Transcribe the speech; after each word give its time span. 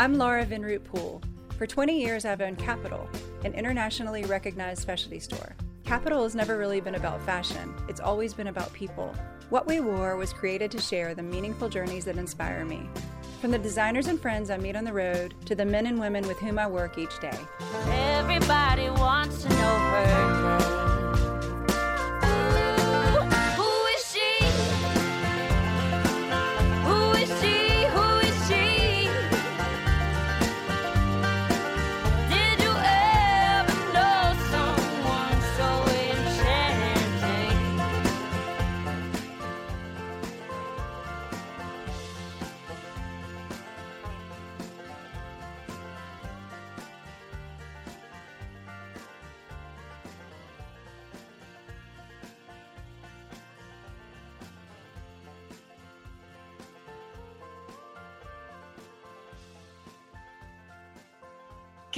I'm 0.00 0.14
Laura 0.14 0.46
Vinroot 0.46 0.84
Poole. 0.84 1.20
For 1.56 1.66
20 1.66 2.00
years, 2.00 2.24
I've 2.24 2.40
owned 2.40 2.56
Capital, 2.56 3.08
an 3.44 3.52
internationally 3.52 4.24
recognized 4.26 4.80
specialty 4.80 5.18
store. 5.18 5.56
Capital 5.84 6.22
has 6.22 6.36
never 6.36 6.56
really 6.56 6.80
been 6.80 6.94
about 6.94 7.20
fashion, 7.22 7.74
it's 7.88 7.98
always 7.98 8.32
been 8.32 8.46
about 8.46 8.72
people. 8.72 9.12
What 9.50 9.66
We 9.66 9.80
Wore 9.80 10.14
was 10.14 10.32
created 10.32 10.70
to 10.70 10.80
share 10.80 11.16
the 11.16 11.24
meaningful 11.24 11.68
journeys 11.68 12.04
that 12.04 12.16
inspire 12.16 12.64
me. 12.64 12.88
From 13.40 13.50
the 13.50 13.58
designers 13.58 14.06
and 14.06 14.20
friends 14.20 14.50
I 14.50 14.56
meet 14.56 14.76
on 14.76 14.84
the 14.84 14.92
road 14.92 15.34
to 15.46 15.56
the 15.56 15.64
men 15.64 15.86
and 15.86 15.98
women 15.98 16.28
with 16.28 16.38
whom 16.38 16.60
I 16.60 16.68
work 16.68 16.96
each 16.96 17.18
day. 17.18 17.36
Everybody 17.88 18.90
wants 18.90 19.42
to 19.42 19.48
know 19.48 19.56
her 19.56 20.87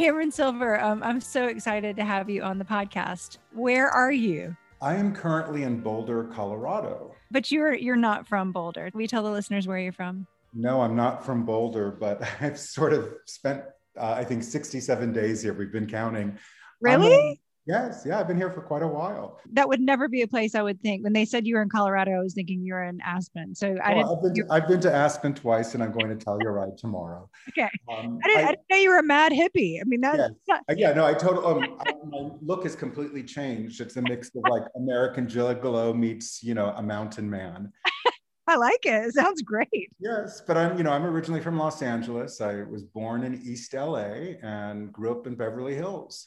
Cameron 0.01 0.31
Silver, 0.31 0.81
um, 0.81 1.03
I'm 1.03 1.21
so 1.21 1.49
excited 1.49 1.95
to 1.97 2.05
have 2.07 2.31
you 2.31 2.43
on 2.43 2.57
the 2.57 2.65
podcast. 2.65 3.37
Where 3.53 3.91
are 3.91 4.11
you? 4.11 4.57
I 4.81 4.95
am 4.95 5.15
currently 5.15 5.65
in 5.65 5.83
Boulder, 5.83 6.25
Colorado. 6.25 7.15
But 7.31 7.53
you're 7.53 7.75
you're 7.75 7.97
not 7.97 8.27
from 8.27 8.51
Boulder. 8.51 8.91
We 8.95 9.07
tell 9.07 9.23
the 9.23 9.31
listeners 9.31 9.69
where 9.69 9.77
you're 9.77 9.93
from. 9.93 10.27
No, 10.55 10.81
I'm 10.81 10.97
not 10.97 11.23
from 11.23 11.45
Boulder, 11.45 11.91
but 11.91 12.27
I've 12.41 12.59
sort 12.59 12.95
of 12.95 13.13
spent 13.27 13.61
uh, 13.95 14.15
I 14.17 14.25
think 14.25 14.43
67 14.43 15.13
days 15.13 15.43
here. 15.43 15.53
We've 15.53 15.71
been 15.71 15.87
counting. 15.87 16.39
Really? 16.81 17.43
Yes, 17.67 18.05
yeah, 18.07 18.19
I've 18.19 18.27
been 18.27 18.37
here 18.37 18.51
for 18.51 18.63
quite 18.63 18.83
a 18.83 18.89
while. 18.89 19.39
That 19.53 19.69
would 19.69 19.81
never 19.81 20.09
be 20.09 20.23
a 20.23 20.27
place 20.27 20.55
I 20.55 20.63
would 20.63 20.81
think. 20.81 21.05
When 21.05 21.13
they 21.13 21.25
said 21.25 21.47
you 21.47 21.57
were 21.57 21.63
in 21.63 21.69
Colorado, 21.69 22.13
I 22.13 22.23
was 22.23 22.35
thinking 22.35 22.63
you 22.63 22.73
were 22.73 22.85
in 22.85 23.01
Aspen. 23.03 23.55
So 23.55 23.77
I 23.85 23.95
didn't. 23.95 24.09
I've 24.09 24.23
been, 24.23 24.35
to, 24.35 24.47
I've 24.51 24.69
been 24.69 24.81
to 24.81 24.93
Aspen 24.93 25.35
twice, 25.35 25.75
and 25.75 25.83
I'm 25.83 25.93
going 25.93 26.09
to 26.17 26.25
Telluride 26.25 26.77
tomorrow. 26.77 27.29
Okay, 27.51 27.69
um, 27.89 28.21
I, 28.23 28.29
didn't, 28.29 28.45
I, 28.45 28.49
I, 28.49 28.51
didn't, 28.53 28.61
know 28.71 28.77
you 28.77 28.91
were 28.91 28.99
a 28.99 29.03
mad 29.03 29.33
hippie. 29.33 29.81
I 29.81 29.85
mean, 29.85 30.01
that's 30.01 30.19
yes. 30.19 30.31
not- 30.69 30.79
yeah, 30.79 30.93
no, 30.93 31.05
I 31.05 31.15
totally. 31.15 31.69
Um, 31.69 31.79
my 32.11 32.31
look 32.43 32.63
has 32.63 32.77
completely 32.77 33.25
changed. 33.25 33.81
It's 33.81 33.97
a 33.97 34.03
mix 34.03 34.29
of 34.37 34.43
like 34.49 34.63
American 34.77 35.27
Gigolo 35.27 35.97
meets, 35.97 36.43
you 36.43 36.55
know, 36.55 36.73
a 36.77 36.83
mountain 36.83 37.29
man. 37.29 37.73
I 38.47 38.57
like 38.57 38.85
it. 38.85 39.07
It 39.07 39.15
sounds 39.15 39.43
great. 39.43 39.91
Yes, 40.01 40.43
but 40.47 40.57
I'm, 40.57 40.77
you 40.77 40.85
know, 40.85 40.93
I'm 40.93 41.05
originally 41.05 41.41
from 41.41 41.57
Los 41.57 41.83
Angeles. 41.83 42.41
I 42.41 42.63
was 42.63 42.83
born 42.83 43.23
in 43.23 43.41
East 43.45 43.75
LA 43.75 44.35
and 44.43 44.93
grew 44.93 45.13
up 45.13 45.27
in 45.27 45.35
Beverly 45.37 45.75
Hills. 45.75 46.27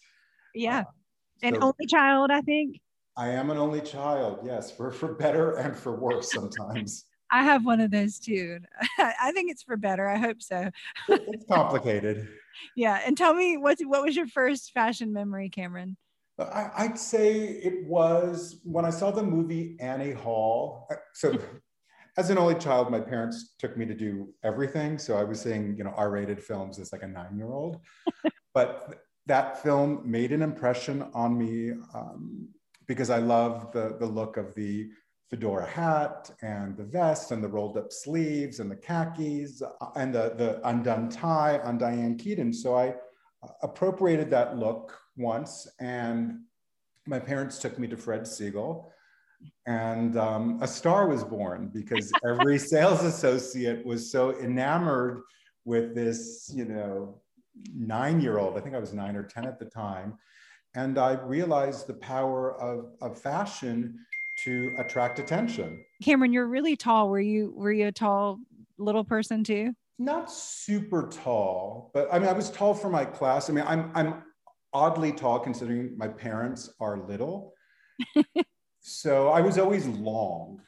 Yeah. 0.56 0.80
Uh, 0.80 0.84
an 1.44 1.56
so 1.56 1.62
only 1.62 1.86
child, 1.88 2.32
I 2.32 2.42
think. 2.42 2.80
I 3.16 3.30
am 3.30 3.52
an 3.52 3.58
only 3.58 3.82
child, 3.82 4.40
yes, 4.44 4.72
for, 4.72 4.92
for 4.92 5.14
better 5.14 5.58
and 5.58 5.76
for 5.76 5.96
worse 5.96 6.32
sometimes. 6.32 7.06
I 7.32 7.44
have 7.44 7.66
one 7.66 7.80
of 7.80 7.92
those 7.92 8.20
too. 8.20 8.60
I 9.00 9.32
think 9.34 9.52
it's 9.52 9.64
for 9.64 9.78
better. 9.78 10.08
I 10.08 10.18
hope 10.18 10.42
so. 10.42 10.70
it's 11.10 11.46
complicated. 11.50 12.28
Yeah. 12.76 13.02
And 13.04 13.18
tell 13.18 13.34
me 13.34 13.58
what 13.58 13.80
what 13.82 14.04
was 14.04 14.16
your 14.16 14.28
first 14.28 14.72
fashion 14.74 15.12
memory, 15.12 15.50
Cameron? 15.50 15.98
I, 16.40 16.86
would 16.86 17.00
say 17.00 17.42
it 17.42 17.86
was 17.88 18.62
when 18.64 18.86
I 18.86 18.92
saw 18.92 19.10
the 19.10 19.24
movie 19.24 19.76
Annie 19.80 20.12
Hall. 20.12 20.88
Uh, 20.92 20.96
so 21.14 21.38
as 22.18 22.30
an 22.30 22.38
only 22.38 22.56
child, 22.56 22.92
my 22.92 23.00
parents 23.00 23.56
took 23.58 23.76
me 23.76 23.88
to 23.88 23.96
do 23.96 24.34
everything. 24.44 25.00
So 25.00 25.18
I 25.18 25.24
was 25.24 25.42
seeing, 25.42 25.76
you 25.76 25.84
know, 25.84 25.94
R-rated 25.98 26.44
films 26.44 26.78
as 26.78 26.92
like 26.94 27.02
a 27.02 27.08
nine-year-old. 27.08 27.82
but 28.54 29.00
that 29.26 29.62
film 29.64 30.02
made 30.04 30.32
an 30.32 30.42
impression 30.42 31.06
on 31.14 31.38
me 31.38 31.72
um, 31.94 32.50
because 32.88 33.10
I 33.10 33.20
love 33.20 33.72
the, 33.72 33.96
the 34.00 34.06
look 34.06 34.38
of 34.38 34.54
the 34.56 34.90
fedora 35.30 35.66
hat 35.66 36.30
and 36.42 36.78
the 36.78 36.84
vest 36.84 37.32
and 37.32 37.44
the 37.44 37.48
rolled 37.48 37.78
up 37.78 37.92
sleeves 37.92 38.60
and 38.60 38.70
the 38.70 38.76
khakis 38.76 39.62
uh, 39.62 39.86
and 39.96 40.14
the, 40.14 40.34
the 40.38 40.68
undone 40.68 41.10
tie 41.10 41.60
on 41.60 41.78
Diane 41.78 42.18
Keaton. 42.18 42.54
So 42.54 42.76
I 42.76 42.90
uh, 42.90 43.48
appropriated 43.64 44.30
that 44.32 44.58
look 44.58 44.98
once 45.16 45.68
and 45.80 46.42
my 47.08 47.20
parents 47.20 47.58
took 47.60 47.80
me 47.80 47.88
to 47.88 47.98
Fred 47.98 48.22
Segal 48.22 48.90
and 49.66 50.18
um, 50.18 50.60
a 50.62 50.68
star 50.68 51.08
was 51.08 51.24
born 51.24 51.70
because 51.74 52.12
every 52.28 52.60
sales 52.74 53.04
associate 53.04 53.86
was 53.86 54.12
so 54.12 54.38
enamored 54.40 55.22
with 55.66 55.96
this, 55.96 56.52
you 56.54 56.66
know, 56.66 57.22
nine 57.74 58.22
year 58.22 58.38
old, 58.38 58.58
I 58.58 58.62
think 58.62 58.76
I 58.76 58.80
was 58.80 58.94
nine 58.94 59.16
or 59.16 59.24
10 59.24 59.46
at 59.46 59.60
the 59.60 59.66
time. 59.66 60.18
And 60.76 60.98
I 60.98 61.14
realized 61.14 61.88
the 61.88 61.94
power 61.94 62.60
of, 62.60 62.94
of 63.02 63.20
fashion 63.20 64.00
to 64.44 64.74
attract 64.80 65.20
attention. 65.20 65.84
Cameron, 66.04 66.34
you're 66.34 66.48
really 66.48 66.76
tall. 66.76 67.10
Were 67.10 67.20
you 67.20 67.54
were 67.56 67.72
you 67.72 67.88
a 67.88 67.92
tall 67.92 68.40
little 68.78 69.04
person 69.04 69.44
too? 69.44 69.74
Not 70.00 70.32
super 70.32 71.08
tall, 71.10 71.92
but 71.94 72.08
I 72.12 72.18
mean 72.18 72.28
I 72.28 72.34
was 72.34 72.50
tall 72.50 72.74
for 72.74 72.90
my 72.90 73.06
class. 73.06 73.50
I 73.50 73.54
mean, 73.54 73.66
I'm 73.68 73.92
I'm 73.94 74.24
oddly 74.74 75.12
tall 75.12 75.40
considering 75.40 75.96
my 75.98 76.08
parents 76.08 76.74
are 76.80 77.06
little. 77.08 77.54
so 78.80 79.30
I 79.30 79.42
was 79.42 79.60
always 79.60 79.86
long 79.86 80.60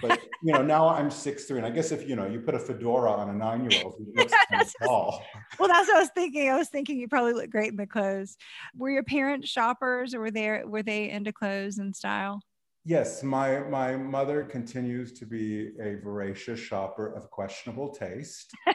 but 0.00 0.20
you 0.42 0.52
know 0.52 0.62
now 0.62 0.88
i'm 0.88 1.10
six 1.10 1.44
three 1.44 1.58
and 1.58 1.66
i 1.66 1.70
guess 1.70 1.92
if 1.92 2.08
you 2.08 2.16
know 2.16 2.26
you 2.26 2.40
put 2.40 2.54
a 2.54 2.58
fedora 2.58 3.10
on 3.10 3.30
a 3.30 3.32
nine-year-old 3.32 3.94
who 3.98 4.12
looks 4.14 4.32
kind 4.50 4.62
of 4.62 4.72
tall. 4.82 5.22
Well 5.58 5.68
that's 5.68 5.88
what 5.88 5.96
i 5.96 6.00
was 6.00 6.10
thinking 6.14 6.50
i 6.50 6.56
was 6.56 6.68
thinking 6.68 6.98
you 6.98 7.08
probably 7.08 7.32
look 7.32 7.50
great 7.50 7.70
in 7.70 7.76
the 7.76 7.86
clothes. 7.86 8.36
Were 8.76 8.90
your 8.90 9.02
parents 9.02 9.48
shoppers 9.48 10.14
or 10.14 10.20
were 10.20 10.30
they 10.30 10.62
were 10.64 10.82
they 10.82 11.10
into 11.10 11.32
clothes 11.32 11.78
and 11.78 11.94
style? 11.94 12.40
Yes 12.84 13.22
my 13.22 13.60
my 13.60 13.96
mother 13.96 14.44
continues 14.44 15.12
to 15.14 15.26
be 15.26 15.72
a 15.80 15.96
voracious 16.02 16.60
shopper 16.60 17.14
of 17.14 17.30
questionable 17.30 17.90
taste. 17.90 18.52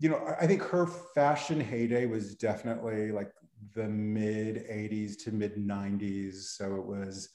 You 0.00 0.10
know 0.10 0.32
i 0.40 0.46
think 0.46 0.62
her 0.62 0.86
fashion 0.86 1.58
heyday 1.58 2.06
was 2.06 2.36
definitely 2.36 3.10
like 3.10 3.32
the 3.74 3.88
mid 3.88 4.64
80s 4.70 5.14
to 5.24 5.32
mid 5.32 5.56
90s 5.56 6.34
so 6.56 6.76
it 6.76 6.86
was 6.86 7.30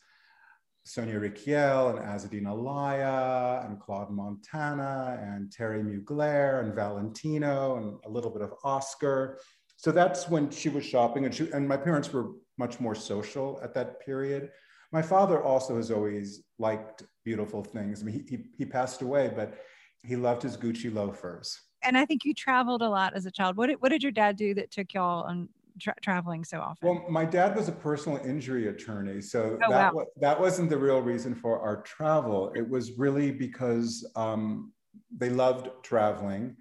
Sonia 0.85 1.19
Rykiel 1.19 1.91
and 1.91 1.99
Azzedine 1.99 2.43
Alaïa 2.43 3.65
and 3.65 3.79
Claude 3.79 4.11
Montana 4.11 5.19
and 5.21 5.51
Terry 5.51 5.81
Mugler 5.81 6.59
and 6.61 6.73
Valentino 6.75 7.77
and 7.77 7.97
a 8.05 8.09
little 8.09 8.29
bit 8.29 8.41
of 8.41 8.53
Oscar. 8.63 9.39
So 9.77 9.91
that's 9.91 10.29
when 10.29 10.49
she 10.49 10.69
was 10.69 10.85
shopping 10.85 11.25
and, 11.25 11.33
she, 11.33 11.49
and 11.51 11.67
my 11.67 11.77
parents 11.77 12.11
were 12.11 12.31
much 12.57 12.79
more 12.79 12.95
social 12.95 13.59
at 13.63 13.73
that 13.75 14.01
period. 14.05 14.51
My 14.91 15.01
father 15.01 15.41
also 15.41 15.77
has 15.77 15.89
always 15.89 16.43
liked 16.59 17.03
beautiful 17.23 17.63
things. 17.63 18.01
I 18.01 18.05
mean, 18.05 18.25
he, 18.27 18.37
he, 18.37 18.43
he 18.57 18.65
passed 18.65 19.01
away, 19.01 19.31
but 19.35 19.55
he 20.03 20.15
loved 20.15 20.43
his 20.43 20.57
Gucci 20.57 20.93
loafers. 20.93 21.59
And 21.81 21.97
I 21.97 22.05
think 22.05 22.23
you 22.25 22.33
traveled 22.33 22.81
a 22.81 22.89
lot 22.89 23.13
as 23.13 23.25
a 23.25 23.31
child. 23.31 23.57
What 23.57 23.67
did, 23.67 23.81
what 23.81 23.89
did 23.89 24.03
your 24.03 24.11
dad 24.11 24.35
do 24.35 24.53
that 24.53 24.71
took 24.71 24.93
y'all 24.93 25.23
on 25.23 25.49
tra- 25.79 25.95
traveling 26.01 26.43
so 26.43 26.59
often? 26.59 26.87
Well, 26.87 27.05
my 27.09 27.25
dad 27.25 27.55
was 27.55 27.67
a 27.67 27.71
personal 27.71 28.19
injury 28.25 28.67
attorney, 28.67 29.21
so 29.21 29.57
oh, 29.63 29.71
that 29.71 29.93
wow. 29.93 30.05
that 30.19 30.39
wasn't 30.39 30.69
the 30.69 30.77
real 30.77 31.01
reason 31.01 31.35
for 31.35 31.59
our 31.59 31.81
travel. 31.83 32.51
It 32.55 32.67
was 32.67 32.97
really 32.97 33.31
because 33.31 34.09
um, 34.15 34.71
they 35.15 35.29
loved 35.29 35.69
traveling, 35.83 36.55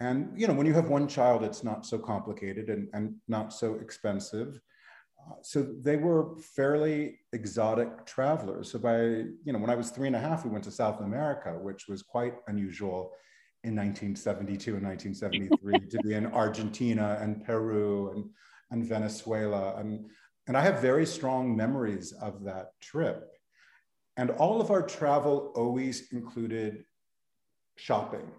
and 0.00 0.32
you 0.36 0.46
know, 0.46 0.54
when 0.54 0.66
you 0.66 0.74
have 0.74 0.88
one 0.88 1.08
child, 1.08 1.42
it's 1.42 1.64
not 1.64 1.86
so 1.86 1.98
complicated 1.98 2.68
and, 2.68 2.88
and 2.92 3.14
not 3.28 3.52
so 3.52 3.74
expensive. 3.74 4.60
Uh, 5.18 5.34
so 5.42 5.62
they 5.82 5.96
were 5.96 6.36
fairly 6.54 7.18
exotic 7.32 8.06
travelers. 8.06 8.70
So 8.70 8.78
by 8.78 9.00
you 9.00 9.52
know, 9.52 9.58
when 9.58 9.70
I 9.70 9.74
was 9.74 9.90
three 9.90 10.06
and 10.06 10.16
a 10.16 10.20
half, 10.20 10.44
we 10.44 10.50
went 10.50 10.64
to 10.64 10.70
South 10.70 11.00
America, 11.00 11.58
which 11.60 11.88
was 11.88 12.02
quite 12.02 12.34
unusual 12.48 13.12
in 13.66 13.74
1972 13.74 14.76
and 14.76 14.86
1973 14.86 15.88
to 15.90 15.98
be 15.98 16.14
in 16.14 16.26
Argentina 16.26 17.18
and 17.20 17.44
Peru 17.44 18.12
and 18.12 18.24
and 18.70 18.84
Venezuela. 18.84 19.76
And, 19.76 20.06
and 20.46 20.56
I 20.56 20.62
have 20.62 20.80
very 20.80 21.06
strong 21.06 21.56
memories 21.56 22.12
of 22.12 22.44
that 22.44 22.72
trip. 22.80 23.32
And 24.16 24.30
all 24.30 24.60
of 24.60 24.70
our 24.70 24.82
travel 24.82 25.52
always 25.54 26.12
included 26.12 26.84
shopping. 27.76 28.30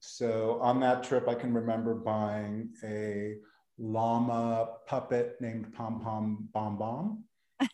So 0.00 0.58
on 0.60 0.80
that 0.80 1.02
trip, 1.02 1.28
I 1.28 1.34
can 1.34 1.52
remember 1.52 1.94
buying 1.94 2.70
a 2.84 3.36
llama 3.78 4.68
puppet 4.86 5.36
named 5.40 5.72
Pom 5.72 6.00
Pom 6.00 6.48
Bom 6.52 6.78
Bom. 6.78 7.24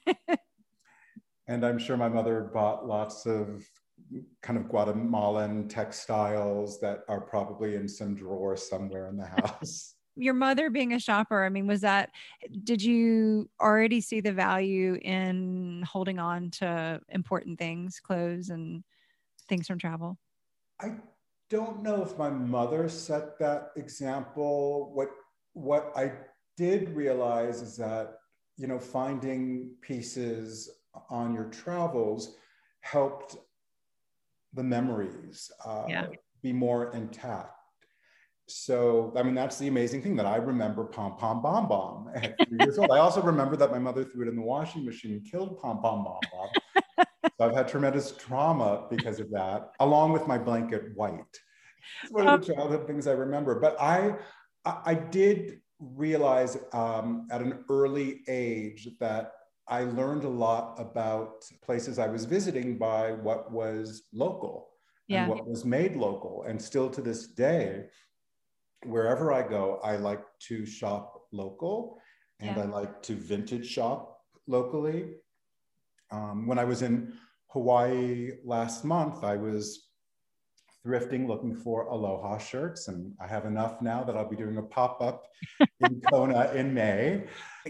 and 1.48 1.64
I'm 1.64 1.78
sure 1.78 1.96
my 1.96 2.08
mother 2.08 2.50
bought 2.52 2.86
lots 2.86 3.26
of 3.26 3.68
kind 4.42 4.58
of 4.58 4.68
Guatemalan 4.68 5.68
textiles 5.68 6.80
that 6.80 7.00
are 7.08 7.20
probably 7.20 7.76
in 7.76 7.88
some 7.88 8.14
drawer 8.14 8.56
somewhere 8.56 9.08
in 9.08 9.16
the 9.16 9.26
house. 9.26 9.94
Your 10.20 10.34
mother 10.34 10.68
being 10.68 10.92
a 10.92 10.98
shopper, 11.00 11.44
I 11.44 11.48
mean, 11.48 11.66
was 11.66 11.80
that, 11.80 12.10
did 12.64 12.82
you 12.82 13.48
already 13.60 14.00
see 14.00 14.20
the 14.20 14.32
value 14.32 14.98
in 15.02 15.82
holding 15.88 16.18
on 16.18 16.50
to 16.52 17.00
important 17.08 17.58
things, 17.58 18.00
clothes 18.00 18.50
and 18.50 18.84
things 19.48 19.66
from 19.66 19.78
travel? 19.78 20.18
I 20.80 20.96
don't 21.48 21.82
know 21.82 22.02
if 22.02 22.16
my 22.18 22.30
mother 22.30 22.88
set 22.88 23.38
that 23.38 23.70
example. 23.76 24.92
What 24.94 25.08
what 25.52 25.92
I 25.96 26.12
did 26.56 26.90
realize 26.90 27.60
is 27.62 27.76
that 27.78 28.18
you 28.56 28.66
know 28.66 28.78
finding 28.78 29.70
pieces 29.80 30.70
on 31.08 31.34
your 31.34 31.46
travels 31.46 32.36
helped 32.80 33.36
the 34.52 34.62
memories 34.62 35.50
uh, 35.64 35.86
Yeah. 35.88 36.06
be 36.42 36.52
more 36.52 36.92
intact. 36.92 37.59
So, 38.50 39.12
I 39.16 39.22
mean, 39.22 39.34
that's 39.34 39.58
the 39.58 39.68
amazing 39.68 40.02
thing 40.02 40.16
that 40.16 40.26
I 40.26 40.36
remember 40.36 40.84
Pom 40.84 41.16
Pom 41.16 41.40
Bomb 41.42 41.68
Bomb 41.68 42.10
at 42.14 42.42
three 42.48 42.58
years 42.58 42.78
old. 42.78 42.90
I 42.90 42.98
also 42.98 43.22
remember 43.22 43.56
that 43.56 43.70
my 43.70 43.78
mother 43.78 44.04
threw 44.04 44.26
it 44.26 44.28
in 44.28 44.36
the 44.36 44.42
washing 44.42 44.84
machine 44.84 45.12
and 45.12 45.24
killed 45.30 45.58
Pom 45.60 45.80
Pom 45.80 46.04
Bomb 46.04 46.26
Bomb. 46.32 46.50
so 47.38 47.46
I've 47.46 47.54
had 47.54 47.68
tremendous 47.68 48.12
trauma 48.12 48.86
because 48.90 49.20
of 49.20 49.30
that, 49.30 49.70
along 49.80 50.12
with 50.12 50.26
my 50.26 50.38
blanket 50.38 50.94
white. 50.94 51.38
It's 52.02 52.12
one 52.12 52.26
of 52.26 52.32
the 52.32 52.54
childhood 52.54 52.86
things 52.86 53.06
I 53.06 53.12
remember. 53.12 53.60
But 53.60 53.80
I, 53.80 54.16
I 54.64 54.80
I 54.86 54.94
did 54.94 55.60
realize 55.78 56.58
um, 56.72 57.26
at 57.30 57.40
an 57.40 57.64
early 57.70 58.20
age 58.28 58.88
that 59.00 59.32
I 59.68 59.84
learned 59.84 60.24
a 60.24 60.28
lot 60.28 60.74
about 60.78 61.44
places 61.62 61.98
I 61.98 62.08
was 62.08 62.24
visiting 62.24 62.76
by 62.76 63.12
what 63.12 63.50
was 63.52 64.02
local 64.12 64.70
Yeah. 65.08 65.20
and 65.20 65.28
what 65.28 65.46
was 65.48 65.64
made 65.64 65.96
local. 65.96 66.44
And 66.46 66.60
still 66.60 66.90
to 66.90 67.00
this 67.00 67.28
day, 67.28 67.86
wherever 68.84 69.32
I 69.32 69.46
go, 69.46 69.80
I 69.82 69.96
like 69.96 70.22
to 70.48 70.64
shop 70.66 71.22
local 71.32 71.98
and 72.40 72.56
Yeah. 72.56 72.62
I 72.62 72.66
like 72.66 73.02
to 73.02 73.14
vintage 73.14 73.66
shop 73.68 74.20
locally. 74.46 75.14
Um, 76.10 76.46
when 76.46 76.58
I 76.58 76.64
was 76.64 76.82
in 76.82 77.12
Hawaii 77.48 78.32
last 78.44 78.84
month, 78.84 79.22
I 79.24 79.36
was 79.36 79.86
thrifting 80.84 81.26
looking 81.28 81.54
for 81.54 81.82
aloha 81.88 82.38
shirts 82.38 82.88
and 82.88 83.12
i 83.20 83.26
have 83.26 83.44
enough 83.44 83.82
now 83.82 84.02
that 84.02 84.16
i'll 84.16 84.26
be 84.30 84.34
doing 84.34 84.56
a 84.56 84.62
pop-up 84.62 85.26
in 85.80 86.00
kona 86.08 86.50
in 86.54 86.72
may 86.72 87.22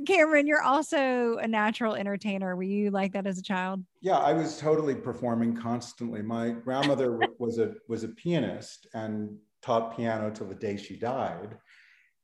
Cameron, 0.06 0.46
you're 0.46 0.62
also 0.62 1.36
a 1.38 1.48
natural 1.48 1.96
entertainer. 1.96 2.54
Were 2.54 2.62
you 2.62 2.92
like 2.92 3.12
that 3.14 3.26
as 3.26 3.38
a 3.38 3.42
child? 3.42 3.82
yeah 4.00 4.18
i 4.18 4.32
was 4.32 4.58
totally 4.58 4.94
performing 4.94 5.56
constantly 5.56 6.22
my 6.22 6.50
grandmother 6.50 7.18
was 7.40 7.58
a 7.58 7.74
was 7.88 8.04
a 8.04 8.08
pianist 8.10 8.86
and 8.94 9.36
taught 9.62 9.96
piano 9.96 10.30
till 10.30 10.46
the 10.46 10.54
day 10.54 10.76
she 10.76 10.96
died 10.96 11.56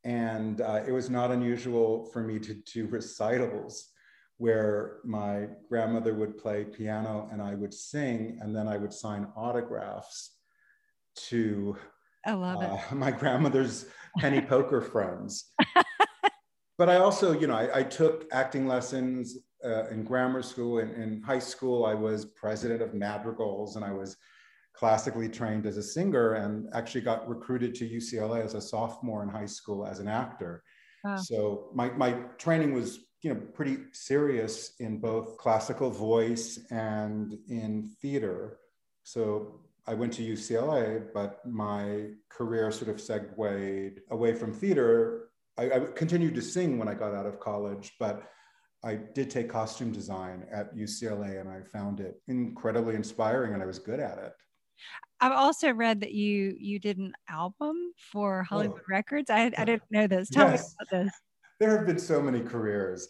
and 0.04 0.60
uh, 0.60 0.82
it 0.86 0.92
was 0.92 1.10
not 1.10 1.30
unusual 1.30 2.08
for 2.12 2.22
me 2.22 2.38
to 2.38 2.54
do 2.72 2.86
recitals 2.86 3.90
where 4.38 4.98
my 5.04 5.46
grandmother 5.68 6.14
would 6.14 6.36
play 6.38 6.64
piano 6.64 7.28
and 7.32 7.40
i 7.42 7.54
would 7.54 7.72
sing 7.72 8.38
and 8.40 8.54
then 8.54 8.68
i 8.68 8.76
would 8.76 8.92
sign 8.92 9.26
autographs 9.36 10.36
to 11.14 11.76
I 12.26 12.32
love 12.32 12.62
it. 12.62 12.68
uh, 12.68 12.94
my 12.94 13.10
grandmother's 13.10 13.86
penny 14.18 14.40
poker 14.54 14.80
friends. 14.80 15.52
but 16.76 16.90
I 16.90 16.96
also, 16.96 17.32
you 17.32 17.46
know, 17.46 17.54
I, 17.54 17.78
I 17.78 17.82
took 17.84 18.26
acting 18.32 18.66
lessons 18.66 19.38
uh, 19.64 19.86
in 19.88 20.04
grammar 20.04 20.42
school. 20.42 20.78
In, 20.78 20.90
in 20.90 21.22
high 21.22 21.38
school, 21.38 21.86
I 21.86 21.94
was 21.94 22.24
president 22.24 22.82
of 22.82 22.94
Madrigals 22.94 23.76
and 23.76 23.84
I 23.84 23.92
was 23.92 24.16
classically 24.76 25.28
trained 25.28 25.66
as 25.66 25.78
a 25.78 25.82
singer 25.82 26.34
and 26.34 26.68
actually 26.74 27.00
got 27.00 27.28
recruited 27.28 27.74
to 27.74 27.88
UCLA 27.88 28.44
as 28.44 28.54
a 28.54 28.60
sophomore 28.60 29.22
in 29.22 29.28
high 29.28 29.46
school 29.46 29.86
as 29.86 30.00
an 30.00 30.08
actor. 30.08 30.62
Wow. 31.02 31.16
So 31.16 31.70
my, 31.74 31.90
my 31.90 32.12
training 32.36 32.74
was, 32.74 33.00
you 33.22 33.32
know, 33.32 33.40
pretty 33.54 33.78
serious 33.92 34.74
in 34.78 34.98
both 34.98 35.38
classical 35.38 35.90
voice 35.90 36.58
and 36.70 37.34
in 37.48 37.90
theater. 38.02 38.58
So 39.02 39.60
I 39.86 39.94
went 39.94 40.12
to 40.14 40.22
UCLA, 40.22 41.06
but 41.14 41.44
my 41.46 42.08
career 42.28 42.70
sort 42.70 42.90
of 42.90 43.00
segued 43.00 44.00
away 44.10 44.34
from 44.34 44.52
theater. 44.52 45.28
I, 45.56 45.70
I 45.70 45.78
continued 45.94 46.34
to 46.34 46.42
sing 46.42 46.78
when 46.78 46.88
I 46.88 46.94
got 46.94 47.14
out 47.14 47.24
of 47.24 47.40
college, 47.40 47.94
but 47.98 48.28
I 48.84 48.96
did 48.96 49.30
take 49.30 49.48
costume 49.48 49.90
design 49.90 50.44
at 50.52 50.76
UCLA 50.76 51.40
and 51.40 51.48
I 51.48 51.62
found 51.62 52.00
it 52.00 52.20
incredibly 52.28 52.94
inspiring 52.94 53.54
and 53.54 53.62
I 53.62 53.66
was 53.66 53.78
good 53.78 54.00
at 54.00 54.18
it. 54.18 54.32
I've 55.20 55.32
also 55.32 55.72
read 55.72 56.00
that 56.00 56.12
you 56.12 56.56
you 56.58 56.78
did 56.78 56.98
an 56.98 57.12
album 57.28 57.92
for 58.12 58.42
Hollywood 58.42 58.80
Oh. 58.80 58.84
Records. 58.88 59.30
I, 59.30 59.50
I 59.56 59.64
didn't 59.64 59.82
know 59.90 60.06
this. 60.06 60.28
Tell 60.28 60.50
Yes. 60.50 60.74
me 60.80 60.86
about 60.90 61.04
this. 61.04 61.12
There 61.58 61.76
have 61.76 61.86
been 61.86 61.98
so 61.98 62.20
many 62.20 62.40
careers. 62.40 63.06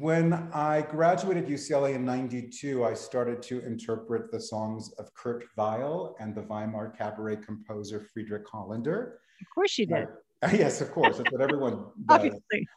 when 0.00 0.32
I 0.52 0.82
graduated 0.82 1.46
UCLA 1.46 1.94
in 1.94 2.04
92, 2.04 2.84
I 2.84 2.92
started 2.94 3.40
to 3.42 3.60
interpret 3.64 4.32
the 4.32 4.40
songs 4.40 4.90
of 4.98 5.12
Kurt 5.14 5.44
Weill 5.56 6.16
and 6.18 6.34
the 6.34 6.42
Weimar 6.42 6.90
cabaret 6.96 7.36
composer 7.36 8.00
Friedrich 8.12 8.42
Hollander. 8.50 9.20
Of 9.40 9.46
course 9.54 9.78
you 9.78 9.86
did. 9.86 10.08
Uh, 10.42 10.50
yes, 10.52 10.80
of 10.80 10.90
course. 10.90 11.18
That's 11.18 11.30
what 11.30 11.40
everyone 11.40 11.74
does. 12.06 12.16
Obviously. 12.16 12.68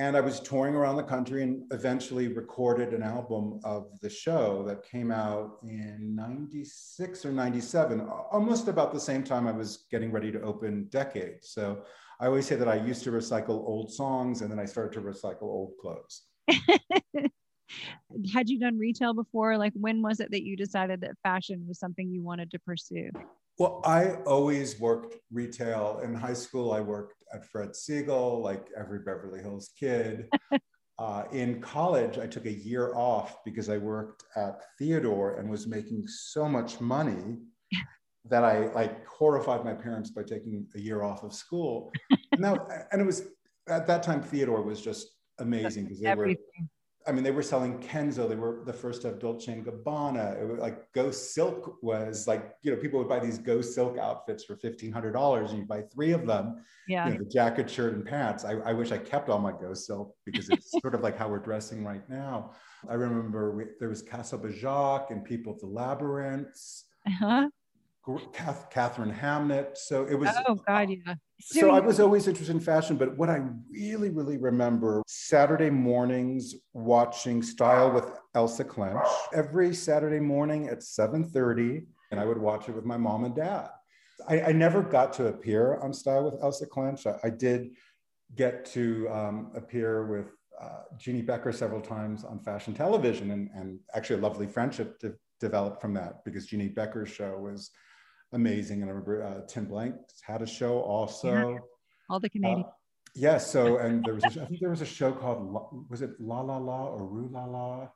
And 0.00 0.16
I 0.16 0.20
was 0.20 0.38
touring 0.38 0.76
around 0.76 0.94
the 0.94 1.02
country 1.02 1.42
and 1.42 1.64
eventually 1.72 2.28
recorded 2.28 2.94
an 2.94 3.02
album 3.02 3.58
of 3.64 3.98
the 4.00 4.08
show 4.08 4.62
that 4.68 4.84
came 4.84 5.10
out 5.10 5.58
in 5.64 6.14
96 6.14 7.26
or 7.26 7.32
97, 7.32 8.08
almost 8.30 8.68
about 8.68 8.92
the 8.92 9.00
same 9.00 9.24
time 9.24 9.48
I 9.48 9.52
was 9.52 9.86
getting 9.90 10.12
ready 10.12 10.30
to 10.30 10.40
open 10.42 10.86
Decade. 10.90 11.38
So 11.42 11.82
I 12.20 12.26
always 12.26 12.46
say 12.46 12.54
that 12.54 12.68
I 12.68 12.76
used 12.76 13.02
to 13.04 13.10
recycle 13.10 13.66
old 13.66 13.92
songs 13.92 14.40
and 14.40 14.48
then 14.48 14.60
I 14.60 14.66
started 14.66 14.92
to 14.92 15.00
recycle 15.00 15.42
old 15.42 15.72
clothes. 15.80 16.22
Had 18.32 18.48
you 18.48 18.60
done 18.60 18.78
retail 18.78 19.14
before? 19.14 19.58
Like 19.58 19.72
when 19.74 20.00
was 20.00 20.20
it 20.20 20.30
that 20.30 20.44
you 20.44 20.56
decided 20.56 21.00
that 21.00 21.18
fashion 21.24 21.64
was 21.66 21.80
something 21.80 22.08
you 22.08 22.22
wanted 22.22 22.52
to 22.52 22.60
pursue? 22.60 23.10
Well, 23.58 23.80
I 23.84 24.12
always 24.24 24.78
worked 24.78 25.16
retail. 25.32 26.00
In 26.04 26.14
high 26.14 26.34
school, 26.34 26.72
I 26.72 26.80
worked 26.80 27.17
at 27.32 27.44
Fred 27.44 27.70
Segal, 27.70 28.42
like 28.42 28.68
every 28.76 29.00
Beverly 29.00 29.40
Hills 29.40 29.70
kid. 29.78 30.28
uh, 30.98 31.24
in 31.32 31.60
college, 31.60 32.18
I 32.18 32.26
took 32.26 32.46
a 32.46 32.52
year 32.52 32.94
off 32.94 33.44
because 33.44 33.68
I 33.68 33.78
worked 33.78 34.24
at 34.36 34.60
Theodore 34.78 35.36
and 35.36 35.48
was 35.50 35.66
making 35.66 36.06
so 36.06 36.48
much 36.48 36.80
money 36.80 37.38
that 38.24 38.44
I 38.44 38.66
like 38.72 39.06
horrified 39.06 39.64
my 39.64 39.74
parents 39.74 40.10
by 40.10 40.22
taking 40.22 40.66
a 40.74 40.78
year 40.78 41.02
off 41.02 41.22
of 41.22 41.32
school. 41.32 41.92
and, 42.32 42.44
that, 42.44 42.88
and 42.92 43.00
it 43.00 43.04
was 43.04 43.28
at 43.68 43.86
that 43.86 44.02
time, 44.02 44.22
Theodore 44.22 44.62
was 44.62 44.80
just 44.80 45.08
amazing 45.38 45.84
because 45.84 46.00
they 46.00 46.14
were. 46.14 46.34
I 47.08 47.12
mean, 47.12 47.24
they 47.24 47.30
were 47.30 47.42
selling 47.42 47.78
Kenzo. 47.78 48.28
They 48.28 48.36
were 48.36 48.60
the 48.66 48.72
first 48.72 49.06
of 49.06 49.18
Dolce 49.18 49.50
and 49.50 49.64
Gabbana. 49.64 50.38
It 50.38 50.46
was 50.46 50.58
like 50.60 50.92
Ghost 50.92 51.34
Silk 51.34 51.82
was 51.82 52.28
like, 52.28 52.54
you 52.62 52.70
know, 52.70 52.76
people 52.76 52.98
would 52.98 53.08
buy 53.08 53.18
these 53.18 53.38
Ghost 53.38 53.74
Silk 53.74 53.96
outfits 53.96 54.44
for 54.44 54.56
fifteen 54.56 54.92
hundred 54.92 55.12
dollars, 55.12 55.50
and 55.50 55.60
you 55.60 55.64
buy 55.64 55.82
three 55.82 56.12
of 56.12 56.26
them. 56.26 56.62
Yeah. 56.86 57.06
You 57.06 57.14
know, 57.14 57.18
the 57.20 57.30
jacket, 57.30 57.70
shirt, 57.70 57.94
and 57.94 58.04
pants. 58.04 58.44
I, 58.44 58.52
I 58.58 58.74
wish 58.74 58.92
I 58.92 58.98
kept 58.98 59.30
all 59.30 59.38
my 59.38 59.52
Ghost 59.52 59.86
Silk 59.86 60.14
because 60.26 60.50
it's 60.50 60.70
sort 60.82 60.94
of 60.94 61.00
like 61.00 61.16
how 61.16 61.28
we're 61.28 61.38
dressing 61.38 61.82
right 61.82 62.06
now. 62.10 62.52
I 62.88 62.94
remember 62.94 63.52
we, 63.56 63.64
there 63.80 63.88
was 63.88 64.02
Castelbajac 64.02 65.10
and 65.10 65.24
People 65.24 65.54
of 65.54 65.60
the 65.60 65.66
Labyrinths, 65.66 66.84
Uh-huh. 67.06 67.48
Kath, 68.32 68.70
Katharine 68.70 69.12
Hamnett. 69.12 69.76
So 69.76 70.06
it 70.06 70.14
was 70.14 70.30
Oh 70.46 70.54
God, 70.66 70.88
yeah. 70.90 71.14
so 71.40 71.70
I 71.70 71.80
was 71.80 72.00
always 72.00 72.26
interested 72.26 72.54
in 72.54 72.60
fashion, 72.60 72.96
but 72.96 73.16
what 73.16 73.28
I 73.28 73.42
really, 73.70 74.10
really 74.10 74.38
remember 74.38 75.02
Saturday 75.06 75.70
mornings 75.70 76.54
watching 76.72 77.42
Style 77.42 77.90
with 77.90 78.10
Elsa 78.34 78.64
Klensch 78.64 79.08
every 79.34 79.74
Saturday 79.74 80.20
morning 80.20 80.68
at 80.68 80.80
7:30, 80.80 81.86
and 82.10 82.20
I 82.20 82.24
would 82.24 82.38
watch 82.38 82.68
it 82.68 82.74
with 82.74 82.84
my 82.84 82.96
mom 82.96 83.24
and 83.24 83.34
dad. 83.34 83.68
I, 84.28 84.42
I 84.42 84.52
never 84.52 84.82
got 84.82 85.12
to 85.14 85.28
appear 85.28 85.78
on 85.78 85.92
Style 85.92 86.24
with 86.24 86.42
Elsa 86.42 86.66
Klensch. 86.66 87.06
I, 87.06 87.28
I 87.28 87.30
did 87.30 87.76
get 88.34 88.64
to 88.66 89.08
um, 89.10 89.52
appear 89.54 90.06
with 90.06 90.34
uh, 90.60 90.82
Jeanne 90.96 91.24
Beker 91.24 91.54
several 91.54 91.80
times 91.80 92.24
on 92.24 92.40
fashion 92.40 92.74
television, 92.74 93.30
and, 93.30 93.50
and 93.54 93.78
actually 93.94 94.16
a 94.18 94.22
lovely 94.22 94.46
friendship 94.46 94.98
de- 94.98 95.14
developed 95.40 95.80
from 95.80 95.94
that 95.94 96.24
because 96.24 96.46
Jeanne 96.46 96.74
Beker's 96.74 97.08
show 97.08 97.38
was 97.38 97.70
amazing. 98.32 98.82
And 98.82 98.90
I 98.90 98.94
remember 98.94 99.22
uh, 99.22 99.46
Tim 99.46 99.66
Blank 99.66 99.96
had 100.22 100.42
a 100.42 100.46
show 100.46 100.80
also. 100.80 101.58
all 102.10 102.20
the 102.20 102.28
Canadian. 102.28 102.64
Uh, 102.66 102.70
yes. 103.14 103.50
So, 103.50 103.78
and 103.78 104.04
there 104.04 104.14
was, 104.14 104.24
a, 104.24 104.42
I 104.42 104.46
think 104.46 104.60
there 104.60 104.70
was 104.70 104.82
a 104.82 104.86
show 104.86 105.12
called, 105.12 105.86
was 105.88 106.02
it 106.02 106.10
La 106.20 106.40
La 106.40 106.58
La 106.58 106.86
or 106.86 107.06
Rue 107.06 107.28
La 107.32 107.44
La? 107.44 107.82
Uh. 107.82 107.88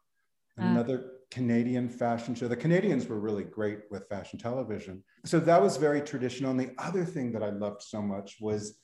Another 0.58 1.12
Canadian 1.30 1.88
fashion 1.88 2.34
show. 2.34 2.46
The 2.46 2.56
Canadians 2.56 3.06
were 3.06 3.18
really 3.18 3.44
great 3.44 3.80
with 3.90 4.06
fashion 4.08 4.38
television. 4.38 5.02
So 5.24 5.40
that 5.40 5.60
was 5.60 5.78
very 5.78 6.02
traditional. 6.02 6.50
And 6.50 6.60
the 6.60 6.72
other 6.78 7.04
thing 7.04 7.32
that 7.32 7.42
I 7.42 7.50
loved 7.50 7.82
so 7.82 8.02
much 8.02 8.36
was 8.40 8.78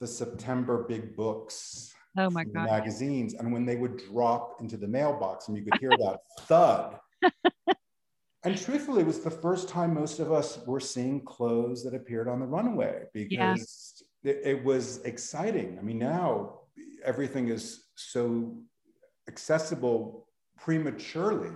the 0.00 0.06
September 0.06 0.86
big 0.88 1.14
books. 1.14 1.92
oh 2.16 2.30
my 2.30 2.44
God. 2.44 2.66
Magazines. 2.66 3.34
And 3.34 3.52
when 3.52 3.66
they 3.66 3.76
would 3.76 3.98
drop 3.98 4.56
into 4.60 4.78
the 4.78 4.88
mailbox 4.88 5.48
and 5.48 5.56
you 5.56 5.62
could 5.62 5.78
hear 5.78 5.90
that 5.90 6.20
thud. 6.40 6.98
And 8.42 8.56
truthfully, 8.56 9.02
it 9.02 9.06
was 9.06 9.20
the 9.20 9.30
first 9.30 9.68
time 9.68 9.94
most 9.94 10.18
of 10.18 10.32
us 10.32 10.58
were 10.66 10.80
seeing 10.80 11.22
clothes 11.24 11.84
that 11.84 11.94
appeared 11.94 12.26
on 12.26 12.40
the 12.40 12.46
runway 12.46 13.02
because 13.12 14.02
yeah. 14.24 14.30
it, 14.30 14.40
it 14.44 14.64
was 14.64 15.02
exciting. 15.04 15.78
I 15.78 15.82
mean, 15.82 15.98
now 15.98 16.60
everything 17.04 17.48
is 17.48 17.84
so 17.96 18.56
accessible 19.28 20.26
prematurely 20.58 21.50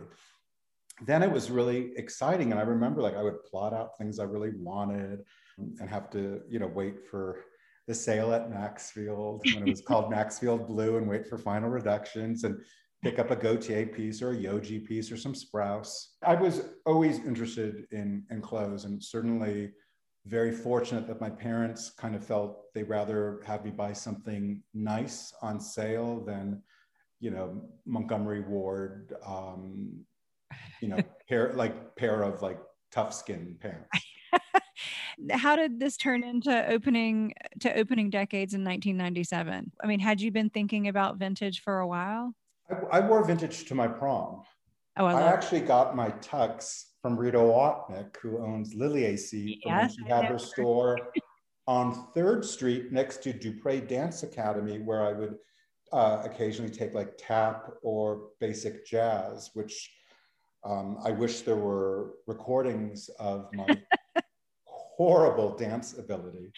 then 1.02 1.22
it 1.22 1.30
was 1.30 1.50
really 1.50 1.92
exciting 1.96 2.52
and 2.52 2.60
i 2.60 2.62
remember 2.62 3.02
like 3.02 3.16
i 3.16 3.22
would 3.22 3.42
plot 3.44 3.74
out 3.74 3.96
things 3.98 4.18
i 4.18 4.24
really 4.24 4.52
wanted 4.56 5.20
and 5.58 5.88
have 5.88 6.08
to 6.10 6.40
you 6.48 6.58
know 6.58 6.66
wait 6.66 7.04
for 7.10 7.40
the 7.86 7.94
sale 7.94 8.32
at 8.32 8.50
maxfield 8.50 9.42
when 9.54 9.66
it 9.66 9.70
was 9.70 9.82
called 9.82 10.10
maxfield 10.18 10.66
bleu 10.66 10.96
and 10.96 11.08
wait 11.08 11.26
for 11.26 11.36
final 11.36 11.68
reductions 11.68 12.44
and 12.44 12.56
pick 13.04 13.18
up 13.18 13.30
a 13.30 13.36
Gaultier 13.36 13.84
piece 13.84 14.22
or 14.22 14.30
a 14.30 14.36
Yohji 14.36 14.82
piece 14.82 15.12
or 15.12 15.18
some 15.18 15.34
Sprouse. 15.34 16.06
I 16.26 16.34
was 16.34 16.70
always 16.86 17.18
interested 17.18 17.86
in, 17.90 18.24
in 18.30 18.40
clothes 18.40 18.86
and 18.86 19.02
certainly 19.02 19.72
very 20.24 20.50
fortunate 20.50 21.06
that 21.06 21.20
my 21.20 21.28
parents 21.28 21.90
kind 21.90 22.16
of 22.16 22.24
felt 22.24 22.72
they 22.72 22.82
rather 22.82 23.42
have 23.44 23.62
me 23.62 23.70
buy 23.70 23.92
something 23.92 24.62
nice 24.72 25.34
on 25.42 25.60
sale 25.60 26.24
than, 26.24 26.62
you 27.20 27.30
know, 27.30 27.68
Montgomery 27.84 28.40
Ward, 28.40 29.12
um, 29.26 30.06
you 30.80 30.88
know, 30.88 30.98
pair 31.28 31.52
like 31.52 31.94
pair 31.96 32.22
of 32.22 32.40
like 32.40 32.58
tough 32.90 33.12
skin 33.12 33.56
pants. 33.60 33.86
How 35.30 35.56
did 35.56 35.78
this 35.78 35.98
turn 35.98 36.24
into 36.24 36.66
opening 36.68 37.34
to 37.60 37.76
opening 37.76 38.08
decades 38.08 38.54
in 38.54 38.64
1997? 38.64 39.72
I 39.82 39.86
mean, 39.86 40.00
had 40.00 40.22
you 40.22 40.30
been 40.30 40.48
thinking 40.48 40.88
about 40.88 41.18
vintage 41.18 41.60
for 41.60 41.80
a 41.80 41.86
while? 41.86 42.34
I, 42.70 42.98
I 42.98 43.00
wore 43.00 43.24
vintage 43.24 43.64
to 43.66 43.74
my 43.74 43.88
prom. 43.88 44.42
Oh, 44.96 45.06
I, 45.06 45.20
I 45.20 45.22
actually 45.32 45.60
got 45.60 45.96
my 45.96 46.10
tux 46.10 46.84
from 47.02 47.18
Rita 47.18 47.38
Watnick, 47.38 48.16
who 48.16 48.38
owns 48.38 48.74
Lily 48.74 49.06
et 49.06 49.16
Cie, 49.16 49.60
yes, 49.66 49.94
she 49.94 50.08
had 50.08 50.26
her 50.26 50.38
store 50.38 50.98
on 51.66 52.06
Third 52.14 52.44
Street 52.44 52.92
next 52.92 53.22
to 53.24 53.32
Dupre 53.32 53.80
Dance 53.80 54.22
Academy, 54.22 54.78
where 54.78 55.02
I 55.02 55.12
would 55.12 55.34
uh, 55.92 56.22
occasionally 56.24 56.70
take 56.70 56.94
like 56.94 57.12
tap 57.18 57.70
or 57.82 58.28
basic 58.40 58.86
jazz, 58.86 59.50
which 59.54 59.90
um, 60.64 60.98
I 61.04 61.10
wish 61.10 61.42
there 61.42 61.56
were 61.56 62.12
recordings 62.26 63.10
of 63.18 63.48
my 63.52 63.66
horrible 64.64 65.56
dance 65.56 65.98
ability. 65.98 66.52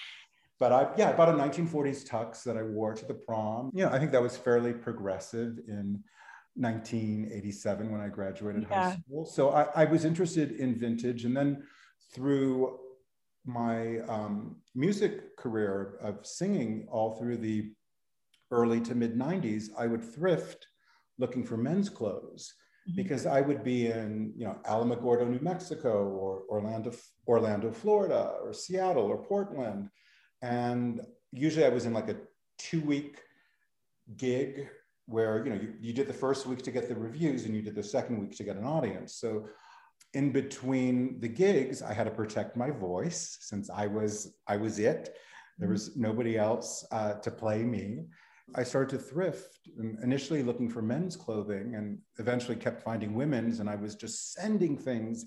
But 0.59 0.73
I, 0.73 0.89
yeah, 0.97 1.11
I 1.11 1.13
bought 1.13 1.29
a 1.29 1.33
1940s 1.33 2.09
tux 2.09 2.43
that 2.45 2.57
I 2.57 2.63
wore 2.63 2.95
to 2.95 3.05
the 3.05 3.15
prom. 3.15 3.71
You 3.75 3.85
know, 3.85 3.91
I 3.91 3.99
think 3.99 4.13
that 4.13 4.23
was 4.23 4.37
fairly 4.37 4.73
progressive 4.73 5.59
in 5.69 6.03
1987 6.55 7.93
when 7.93 8.01
I 8.01 8.09
graduated 8.09 8.67
yeah. 8.71 8.91
high 8.91 8.97
school. 8.97 9.27
So 9.27 9.51
I, 9.51 9.67
I, 9.75 9.85
was 9.85 10.07
interested 10.07 10.53
in 10.53 10.79
vintage. 10.79 11.27
And 11.27 11.37
then 11.37 11.63
through 12.15 12.79
my 13.45 13.99
um, 14.09 14.57
music 14.75 15.37
career 15.37 15.99
of 16.01 16.25
singing 16.27 16.87
all 16.91 17.17
through 17.17 17.37
the 17.37 17.73
early 18.51 18.81
to 18.81 18.95
mid 18.95 19.19
90s, 19.19 19.69
I 19.79 19.87
would 19.87 20.03
thrift 20.03 20.67
looking 21.19 21.45
for 21.45 21.59
men's 21.59 21.91
clothes 21.91 22.55
mm-hmm. 22.89 22.97
because 22.97 23.27
I 23.27 23.43
would 23.43 23.63
be 23.63 23.89
in, 23.89 24.33
you 24.37 24.47
know, 24.47 24.59
Alamogordo, 24.65 25.29
New 25.29 25.41
Mexico, 25.41 26.09
or 26.09 26.45
Orlando, 26.49 26.93
Orlando, 27.27 27.71
Florida, 27.71 28.35
or 28.43 28.53
Seattle, 28.53 29.05
or 29.05 29.23
Portland. 29.23 29.91
And 30.43 31.01
usually 31.33 31.65
I 31.65 31.71
was 31.71 31.87
in 31.87 31.93
like 31.93 32.09
a 32.09 32.17
two 32.59 32.81
week 32.81 33.21
gig 34.17 34.69
where 35.07 35.45
you 35.45 35.51
know 35.51 35.61
you, 35.61 35.75
you 35.81 35.93
did 35.93 36.09
the 36.09 36.13
first 36.13 36.47
week 36.47 36.63
to 36.63 36.71
get 36.71 36.89
the 36.89 36.95
reviews 36.95 37.45
and 37.45 37.55
you 37.55 37.63
did 37.63 37.75
the 37.75 37.83
second 37.83 38.21
week 38.21 38.37
to 38.37 38.45
get 38.45 38.57
an 38.57 38.65
audience. 38.65 39.15
So 39.15 39.47
in 40.15 40.33
between 40.33 41.21
the 41.21 41.29
gigs 41.29 41.83
i 41.83 41.93
had 41.93 42.05
to 42.05 42.11
protect 42.11 42.57
my 42.57 42.71
voice 42.71 43.39
since 43.41 43.69
i 43.71 43.87
was 43.87 44.35
i 44.47 44.57
was 44.57 44.79
it. 44.79 45.17
There 45.59 45.71
was 45.71 45.97
nobody 45.97 46.37
else 46.37 46.87
uh, 46.93 47.15
to 47.15 47.31
play 47.31 47.65
me. 47.65 48.05
I 48.55 48.63
started 48.63 48.91
to 48.99 49.03
thrift 49.03 49.59
initially 50.03 50.43
looking 50.43 50.69
for 50.69 50.83
men's 50.83 51.17
clothing 51.17 51.75
and 51.77 51.99
eventually 52.19 52.57
kept 52.57 52.83
finding 52.83 53.15
women's 53.15 53.61
and 53.61 53.69
i 53.69 53.75
was 53.75 53.95
just 53.95 54.33
sending 54.33 54.77
things 54.77 55.27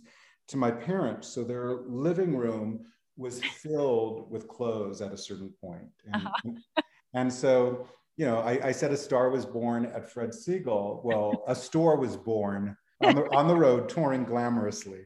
to 0.50 0.58
my 0.58 0.72
parents. 0.72 1.28
So 1.28 1.44
their 1.44 1.82
living 1.88 2.36
room 2.36 2.86
was 3.20 3.44
filled 3.44 4.32
with 4.32 4.48
clothes 4.48 5.02
at 5.02 5.12
a 5.12 5.18
certain 5.18 5.54
point 5.62 5.92
and, 6.06 6.16
uh-huh. 6.16 6.82
and 7.14 7.32
so 7.32 7.88
you 8.20 8.26
know, 8.26 8.40
I, 8.40 8.68
I, 8.68 8.72
said 8.74 8.92
a 8.92 8.98
star 8.98 9.30
was 9.30 9.46
born 9.46 9.86
at 9.86 10.12
Fred 10.12 10.32
Segal. 10.32 11.02
Well, 11.06 11.42
a 11.48 11.56
store 11.56 11.96
was 11.96 12.18
born 12.18 12.76
on 13.02 13.16
the, 13.16 13.24
on 13.34 13.48
the 13.48 13.56
road 13.56 13.88
touring 13.88 14.26
glamorously. 14.26 15.06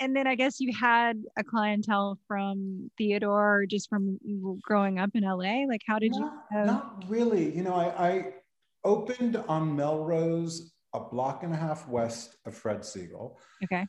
And 0.00 0.16
then 0.16 0.26
I 0.26 0.34
guess 0.34 0.60
you 0.60 0.72
had 0.72 1.22
a 1.38 1.44
clientele 1.44 2.18
from 2.26 2.90
Theodore 2.96 3.58
or 3.58 3.66
just 3.66 3.90
from 3.90 4.18
growing 4.62 4.98
up 4.98 5.10
in 5.12 5.24
LA. 5.24 5.66
Like, 5.68 5.82
how 5.86 5.98
did 5.98 6.12
not, 6.12 6.20
you? 6.20 6.56
Have... 6.56 6.66
Not 6.66 7.04
really. 7.06 7.54
You 7.54 7.64
know, 7.64 7.74
I, 7.74 8.08
I 8.08 8.32
opened 8.82 9.36
on 9.46 9.76
Melrose, 9.76 10.72
a 10.94 11.00
block 11.00 11.42
and 11.42 11.52
a 11.52 11.56
half 11.56 11.86
west 11.86 12.36
of 12.46 12.56
Fred 12.56 12.80
Segal. 12.80 13.36
Okay. 13.62 13.86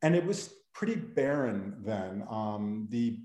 And 0.00 0.16
it 0.16 0.24
was 0.24 0.54
pretty 0.76 0.94
barren 0.94 1.74
then. 1.82 2.22
Um, 2.30 2.86
the 2.90 3.18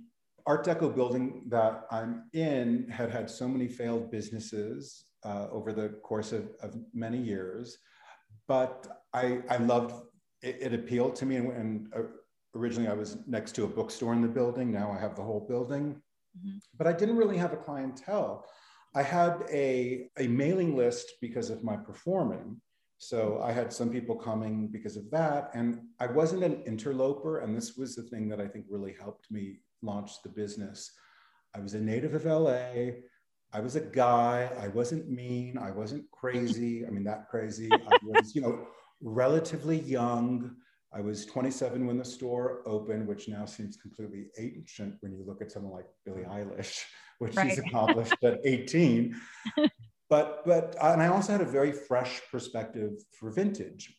Art 0.45 0.65
Deco 0.65 0.95
building 0.95 1.43
that 1.49 1.85
I'm 1.91 2.23
in 2.33 2.87
had 2.89 3.11
had 3.11 3.29
so 3.29 3.47
many 3.47 3.67
failed 3.67 4.09
businesses 4.09 5.03
uh, 5.25 5.47
over 5.51 5.73
the 5.73 5.89
course 6.01 6.31
of, 6.31 6.49
of, 6.63 6.75
many 6.93 7.17
years, 7.17 7.77
but 8.47 9.03
I, 9.13 9.41
I 9.49 9.57
loved 9.57 9.93
it, 10.41 10.57
it 10.61 10.73
appealed 10.73 11.15
to 11.17 11.25
me. 11.25 11.35
And, 11.35 11.51
and 11.51 11.93
uh, 11.93 12.03
originally 12.55 12.89
I 12.89 12.93
was 12.93 13.17
next 13.27 13.51
to 13.55 13.65
a 13.65 13.67
bookstore 13.67 14.13
in 14.13 14.21
the 14.21 14.29
building. 14.29 14.71
Now 14.71 14.89
I 14.91 14.99
have 14.99 15.15
the 15.15 15.21
whole 15.21 15.45
building, 15.47 16.01
mm-hmm. 16.39 16.57
but 16.77 16.87
I 16.87 16.93
didn't 16.93 17.17
really 17.17 17.37
have 17.37 17.53
a 17.53 17.57
clientele. 17.57 18.45
I 18.95 19.03
had 19.03 19.43
a, 19.51 20.07
a 20.17 20.27
mailing 20.27 20.75
list 20.75 21.13
because 21.21 21.49
of 21.49 21.63
my 21.63 21.75
performing. 21.75 22.61
So 23.03 23.41
I 23.43 23.51
had 23.51 23.73
some 23.73 23.89
people 23.89 24.15
coming 24.15 24.67
because 24.67 24.95
of 24.95 25.09
that. 25.09 25.49
And 25.55 25.81
I 25.99 26.05
wasn't 26.05 26.43
an 26.43 26.61
interloper. 26.67 27.39
And 27.39 27.57
this 27.57 27.75
was 27.75 27.95
the 27.95 28.03
thing 28.03 28.29
that 28.29 28.39
I 28.39 28.47
think 28.47 28.65
really 28.69 28.93
helped 28.93 29.31
me 29.31 29.61
launch 29.81 30.21
the 30.21 30.29
business. 30.29 30.91
I 31.55 31.61
was 31.61 31.73
a 31.73 31.81
native 31.81 32.13
of 32.13 32.25
LA. 32.25 33.01
I 33.51 33.59
was 33.59 33.75
a 33.75 33.81
guy. 33.81 34.51
I 34.61 34.67
wasn't 34.67 35.09
mean. 35.09 35.57
I 35.57 35.71
wasn't 35.71 36.11
crazy. 36.11 36.85
I 36.85 36.91
mean, 36.91 37.03
that 37.05 37.27
crazy. 37.27 37.69
I 37.73 37.97
was, 38.03 38.35
you 38.35 38.41
know, 38.43 38.67
relatively 39.01 39.79
young. 39.79 40.55
I 40.93 41.01
was 41.01 41.25
27 41.25 41.87
when 41.87 41.97
the 41.97 42.05
store 42.05 42.61
opened, 42.67 43.07
which 43.07 43.27
now 43.27 43.45
seems 43.45 43.77
completely 43.77 44.27
ancient 44.37 44.97
when 44.99 45.13
you 45.13 45.23
look 45.25 45.41
at 45.41 45.51
someone 45.51 45.73
like 45.73 45.87
Billie 46.05 46.25
Eilish, 46.25 46.83
which 47.17 47.35
right. 47.35 47.49
she's 47.49 47.57
accomplished 47.57 48.23
at 48.23 48.41
18. 48.45 49.19
But, 50.11 50.45
but, 50.45 50.75
and 50.81 51.01
I 51.01 51.07
also 51.07 51.31
had 51.31 51.39
a 51.39 51.45
very 51.45 51.71
fresh 51.71 52.19
perspective 52.29 52.91
for 53.17 53.31
vintage. 53.31 53.95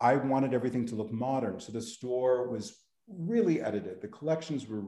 I 0.00 0.16
wanted 0.16 0.52
everything 0.52 0.84
to 0.86 0.96
look 0.96 1.12
modern. 1.12 1.60
So 1.60 1.70
the 1.70 1.80
store 1.80 2.48
was 2.50 2.76
really 3.08 3.62
edited. 3.62 4.02
The 4.02 4.08
collections 4.08 4.66
were 4.66 4.82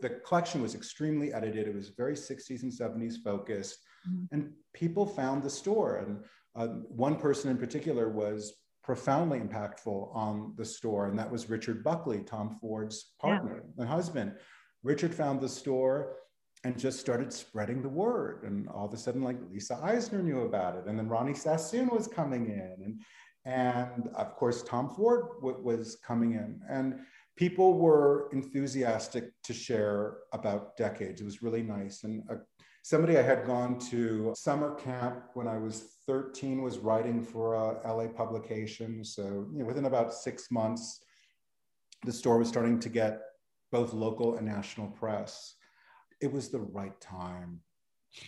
the 0.00 0.10
collection 0.26 0.60
was 0.60 0.74
extremely 0.74 1.32
edited. 1.32 1.68
It 1.68 1.74
was 1.74 1.90
very 1.90 2.14
60s 2.14 2.62
and 2.62 2.72
70s 2.72 3.14
focused, 3.22 3.78
mm-hmm. 4.08 4.24
and 4.32 4.52
people 4.74 5.06
found 5.06 5.44
the 5.44 5.50
store. 5.50 5.96
And 5.98 6.24
uh, 6.56 6.74
one 6.88 7.16
person 7.16 7.50
in 7.50 7.56
particular 7.56 8.08
was 8.08 8.52
profoundly 8.82 9.38
impactful 9.38 10.14
on 10.14 10.54
the 10.56 10.64
store, 10.64 11.06
and 11.06 11.18
that 11.18 11.30
was 11.30 11.48
Richard 11.48 11.84
Buckley, 11.84 12.24
Tom 12.24 12.58
Ford's 12.60 13.12
partner 13.20 13.62
yeah. 13.64 13.82
and 13.82 13.88
husband. 13.88 14.34
Richard 14.82 15.14
found 15.14 15.40
the 15.40 15.48
store 15.48 16.16
and 16.64 16.78
just 16.78 17.00
started 17.00 17.32
spreading 17.32 17.82
the 17.82 17.88
word. 17.88 18.44
And 18.44 18.68
all 18.68 18.86
of 18.86 18.94
a 18.94 18.96
sudden, 18.96 19.22
like 19.22 19.38
Lisa 19.50 19.78
Eisner 19.82 20.22
knew 20.22 20.42
about 20.42 20.76
it, 20.76 20.84
and 20.86 20.98
then 20.98 21.08
Ronnie 21.08 21.34
Sassoon 21.34 21.88
was 21.88 22.06
coming 22.06 22.46
in, 22.46 22.76
and 22.84 23.00
and 23.44 24.08
of 24.14 24.36
course 24.36 24.62
Tom 24.62 24.88
Ford 24.88 25.26
w- 25.40 25.58
was 25.60 25.96
coming 25.96 26.32
in, 26.32 26.60
and 26.68 27.00
people 27.36 27.78
were 27.78 28.28
enthusiastic 28.32 29.32
to 29.42 29.52
share 29.52 30.18
about 30.32 30.76
decades. 30.76 31.20
It 31.20 31.24
was 31.24 31.42
really 31.42 31.62
nice. 31.62 32.04
And 32.04 32.22
uh, 32.30 32.36
somebody 32.82 33.18
I 33.18 33.22
had 33.22 33.44
gone 33.46 33.78
to 33.90 34.32
summer 34.36 34.74
camp 34.74 35.24
when 35.34 35.48
I 35.48 35.58
was 35.58 35.96
13 36.06 36.62
was 36.62 36.78
writing 36.78 37.22
for 37.22 37.54
a 37.54 37.92
LA 37.92 38.08
publication. 38.08 39.04
So 39.04 39.48
you 39.52 39.60
know, 39.60 39.64
within 39.64 39.86
about 39.86 40.12
six 40.12 40.50
months, 40.50 41.00
the 42.04 42.12
store 42.12 42.38
was 42.38 42.48
starting 42.48 42.78
to 42.80 42.88
get 42.88 43.20
both 43.70 43.92
local 43.92 44.36
and 44.36 44.46
national 44.46 44.88
press. 44.88 45.54
It 46.22 46.32
was 46.32 46.48
the 46.48 46.60
right 46.60 46.98
time 47.00 47.60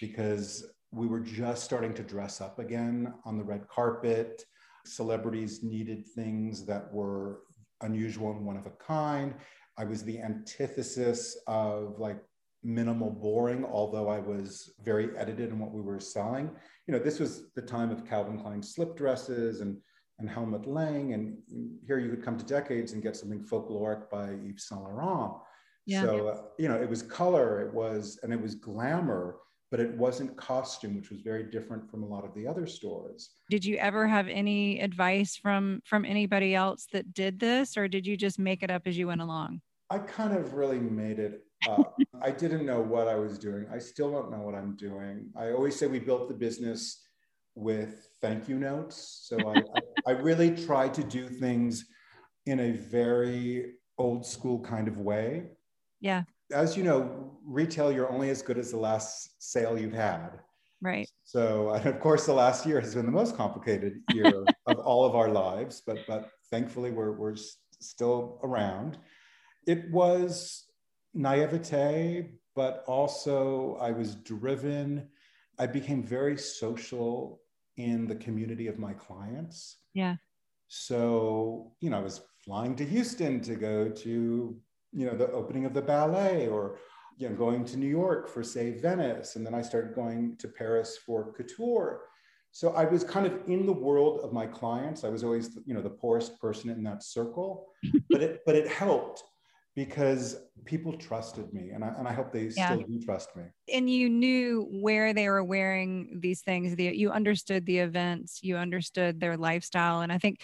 because 0.00 0.66
we 0.90 1.06
were 1.06 1.20
just 1.20 1.62
starting 1.62 1.94
to 1.94 2.02
dress 2.02 2.40
up 2.40 2.58
again 2.58 3.14
on 3.24 3.38
the 3.38 3.44
red 3.44 3.68
carpet. 3.68 4.44
Celebrities 4.84 5.62
needed 5.62 6.04
things 6.04 6.66
that 6.66 6.92
were 6.92 7.42
unusual 7.82 8.32
and 8.32 8.44
one 8.44 8.56
of 8.56 8.66
a 8.66 8.70
kind. 8.70 9.34
I 9.78 9.84
was 9.84 10.02
the 10.02 10.20
antithesis 10.20 11.38
of 11.46 12.00
like 12.00 12.20
minimal 12.64 13.10
boring, 13.10 13.64
although 13.64 14.08
I 14.08 14.18
was 14.18 14.74
very 14.84 15.16
edited 15.16 15.50
in 15.50 15.60
what 15.60 15.72
we 15.72 15.80
were 15.80 16.00
selling. 16.00 16.50
You 16.88 16.92
know, 16.92 16.98
this 17.00 17.20
was 17.20 17.52
the 17.54 17.62
time 17.62 17.90
of 17.90 18.04
Calvin 18.04 18.40
Klein 18.40 18.62
slip 18.62 18.96
dresses 18.96 19.60
and 19.60 19.76
and 20.18 20.28
Helmut 20.28 20.66
Lang. 20.66 21.12
And 21.12 21.36
here 21.86 21.98
you 21.98 22.08
could 22.10 22.24
come 22.24 22.38
to 22.38 22.44
decades 22.44 22.92
and 22.92 23.02
get 23.02 23.16
something 23.16 23.40
folkloric 23.40 24.08
by 24.10 24.30
Yves 24.30 24.68
Saint 24.68 24.82
Laurent. 24.82 25.34
Yeah. 25.86 26.02
So, 26.02 26.28
uh, 26.28 26.42
you 26.58 26.68
know, 26.68 26.76
it 26.76 26.88
was 26.88 27.02
color, 27.02 27.60
it 27.60 27.74
was, 27.74 28.18
and 28.22 28.32
it 28.32 28.40
was 28.40 28.54
glamour, 28.54 29.36
but 29.70 29.80
it 29.80 29.96
wasn't 29.96 30.36
costume, 30.36 30.96
which 30.96 31.10
was 31.10 31.20
very 31.20 31.44
different 31.44 31.90
from 31.90 32.02
a 32.02 32.06
lot 32.06 32.24
of 32.24 32.34
the 32.34 32.46
other 32.46 32.66
stores. 32.66 33.30
Did 33.50 33.64
you 33.64 33.76
ever 33.76 34.06
have 34.06 34.28
any 34.28 34.80
advice 34.80 35.36
from 35.36 35.80
from 35.84 36.04
anybody 36.04 36.54
else 36.54 36.86
that 36.92 37.12
did 37.12 37.38
this, 37.38 37.76
or 37.76 37.88
did 37.88 38.06
you 38.06 38.16
just 38.16 38.38
make 38.38 38.62
it 38.62 38.70
up 38.70 38.82
as 38.86 38.96
you 38.96 39.08
went 39.08 39.20
along? 39.20 39.60
I 39.90 39.98
kind 39.98 40.36
of 40.36 40.54
really 40.54 40.78
made 40.78 41.18
it 41.18 41.44
up. 41.68 41.96
I 42.22 42.30
didn't 42.30 42.64
know 42.64 42.80
what 42.80 43.08
I 43.08 43.16
was 43.16 43.38
doing. 43.38 43.66
I 43.72 43.78
still 43.78 44.10
don't 44.10 44.30
know 44.30 44.40
what 44.40 44.54
I'm 44.54 44.76
doing. 44.76 45.30
I 45.36 45.50
always 45.50 45.76
say 45.76 45.86
we 45.86 45.98
built 45.98 46.28
the 46.28 46.34
business 46.34 47.02
with 47.54 48.08
thank 48.20 48.48
you 48.48 48.58
notes. 48.58 49.26
So 49.28 49.38
I, 49.48 49.58
I, 49.58 49.80
I 50.06 50.10
really 50.12 50.50
try 50.56 50.88
to 50.88 51.04
do 51.04 51.28
things 51.28 51.84
in 52.46 52.60
a 52.60 52.72
very 52.72 53.74
old 53.98 54.26
school 54.26 54.60
kind 54.60 54.88
of 54.88 54.98
way. 54.98 55.44
Yeah. 56.04 56.24
As 56.52 56.76
you 56.76 56.84
know, 56.84 57.32
retail, 57.46 57.90
you're 57.90 58.12
only 58.12 58.28
as 58.28 58.42
good 58.42 58.58
as 58.58 58.70
the 58.70 58.76
last 58.76 59.42
sale 59.42 59.78
you've 59.78 59.94
had. 59.94 60.38
Right. 60.82 61.08
So, 61.24 61.70
and 61.70 61.86
of 61.86 61.98
course, 61.98 62.26
the 62.26 62.34
last 62.34 62.66
year 62.66 62.78
has 62.78 62.94
been 62.94 63.06
the 63.06 63.12
most 63.12 63.38
complicated 63.38 64.02
year 64.12 64.44
of 64.66 64.78
all 64.80 65.06
of 65.06 65.14
our 65.14 65.30
lives, 65.30 65.82
but 65.86 66.00
but 66.06 66.28
thankfully 66.50 66.90
we're 66.90 67.12
we're 67.12 67.36
still 67.80 68.38
around. 68.42 68.98
It 69.66 69.90
was 69.90 70.64
naivete, 71.14 72.32
but 72.54 72.84
also 72.86 73.78
I 73.80 73.92
was 73.92 74.16
driven. 74.16 75.08
I 75.58 75.66
became 75.66 76.02
very 76.02 76.36
social 76.36 77.40
in 77.78 78.06
the 78.06 78.16
community 78.16 78.66
of 78.66 78.78
my 78.78 78.92
clients. 78.92 79.78
Yeah. 79.94 80.16
So, 80.68 81.72
you 81.80 81.88
know, 81.88 81.98
I 81.98 82.02
was 82.02 82.20
flying 82.44 82.76
to 82.76 82.84
Houston 82.84 83.40
to 83.42 83.54
go 83.54 83.88
to, 83.88 84.56
you 84.94 85.06
know, 85.06 85.16
the 85.16 85.30
opening 85.32 85.64
of 85.64 85.74
the 85.74 85.82
ballet 85.82 86.48
or, 86.48 86.78
you 87.18 87.28
know, 87.28 87.34
going 87.34 87.64
to 87.66 87.76
New 87.76 87.88
York 87.88 88.28
for, 88.28 88.42
say, 88.42 88.72
Venice. 88.78 89.36
And 89.36 89.46
then 89.46 89.54
I 89.54 89.62
started 89.62 89.94
going 89.94 90.36
to 90.38 90.48
Paris 90.48 90.98
for 91.04 91.32
couture. 91.32 92.02
So 92.52 92.72
I 92.74 92.84
was 92.84 93.02
kind 93.02 93.26
of 93.26 93.40
in 93.48 93.66
the 93.66 93.72
world 93.72 94.20
of 94.22 94.32
my 94.32 94.46
clients. 94.46 95.02
I 95.04 95.08
was 95.08 95.24
always, 95.24 95.58
you 95.66 95.74
know, 95.74 95.82
the 95.82 95.90
poorest 95.90 96.40
person 96.40 96.70
in 96.70 96.82
that 96.84 97.02
circle, 97.02 97.66
but 98.10 98.22
it, 98.22 98.42
but 98.46 98.54
it 98.54 98.68
helped 98.68 99.24
because 99.74 100.48
people 100.64 100.96
trusted 100.96 101.52
me 101.52 101.70
and 101.70 101.84
I, 101.84 101.88
and 101.98 102.06
I 102.08 102.12
hope 102.12 102.32
they 102.32 102.48
Yeah. 102.56 102.74
still 102.74 102.82
do 102.82 103.00
trust 103.00 103.34
me. 103.36 103.44
And 103.72 103.88
you 103.90 104.10
knew 104.10 104.68
where 104.70 105.14
they 105.14 105.28
were 105.28 105.42
wearing 105.42 106.20
these 106.20 106.42
things. 106.42 106.76
The, 106.76 106.94
you 106.96 107.10
understood 107.10 107.64
the 107.64 107.78
events. 107.78 108.40
You 108.42 108.56
understood 108.56 109.20
their 109.20 109.36
lifestyle. 109.38 110.02
And 110.02 110.12
I 110.12 110.18
think 110.18 110.42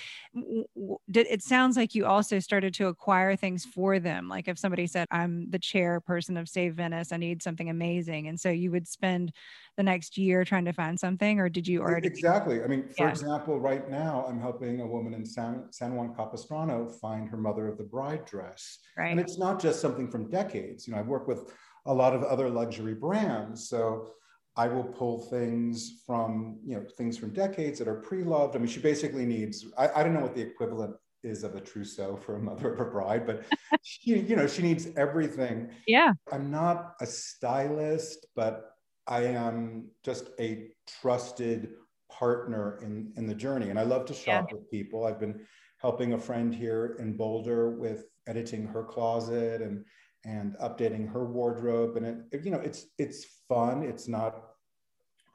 did, 1.11 1.27
it 1.29 1.43
sounds 1.43 1.77
like 1.77 1.95
you 1.95 2.07
also 2.07 2.39
started 2.39 2.73
to 2.75 2.87
acquire 2.87 3.37
things 3.37 3.65
for 3.65 3.99
them. 3.99 4.29
Like 4.29 4.49
if 4.49 4.59
somebody 4.59 4.87
said, 4.87 5.07
"I'm 5.11 5.51
the 5.51 5.59
chairperson 5.59 6.41
of 6.41 6.49
Save 6.49 6.75
Venice. 6.77 7.13
I 7.13 7.19
need 7.19 7.43
something 7.43 7.69
amazing," 7.69 8.27
and 8.27 8.41
so 8.41 8.49
you 8.51 8.71
would 8.71 8.89
spend 8.89 9.33
the 9.77 9.83
next 9.83 10.17
year 10.17 10.45
trying 10.45 10.65
to 10.65 10.73
find 10.73 10.99
something, 10.99 11.41
or 11.41 11.49
did 11.51 11.69
you 11.69 11.81
already? 11.83 12.09
Exactly. 12.09 12.63
I 12.63 12.67
mean, 12.67 12.89
for 12.89 13.05
Yeah. 13.05 13.11
example, 13.11 13.61
right 13.61 13.89
now 13.89 14.25
I'm 14.27 14.41
helping 14.41 14.81
a 14.81 14.87
woman 14.87 15.15
in 15.15 15.25
San, 15.27 15.71
San 15.73 15.95
Juan 15.95 16.15
Capistrano 16.15 16.89
find 16.89 17.29
her 17.29 17.37
mother 17.37 17.69
of 17.69 17.79
the 17.79 17.85
bride 17.85 18.25
dress. 18.25 18.79
Right. 18.97 19.11
And 19.11 19.20
it's 19.21 19.39
not 19.39 19.61
just 19.61 19.81
something 19.81 20.11
from 20.11 20.31
decades. 20.31 20.87
You 20.87 20.95
know, 20.95 21.01
I've 21.01 21.07
worked 21.07 21.29
with 21.29 21.53
a 21.87 21.95
lot 21.95 22.15
of 22.15 22.23
other 22.25 22.49
luxury 22.49 22.95
brands. 22.95 23.69
So 23.69 24.11
I 24.57 24.69
will 24.69 24.85
pull 24.85 25.21
things 25.21 26.03
from, 26.07 26.59
you 26.65 26.77
know, 26.77 26.85
things 26.97 27.17
from 27.17 27.33
decades 27.33 27.79
that 27.79 27.89
are 27.89 28.01
pre-loved. 28.01 28.57
I 28.57 28.59
mean, 28.59 28.69
she 28.69 28.81
basically 28.81 29.25
needs, 29.25 29.67
I, 29.79 29.89
I 29.97 30.03
don't 30.03 30.13
know 30.13 30.21
what 30.21 30.35
the 30.35 30.43
equivalent 30.43 30.97
is 31.23 31.45
of 31.45 31.55
a 31.55 31.61
trousseau 31.61 32.17
for 32.17 32.37
a 32.37 32.41
mother 32.41 32.73
of 32.73 32.81
a 32.81 32.85
bride, 32.85 33.27
but 33.27 33.45
she, 33.83 34.19
you 34.19 34.37
know, 34.37 34.47
she 34.47 34.63
needs 34.63 34.89
everything. 34.97 35.71
Yeah. 35.87 36.13
I'm 36.33 36.51
not 36.51 36.95
a 37.01 37.07
stylist, 37.07 38.27
but 38.35 38.73
I 39.07 39.25
am 39.25 39.89
just 40.05 40.31
a 40.39 40.69
trusted 41.01 41.75
partner 42.11 42.81
in, 42.83 43.13
in 43.17 43.27
the 43.27 43.35
journey. 43.35 43.71
And 43.71 43.79
I 43.79 43.83
love 43.83 44.05
to 44.07 44.15
shop 44.15 44.53
with 44.53 44.71
people. 44.71 45.07
I've 45.07 45.21
been 45.21 45.41
helping 45.79 46.13
a 46.13 46.19
friend 46.19 46.55
here 46.55 46.97
in 46.99 47.17
Boulder 47.17 47.71
with 47.71 48.05
editing 48.27 48.67
her 48.67 48.85
closet 48.85 49.63
and 49.63 49.85
and 50.25 50.55
updating 50.63 51.11
her 51.11 51.25
wardrobe. 51.25 51.97
And 51.97 52.07
it, 52.07 52.17
it- 52.33 52.45
you 52.45 52.51
know, 52.51 52.61
it's 52.61 52.87
it's 52.99 53.25
fun. 53.49 53.83
It's 53.83 54.09
not 54.09 54.43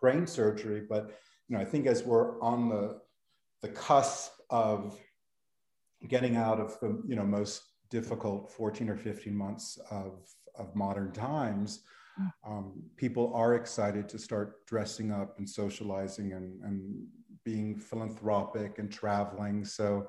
brain 0.01 0.27
surgery, 0.27 0.83
but 0.87 1.11
you 1.47 1.55
know, 1.55 1.61
I 1.61 1.65
think 1.65 1.87
as 1.87 2.03
we're 2.03 2.39
on 2.41 2.69
the 2.69 2.99
the 3.61 3.69
cusp 3.69 4.31
of 4.49 4.99
getting 6.07 6.35
out 6.35 6.59
of 6.59 6.79
the 6.79 7.01
you 7.07 7.15
know 7.15 7.25
most 7.25 7.63
difficult 7.89 8.51
14 8.51 8.89
or 8.89 8.97
15 8.97 9.35
months 9.35 9.79
of 9.89 10.19
of 10.55 10.75
modern 10.75 11.11
times 11.11 11.81
um, 12.47 12.81
people 12.95 13.33
are 13.35 13.55
excited 13.55 14.07
to 14.09 14.17
start 14.17 14.65
dressing 14.67 15.11
up 15.11 15.37
and 15.37 15.49
socializing 15.49 16.31
and, 16.33 16.61
and 16.63 17.05
being 17.43 17.77
philanthropic 17.77 18.79
and 18.79 18.91
traveling 18.91 19.65
so 19.65 20.07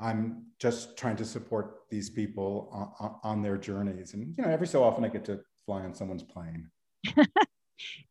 i'm 0.00 0.46
just 0.58 0.96
trying 0.96 1.16
to 1.16 1.24
support 1.24 1.80
these 1.90 2.10
people 2.10 2.68
on, 3.00 3.14
on 3.22 3.42
their 3.42 3.56
journeys 3.56 4.14
and 4.14 4.34
you 4.36 4.42
know 4.42 4.50
every 4.50 4.66
so 4.66 4.82
often 4.82 5.04
i 5.04 5.08
get 5.08 5.24
to 5.24 5.40
fly 5.66 5.82
on 5.82 5.94
someone's 5.94 6.22
plane 6.22 6.70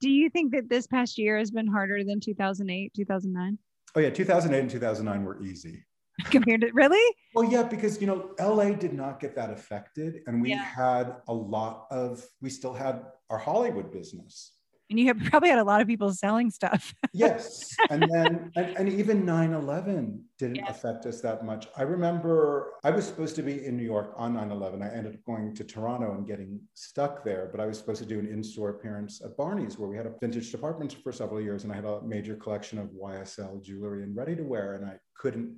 Do 0.02 0.10
you 0.10 0.32
think 0.32 0.52
that 0.54 0.68
this 0.68 0.88
past 0.88 1.20
year 1.20 1.38
has 1.38 1.52
been 1.52 1.68
harder 1.68 2.04
than 2.04 2.20
2008, 2.20 2.92
2009 2.96 3.58
oh 3.96 4.00
yeah 4.00 4.10
2008 4.10 4.60
and 4.60 4.70
2009 4.70 5.24
were 5.24 5.42
easy 5.44 5.86
compared 6.32 6.62
to 6.62 6.72
really? 6.74 7.16
Well, 7.34 7.50
yeah, 7.50 7.64
because 7.64 8.02
you 8.02 8.08
know, 8.08 8.32
LA 8.40 8.72
did 8.72 8.94
not 8.94 9.20
get 9.20 9.36
that 9.36 9.52
affected, 9.52 10.22
and 10.28 10.42
we 10.42 10.50
Yeah. 10.50 10.58
had 10.58 11.16
a 11.28 11.34
lot 11.34 11.88
of. 11.92 12.26
We 12.42 12.50
still 12.50 12.74
had 12.74 13.06
our 13.30 13.38
Hollywood 13.38 13.92
business. 13.92 14.59
And 14.90 15.00
you 15.00 15.08
have 15.08 15.20
probably 15.30 15.50
had 15.50 15.60
a 15.60 15.64
lot 15.64 15.82
of 15.82 15.88
people 15.88 16.12
selling 16.14 16.50
stuff. 16.52 16.94
Yes, 17.12 17.76
and 17.90 18.04
then 18.14 18.52
and, 18.56 18.78
and 18.78 18.88
even 18.88 19.26
9/11 19.26 20.22
didn't 20.38 20.58
Yeah. 20.58 20.70
affect 20.70 21.08
us 21.08 21.22
that 21.22 21.44
much. 21.44 21.68
I 21.76 21.82
remember 21.82 22.74
I 22.84 22.92
was 22.92 23.06
supposed 23.06 23.36
to 23.38 23.42
be 23.42 23.66
in 23.66 23.76
New 23.78 23.84
York 23.84 24.14
on 24.16 24.36
9/11. 24.36 24.84
I 24.84 24.94
ended 24.96 25.16
up 25.16 25.24
going 25.26 25.56
to 25.56 25.64
Toronto 25.64 26.14
and 26.14 26.28
getting 26.28 26.60
stuck 26.76 27.24
there, 27.24 27.50
but 27.52 27.60
I 27.60 27.66
was 27.66 27.80
supposed 27.80 28.02
to 28.04 28.08
do 28.08 28.20
an 28.20 28.28
in-store 28.28 28.70
appearance 28.70 29.22
at 29.26 29.36
Barney's, 29.38 29.78
where 29.80 29.90
we 29.90 29.98
had 29.98 30.06
a 30.06 30.14
vintage 30.22 30.52
department 30.52 30.94
for 31.04 31.12
several 31.12 31.42
years, 31.42 31.64
and 31.64 31.74
I 31.74 31.78
had 31.78 31.86
a 31.86 32.02
major 32.04 32.36
collection 32.36 32.78
of 32.78 32.90
YSL 32.90 33.60
jewelry 33.64 34.04
and 34.04 34.16
ready-to-wear, 34.16 34.74
and 34.76 34.86
I 34.86 35.00
couldn't 35.16 35.58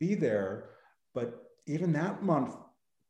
be 0.00 0.16
there. 0.16 0.70
But 1.14 1.44
even 1.66 1.92
that 1.92 2.22
month 2.24 2.56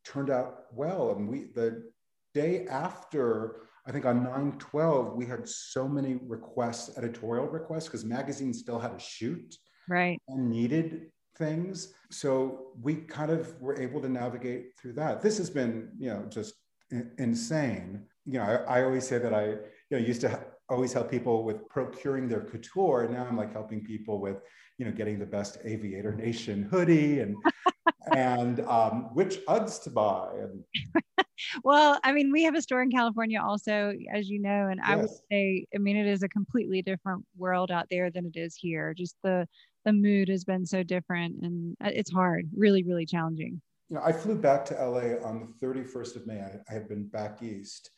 turned 0.05 0.29
out 0.31 0.65
well, 0.75 1.13
and 1.13 1.27
we 1.27 1.45
the 1.55 1.91
day 2.35 2.67
after. 2.67 3.63
I 3.89 3.91
think 3.91 4.05
on 4.05 4.23
912, 4.23 5.17
we 5.17 5.25
had 5.25 5.49
so 5.49 5.89
many 5.89 6.19
requests, 6.27 6.99
editorial 6.99 7.47
requests, 7.47 7.85
because 7.85 8.05
magazines 8.05 8.59
still 8.59 8.79
had 8.79 8.93
to 8.93 9.03
shoot 9.03 9.57
Right. 9.89 10.21
and 10.29 10.51
needed 10.51 11.11
things. 11.39 11.95
So 12.11 12.73
we 12.83 12.97
kind 12.97 13.31
of 13.31 13.59
were 13.63 13.81
able 13.81 14.03
to 14.03 14.09
navigate 14.11 14.79
through 14.79 14.93
that. 14.95 15.23
This 15.23 15.39
has 15.39 15.49
been, 15.49 15.91
you 15.99 16.11
know, 16.11 16.27
just 16.29 16.55
in- 16.91 17.13
insane. 17.17 18.05
You 18.27 18.41
know, 18.41 18.45
I, 18.45 18.81
I 18.81 18.85
always 18.85 19.09
say 19.09 19.17
that 19.17 19.33
I, 19.33 19.47
you 19.47 19.93
know, 19.93 19.99
used 19.99 20.21
to 20.21 20.29
ha- 20.29 20.45
always 20.69 20.93
help 20.93 21.11
people 21.11 21.45
with 21.45 21.67
procuring 21.71 22.29
their 22.29 22.43
couture. 22.43 23.05
And 23.05 23.15
now 23.15 23.25
I'm 23.25 23.39
like 23.39 23.55
helping 23.55 23.83
people 23.83 24.21
with, 24.21 24.37
you 24.77 24.85
know, 24.85 24.93
getting 24.93 25.19
the 25.19 25.25
best 25.25 25.57
Aviator 25.65 26.15
Nation 26.15 26.65
hoodie 26.71 27.21
and 27.21 27.37
and 28.15 28.61
um, 28.61 29.15
which 29.15 29.39
Uggs 29.47 29.83
to 29.85 29.91
buy. 29.91 30.29
And 30.43 30.63
Well, 31.65 31.99
I 32.05 32.13
mean, 32.13 32.33
we 32.33 32.45
have 32.45 32.55
a 32.55 32.63
store 32.63 32.83
in 32.83 32.91
California 32.91 33.41
also, 33.41 33.93
as 34.13 34.29
you 34.29 34.41
know, 34.41 34.69
and 34.69 34.81
I 34.81 34.97
would 34.97 35.11
say, 35.31 35.67
I 35.75 35.79
mean, 35.79 35.97
it 35.97 36.07
is 36.07 36.23
a 36.23 36.29
completely 36.29 36.83
different 36.83 37.25
world 37.37 37.71
out 37.71 37.87
there 37.91 38.11
than 38.11 38.27
it 38.27 38.39
is 38.39 38.55
here. 38.57 38.95
Just 38.95 39.17
the 39.23 39.47
the 39.85 39.93
mood 39.93 40.29
has 40.29 40.45
been 40.45 40.67
so 40.67 40.83
different, 40.83 41.37
and 41.43 41.77
uh, 41.83 41.91
it's 41.93 42.11
hard, 42.11 42.49
really, 42.57 42.83
really 42.83 43.07
challenging. 43.07 43.61
you 43.89 43.97
know, 43.97 44.03
I 44.05 44.13
flew 44.13 44.35
back 44.35 44.65
to 44.67 44.75
LA 44.75 45.17
on 45.27 45.41
the 45.61 45.67
31st 45.67 46.17
of 46.17 46.27
May. 46.27 46.41
I, 46.41 46.59
I 46.69 46.73
had 46.73 46.89
been 46.89 47.07
back 47.07 47.43
east. 47.43 47.91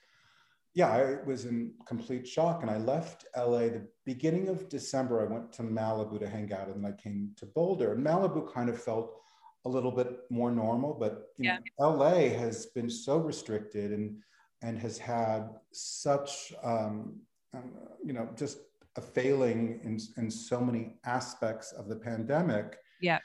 Yeah, 0.75 0.89
I 0.89 1.17
was 1.27 1.47
in 1.47 1.73
complete 1.85 2.29
shock 2.29 2.63
and 2.63 2.71
I 2.71 2.79
left 2.79 3.25
LA 3.37 3.71
the 3.71 3.89
beginning 4.07 4.49
of 4.49 4.69
December. 4.69 5.21
I 5.21 5.33
went 5.33 5.53
to 5.55 5.63
Malibu 5.63 6.21
to 6.21 6.29
hang 6.29 6.53
out 6.53 6.69
and 6.69 6.85
then 6.85 6.93
I 6.93 7.03
came 7.03 7.33
to 7.39 7.47
Boulder. 7.47 7.93
And 7.95 8.07
Malibu 8.07 8.53
kind 8.53 8.71
of 8.71 8.81
felt 8.81 9.21
a 9.65 9.69
little 9.69 9.93
bit 9.93 10.21
more 10.31 10.51
normal, 10.51 10.95
but 10.95 11.29
you 11.39 11.45
know, 11.47 11.59
LA 11.79 12.31
has 12.39 12.67
been 12.67 12.89
so 12.91 13.19
restricted 13.19 13.93
and 13.93 14.23
and 14.63 14.79
has 14.79 14.99
had 14.99 15.51
such 15.73 16.53
um, 16.63 17.21
um, 17.55 17.73
you 18.05 18.13
know 18.13 18.29
just 18.37 18.59
a 18.97 19.01
failing 19.01 19.81
in, 19.85 19.99
in 20.17 20.31
so 20.31 20.61
many 20.61 20.99
aspects 21.05 21.73
of 21.73 21.89
the 21.89 21.97
pandemic 21.97 22.79
Yeah. 23.01 23.21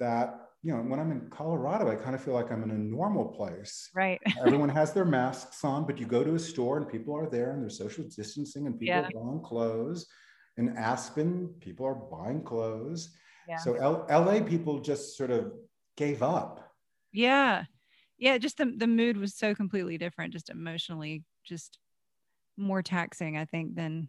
that 0.00 0.48
you 0.62 0.72
know 0.74 0.82
when 0.82 0.98
i'm 0.98 1.12
in 1.12 1.28
colorado 1.30 1.90
i 1.90 1.94
kind 1.94 2.14
of 2.14 2.22
feel 2.24 2.34
like 2.34 2.50
i'm 2.50 2.62
in 2.62 2.70
a 2.70 2.78
normal 2.78 3.26
place 3.26 3.90
Right. 3.94 4.20
everyone 4.40 4.68
has 4.70 4.92
their 4.92 5.04
masks 5.04 5.62
on 5.64 5.86
but 5.86 5.98
you 5.98 6.06
go 6.06 6.24
to 6.24 6.34
a 6.34 6.38
store 6.38 6.78
and 6.78 6.88
people 6.88 7.14
are 7.16 7.28
there 7.28 7.52
and 7.52 7.62
they're 7.62 7.70
social 7.70 8.04
distancing 8.04 8.66
and 8.66 8.78
people 8.78 8.94
Yeah. 8.94 9.06
are 9.08 9.10
buying 9.12 9.42
clothes 9.42 10.06
in 10.56 10.70
aspen 10.76 11.54
people 11.60 11.86
are 11.86 11.94
buying 11.94 12.42
clothes 12.42 13.14
Yeah. 13.46 13.56
So 13.58 13.74
L- 13.74 14.06
LA 14.08 14.40
people 14.42 14.80
just 14.80 15.16
sort 15.18 15.30
of 15.30 15.52
gave 15.96 16.22
up. 16.22 16.72
Yeah. 17.12 17.64
Yeah. 18.18 18.38
Just 18.38 18.58
the, 18.58 18.66
the 18.76 18.86
mood 18.86 19.16
was 19.16 19.34
so 19.34 19.54
completely 19.54 19.98
different, 19.98 20.32
just 20.32 20.50
emotionally, 20.50 21.24
just 21.44 21.78
more 22.56 22.82
taxing, 22.82 23.36
I 23.36 23.44
think, 23.44 23.74
than 23.74 24.08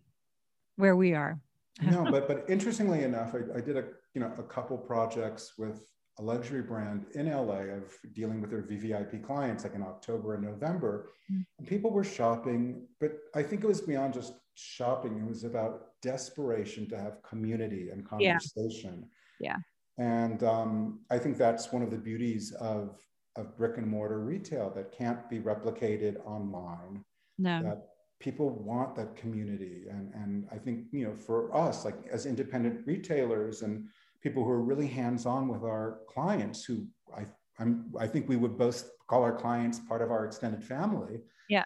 where 0.77 0.95
we 0.95 1.13
are. 1.13 1.39
no, 1.81 2.05
but 2.11 2.27
but 2.27 2.45
interestingly 2.49 3.03
enough, 3.03 3.33
I, 3.35 3.57
I 3.57 3.61
did 3.61 3.77
a 3.77 3.85
you 4.13 4.21
know 4.21 4.31
a 4.37 4.43
couple 4.43 4.77
projects 4.77 5.53
with 5.57 5.91
a 6.19 6.21
luxury 6.21 6.61
brand 6.61 7.05
in 7.15 7.29
LA 7.29 7.75
of 7.75 7.93
dealing 8.13 8.39
with 8.39 8.49
their 8.49 8.61
VVIP 8.61 9.21
clients 9.23 9.63
like 9.65 9.75
in 9.75 9.81
October 9.81 10.35
and 10.35 10.43
November. 10.45 11.09
Mm. 11.29 11.45
And 11.59 11.67
people 11.67 11.91
were 11.91 12.05
shopping, 12.05 12.87
but 13.01 13.17
I 13.33 13.43
think 13.43 13.63
it 13.63 13.67
was 13.67 13.81
beyond 13.81 14.13
just 14.13 14.33
shopping. 14.55 15.17
It 15.17 15.27
was 15.27 15.43
about 15.43 15.87
desperation 16.01 16.87
to 16.89 16.97
have 16.97 17.21
community 17.23 17.89
and 17.89 18.05
Yeah. 18.19 18.37
conversation. 18.37 19.09
Yeah. 19.41 19.57
And 19.97 20.43
um, 20.43 20.99
I 21.09 21.17
think 21.17 21.37
that's 21.37 21.71
one 21.71 21.81
of 21.81 21.91
the 21.91 21.97
beauties 21.97 22.51
of, 22.53 22.97
of 23.35 23.55
brick 23.57 23.77
and 23.77 23.87
mortar 23.87 24.19
retail 24.23 24.69
that 24.75 24.91
can't 24.91 25.29
be 25.29 25.39
replicated 25.39 26.25
online 26.25 27.03
No. 27.37 27.61
that 27.63 27.87
people 28.19 28.49
want 28.49 28.95
that 28.95 29.15
community 29.17 29.87
and 29.89 30.13
and 30.13 30.47
i 30.49 30.57
think 30.57 30.85
you 30.93 31.03
know 31.05 31.13
for 31.13 31.53
us 31.55 31.83
like 31.83 31.97
as 32.09 32.25
independent 32.25 32.79
retailers 32.87 33.61
and 33.61 33.85
people 34.23 34.41
who 34.43 34.49
are 34.49 34.63
really 34.63 34.87
hands-on 34.87 35.49
with 35.49 35.63
our 35.63 35.99
clients 36.07 36.63
who 36.63 36.87
i 37.15 37.25
i'm 37.59 37.91
i 37.99 38.07
think 38.07 38.29
we 38.29 38.37
would 38.37 38.57
both 38.57 38.89
call 39.09 39.21
our 39.21 39.35
clients 39.35 39.79
part 39.79 40.01
of 40.01 40.11
our 40.11 40.25
extended 40.25 40.63
family 40.63 41.19
Yeah. 41.49 41.65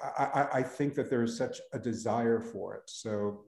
i 0.00 0.24
i, 0.40 0.48
I 0.60 0.62
think 0.62 0.94
that 0.94 1.10
there 1.10 1.24
is 1.24 1.36
such 1.36 1.60
a 1.72 1.78
desire 1.80 2.40
for 2.40 2.76
it 2.76 2.84
so 2.86 3.44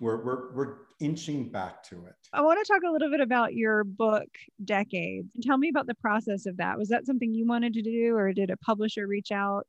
we're 0.00 0.24
we're 0.24 0.52
we're 0.54 0.74
inching 1.00 1.48
back 1.48 1.82
to 1.82 2.06
it 2.06 2.14
I 2.34 2.40
want 2.40 2.64
to 2.64 2.72
talk 2.72 2.82
a 2.82 2.90
little 2.90 3.10
bit 3.10 3.20
about 3.20 3.52
your 3.52 3.84
book, 3.84 4.28
Decades. 4.64 5.28
Tell 5.42 5.58
me 5.58 5.68
about 5.68 5.86
the 5.86 5.94
process 5.94 6.46
of 6.46 6.56
that. 6.56 6.78
Was 6.78 6.88
that 6.88 7.04
something 7.04 7.34
you 7.34 7.46
wanted 7.46 7.74
to 7.74 7.82
do, 7.82 8.16
or 8.16 8.32
did 8.32 8.48
a 8.48 8.56
publisher 8.56 9.06
reach 9.06 9.30
out? 9.30 9.66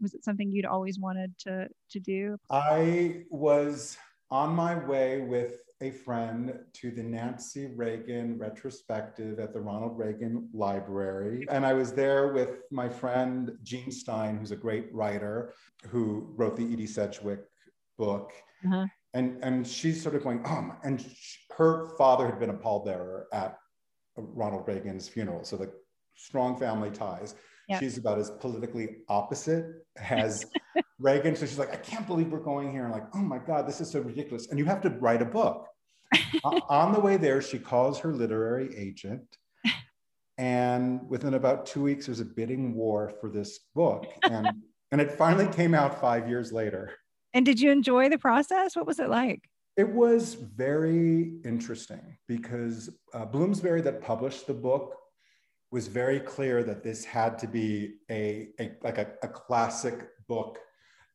Was 0.00 0.14
it 0.14 0.24
something 0.24 0.48
you'd 0.48 0.64
always 0.64 1.00
wanted 1.00 1.36
to 1.40 1.66
to 1.90 2.00
do? 2.00 2.36
I 2.50 3.24
was 3.30 3.98
on 4.30 4.54
my 4.54 4.76
way 4.76 5.22
with 5.22 5.56
a 5.80 5.90
friend 5.90 6.56
to 6.74 6.92
the 6.92 7.02
Nancy 7.02 7.66
Reagan 7.66 8.38
retrospective 8.38 9.40
at 9.40 9.52
the 9.52 9.60
Ronald 9.60 9.98
Reagan 9.98 10.48
Library. 10.52 11.46
And 11.50 11.66
I 11.66 11.72
was 11.72 11.92
there 11.92 12.32
with 12.32 12.60
my 12.70 12.88
friend 12.88 13.58
Jean 13.64 13.90
Stein, 13.90 14.38
who's 14.38 14.52
a 14.52 14.56
great 14.56 14.94
writer 14.94 15.52
who 15.88 16.32
wrote 16.36 16.56
the 16.56 16.72
Edie 16.72 16.86
Sedgwick 16.86 17.40
book. 17.98 18.32
Uh-huh. 18.64 18.86
And, 19.14 19.42
and 19.44 19.66
she's 19.66 20.02
sort 20.02 20.14
of 20.16 20.22
going, 20.24 20.42
oh, 20.44 20.74
and 20.82 21.00
sh- 21.00 21.36
her 21.56 21.94
father 21.96 22.26
had 22.26 22.38
been 22.40 22.50
a 22.50 22.54
pallbearer 22.54 23.24
at 23.32 23.56
Ronald 24.16 24.66
Reagan's 24.66 25.08
funeral. 25.08 25.44
So 25.44 25.56
the 25.56 25.72
strong 26.16 26.56
family 26.58 26.90
ties. 26.90 27.34
She's 27.80 27.96
about 27.96 28.18
as 28.18 28.30
politically 28.30 28.96
opposite 29.08 29.66
as 29.96 30.44
Reagan. 30.98 31.34
So 31.36 31.46
she's 31.46 31.58
like, 31.58 31.72
I 31.72 31.76
can't 31.76 32.06
believe 32.06 32.28
we're 32.32 32.40
going 32.40 32.70
here. 32.72 32.84
And 32.84 32.92
like, 32.92 33.06
oh 33.14 33.18
my 33.22 33.38
God, 33.38 33.66
this 33.68 33.80
is 33.80 33.90
so 33.90 34.00
ridiculous. 34.00 34.48
And 34.48 34.58
you 34.58 34.64
have 34.66 34.80
to 34.82 34.90
write 34.90 35.22
a 35.22 35.26
book. 35.26 35.68
O- 36.44 36.60
On 36.68 36.92
the 36.92 37.00
way 37.00 37.16
there, 37.16 37.40
she 37.40 37.58
calls 37.58 37.98
her 38.00 38.12
literary 38.12 38.76
agent. 38.76 39.24
And 40.36 41.08
within 41.08 41.34
about 41.34 41.66
two 41.66 41.82
weeks, 41.82 42.06
there's 42.06 42.20
a 42.20 42.24
bidding 42.24 42.74
war 42.74 43.12
for 43.20 43.30
this 43.30 43.60
book. 43.74 44.06
And, 44.24 44.48
and 44.90 45.00
it 45.00 45.12
finally 45.12 45.46
came 45.46 45.74
out 45.74 46.00
five 46.00 46.28
years 46.28 46.52
later. 46.52 46.92
And 47.34 47.44
did 47.44 47.60
you 47.60 47.72
enjoy 47.72 48.08
the 48.08 48.18
process? 48.18 48.76
What 48.76 48.86
was 48.86 49.00
it 49.00 49.10
like? 49.10 49.42
It 49.76 49.88
was 49.88 50.34
very 50.34 51.40
interesting 51.44 52.16
because 52.28 52.90
uh, 53.12 53.24
Bloomsbury, 53.24 53.80
that 53.82 54.00
published 54.00 54.46
the 54.46 54.54
book, 54.54 54.94
was 55.72 55.88
very 55.88 56.20
clear 56.20 56.62
that 56.62 56.84
this 56.84 57.04
had 57.04 57.36
to 57.40 57.48
be 57.48 57.96
a, 58.08 58.50
a 58.60 58.76
like 58.84 58.98
a, 58.98 59.08
a 59.24 59.28
classic 59.28 60.06
book 60.28 60.60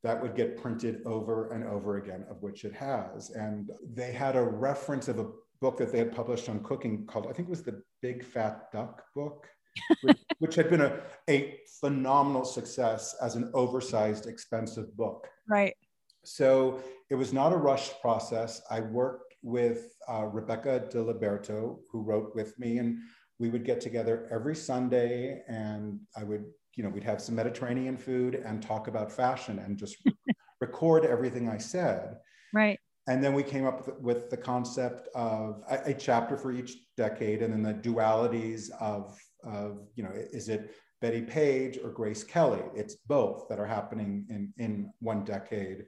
that 0.03 0.21
would 0.21 0.35
get 0.35 0.61
printed 0.61 1.01
over 1.05 1.51
and 1.53 1.63
over 1.63 1.97
again, 1.97 2.25
of 2.29 2.41
which 2.41 2.65
it 2.65 2.73
has. 2.73 3.29
And 3.29 3.71
they 3.93 4.11
had 4.11 4.35
a 4.35 4.41
reference 4.41 5.07
of 5.07 5.19
a 5.19 5.27
book 5.61 5.77
that 5.77 5.91
they 5.91 5.97
had 5.97 6.13
published 6.13 6.49
on 6.49 6.61
cooking 6.61 7.05
called, 7.05 7.27
I 7.27 7.33
think 7.33 7.47
it 7.47 7.51
was 7.51 7.63
the 7.63 7.81
Big 8.01 8.25
Fat 8.25 8.71
Duck 8.71 9.03
book, 9.15 9.47
which, 10.01 10.17
which 10.39 10.55
had 10.55 10.69
been 10.69 10.81
a, 10.81 10.99
a 11.29 11.59
phenomenal 11.79 12.45
success 12.45 13.15
as 13.21 13.35
an 13.35 13.51
oversized, 13.53 14.25
expensive 14.25 14.95
book. 14.95 15.27
Right. 15.47 15.75
So 16.23 16.81
it 17.09 17.15
was 17.15 17.33
not 17.33 17.53
a 17.53 17.57
rushed 17.57 18.01
process. 18.01 18.61
I 18.69 18.81
worked 18.81 19.35
with 19.41 19.93
uh, 20.07 20.25
Rebecca 20.25 20.87
DiLiberto, 20.91 21.79
who 21.91 22.01
wrote 22.01 22.35
with 22.35 22.57
me, 22.59 22.77
and 22.77 22.99
we 23.39 23.49
would 23.49 23.63
get 23.63 23.79
together 23.79 24.27
every 24.31 24.55
Sunday, 24.55 25.41
and 25.47 25.99
I 26.15 26.23
would, 26.23 26.45
you 26.75 26.83
know, 26.83 26.89
we'd 26.89 27.03
have 27.03 27.21
some 27.21 27.35
Mediterranean 27.35 27.97
food 27.97 28.35
and 28.35 28.61
talk 28.61 28.87
about 28.87 29.11
fashion 29.11 29.59
and 29.59 29.77
just 29.77 29.97
record 30.61 31.05
everything 31.05 31.49
I 31.49 31.57
said. 31.57 32.17
Right. 32.53 32.77
And 33.07 33.23
then 33.23 33.33
we 33.33 33.43
came 33.43 33.65
up 33.65 33.87
with, 33.87 33.99
with 33.99 34.29
the 34.29 34.37
concept 34.37 35.07
of 35.15 35.63
a, 35.69 35.91
a 35.91 35.93
chapter 35.93 36.37
for 36.37 36.51
each 36.51 36.77
decade, 36.97 37.41
and 37.41 37.53
then 37.53 37.63
the 37.63 37.89
dualities 37.89 38.69
of, 38.79 39.17
of, 39.43 39.87
you 39.95 40.03
know, 40.03 40.11
is 40.13 40.49
it 40.49 40.75
Bettie 41.01 41.21
Page 41.21 41.79
or 41.81 41.91
Grace 41.91 42.23
Kelly? 42.23 42.61
It's 42.75 42.95
both 43.07 43.47
that 43.49 43.59
are 43.59 43.65
happening 43.65 44.25
in, 44.29 44.53
in 44.57 44.91
one 44.99 45.23
decade. 45.23 45.85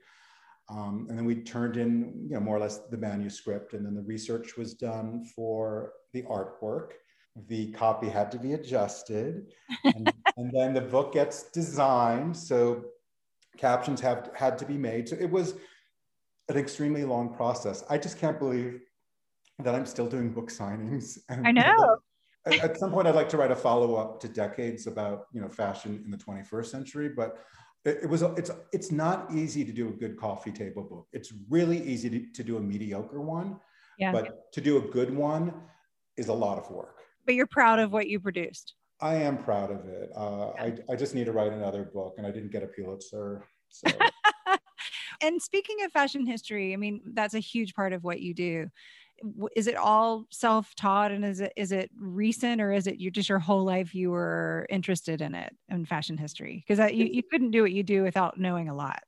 Um, 0.68 1.06
and 1.08 1.18
then 1.18 1.24
we 1.24 1.36
turned 1.36 1.76
in, 1.76 2.26
you 2.28 2.34
know, 2.34 2.40
more 2.40 2.56
or 2.56 2.60
less 2.60 2.78
the 2.90 2.96
manuscript, 2.96 3.74
and 3.74 3.84
then 3.84 3.94
the 3.94 4.02
research 4.02 4.56
was 4.56 4.74
done 4.74 5.24
for 5.34 5.92
the 6.12 6.22
artwork. 6.22 6.92
The 7.48 7.72
copy 7.72 8.08
had 8.08 8.30
to 8.32 8.38
be 8.38 8.52
adjusted, 8.52 9.52
and, 9.84 10.12
and 10.36 10.50
then 10.52 10.74
the 10.74 10.80
book 10.80 11.14
gets 11.14 11.44
designed. 11.50 12.36
So 12.36 12.84
captions 13.56 14.00
have 14.00 14.30
had 14.34 14.58
to 14.58 14.64
be 14.64 14.76
made. 14.76 15.08
So 15.08 15.16
it 15.16 15.30
was 15.30 15.54
an 16.48 16.56
extremely 16.56 17.04
long 17.04 17.34
process. 17.34 17.84
I 17.88 17.98
just 17.98 18.18
can't 18.18 18.38
believe 18.38 18.80
that 19.58 19.74
I'm 19.74 19.86
still 19.86 20.06
doing 20.06 20.30
book 20.30 20.50
signings. 20.50 21.18
I 21.28 21.52
know. 21.52 21.98
At, 22.44 22.54
at 22.54 22.76
some 22.76 22.90
point, 22.90 23.06
I'd 23.06 23.14
like 23.14 23.28
to 23.28 23.36
write 23.36 23.52
a 23.52 23.56
follow 23.56 23.94
up 23.94 24.18
to 24.20 24.28
decades 24.28 24.88
about 24.88 25.26
you 25.32 25.40
know 25.40 25.48
fashion 25.48 26.02
in 26.04 26.10
the 26.10 26.16
21st 26.16 26.66
century, 26.66 27.08
but 27.08 27.38
it, 27.84 28.08
was 28.08 28.22
it's 28.22 28.50
it's 28.72 28.92
not 28.92 29.32
easy 29.32 29.64
to 29.64 29.72
do 29.72 29.88
a 29.88 29.92
good 29.92 30.16
coffee 30.16 30.52
table 30.52 30.82
book. 30.82 31.08
It's 31.12 31.32
really 31.48 31.82
easy 31.82 32.08
to, 32.10 32.32
to 32.32 32.44
do 32.44 32.56
a 32.56 32.60
mediocre 32.60 33.20
one, 33.20 33.58
Yeah. 33.98 34.12
but 34.12 34.52
to 34.52 34.60
do 34.60 34.78
a 34.78 34.80
good 34.80 35.14
one 35.14 35.52
is 36.16 36.28
a 36.28 36.32
lot 36.32 36.58
of 36.58 36.70
work. 36.70 36.98
But 37.26 37.34
you're 37.34 37.46
proud 37.46 37.78
of 37.78 37.92
what 37.92 38.08
you 38.08 38.20
produced. 38.20 38.74
I 39.00 39.16
am 39.16 39.36
proud 39.36 39.70
of 39.72 39.84
it. 39.86 40.10
Uh, 40.14 40.50
I, 40.50 40.74
I 40.88 40.94
just 40.96 41.14
need 41.14 41.24
to 41.24 41.32
write 41.32 41.52
another 41.52 41.84
book, 41.84 42.14
and 42.18 42.26
I 42.26 42.30
didn't 42.30 42.52
get 42.52 42.62
a 42.62 42.68
Pulitzer. 42.68 43.44
So. 43.68 43.90
And 45.22 45.40
speaking 45.40 45.84
of 45.84 45.92
fashion 45.92 46.26
history, 46.26 46.72
I 46.72 46.76
mean, 46.76 47.00
that's 47.14 47.34
a 47.34 47.38
huge 47.38 47.74
part 47.74 47.92
of 47.92 48.02
what 48.02 48.20
you 48.20 48.34
do. 48.34 48.68
Is 49.54 49.66
it 49.66 49.76
all 49.76 50.26
self-taught 50.30 51.12
and 51.12 51.24
is 51.24 51.40
it 51.40 51.52
is 51.56 51.72
it 51.72 51.90
recent 51.96 52.60
or 52.60 52.72
is 52.72 52.86
it 52.86 52.98
you 52.98 53.10
just 53.10 53.28
your 53.28 53.38
whole 53.38 53.64
life 53.64 53.94
you 53.94 54.10
were 54.10 54.66
interested 54.70 55.20
in 55.20 55.34
it 55.34 55.54
in 55.68 55.84
fashion 55.84 56.16
history? 56.16 56.64
Because 56.66 56.92
you, 56.92 57.04
you 57.04 57.22
couldn't 57.22 57.50
do 57.50 57.62
what 57.62 57.72
you 57.72 57.82
do 57.82 58.02
without 58.02 58.38
knowing 58.38 58.68
a 58.68 58.74
lot. 58.74 59.02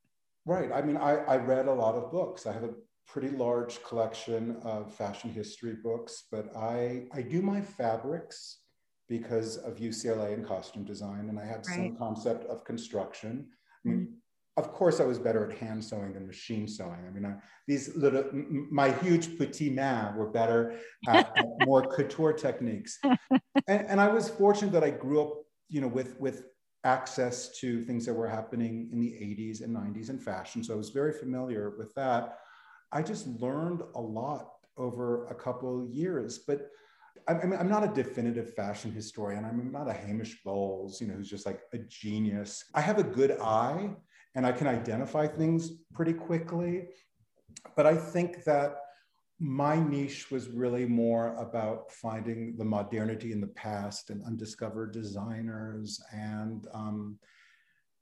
Right. 0.46 0.70
I 0.72 0.82
mean, 0.82 0.96
I, 0.96 1.16
I 1.24 1.36
read 1.36 1.66
a 1.68 1.72
lot 1.72 1.94
of 1.94 2.12
books. 2.12 2.46
I 2.46 2.52
have 2.52 2.64
a 2.64 2.74
pretty 3.06 3.30
large 3.30 3.82
collection 3.82 4.56
of 4.62 4.92
fashion 4.92 5.30
history 5.30 5.76
books, 5.82 6.24
but 6.30 6.54
I, 6.56 7.06
I 7.12 7.22
do 7.22 7.40
my 7.42 7.60
fabrics 7.60 8.58
because 9.08 9.58
of 9.58 9.76
UCLA 9.76 10.34
and 10.34 10.46
costume 10.46 10.84
design, 10.84 11.28
and 11.28 11.38
I 11.38 11.44
have 11.44 11.64
some 11.64 11.96
concept 11.96 12.44
of 12.46 12.64
construction. 12.64 13.46
I 13.84 13.88
mean, 13.88 13.98
mm-hmm. 13.98 14.14
Of 14.56 14.72
course, 14.72 15.00
I 15.00 15.04
was 15.04 15.18
better 15.18 15.50
at 15.50 15.58
hand 15.58 15.84
sewing 15.84 16.12
than 16.12 16.26
machine 16.26 16.68
sewing. 16.68 17.04
I 17.06 17.10
mean, 17.10 17.26
I, 17.26 17.34
these 17.66 17.96
little, 17.96 18.24
my 18.32 18.92
huge 18.92 19.36
petit 19.36 19.70
main 19.70 20.14
were 20.14 20.28
better 20.30 20.78
uh, 21.08 21.10
at, 21.10 21.32
at 21.38 21.44
more 21.60 21.82
couture 21.82 22.32
techniques. 22.32 22.98
And, 23.02 23.86
and 23.88 24.00
I 24.00 24.08
was 24.08 24.28
fortunate 24.28 24.72
that 24.72 24.84
I 24.84 24.90
grew 24.90 25.22
up, 25.22 25.34
you 25.68 25.80
know, 25.80 25.88
with 25.88 26.18
with 26.20 26.44
access 26.84 27.48
to 27.58 27.82
things 27.82 28.04
that 28.06 28.14
were 28.14 28.28
happening 28.28 28.90
in 28.92 29.00
the 29.00 29.08
80s 29.08 29.62
and 29.62 29.74
90s 29.74 30.10
in 30.10 30.18
fashion. 30.18 30.62
So 30.62 30.74
I 30.74 30.76
was 30.76 30.90
very 30.90 31.12
familiar 31.12 31.74
with 31.78 31.94
that. 31.94 32.38
I 32.92 33.02
just 33.02 33.26
learned 33.26 33.82
a 33.94 34.00
lot 34.00 34.50
over 34.76 35.26
a 35.28 35.34
couple 35.34 35.88
years, 35.90 36.38
but 36.38 36.70
I 37.26 37.34
mean, 37.34 37.58
I'm 37.58 37.70
not 37.70 37.84
a 37.84 37.94
definitive 37.94 38.54
fashion 38.54 38.92
historian. 38.92 39.46
I'm 39.46 39.72
not 39.72 39.88
a 39.88 39.94
Hamish 39.94 40.42
Bowles, 40.44 41.00
you 41.00 41.06
know, 41.06 41.14
who's 41.14 41.30
just 41.30 41.46
like 41.46 41.60
a 41.72 41.78
genius. 41.78 42.64
I 42.74 42.82
have 42.82 42.98
a 42.98 43.02
good 43.02 43.38
eye 43.40 43.90
and 44.34 44.46
I 44.46 44.52
can 44.52 44.66
identify 44.66 45.26
things 45.26 45.72
pretty 45.92 46.12
quickly. 46.12 46.88
But 47.76 47.86
I 47.86 47.96
think 47.96 48.44
that 48.44 48.76
my 49.40 49.76
niche 49.78 50.30
was 50.30 50.48
really 50.48 50.86
more 50.86 51.34
about 51.36 51.90
finding 51.90 52.56
the 52.56 52.64
modernity 52.64 53.32
in 53.32 53.40
the 53.40 53.48
past 53.48 54.10
and 54.10 54.24
undiscovered 54.24 54.92
designers 54.92 56.00
and 56.12 56.66
um, 56.72 57.18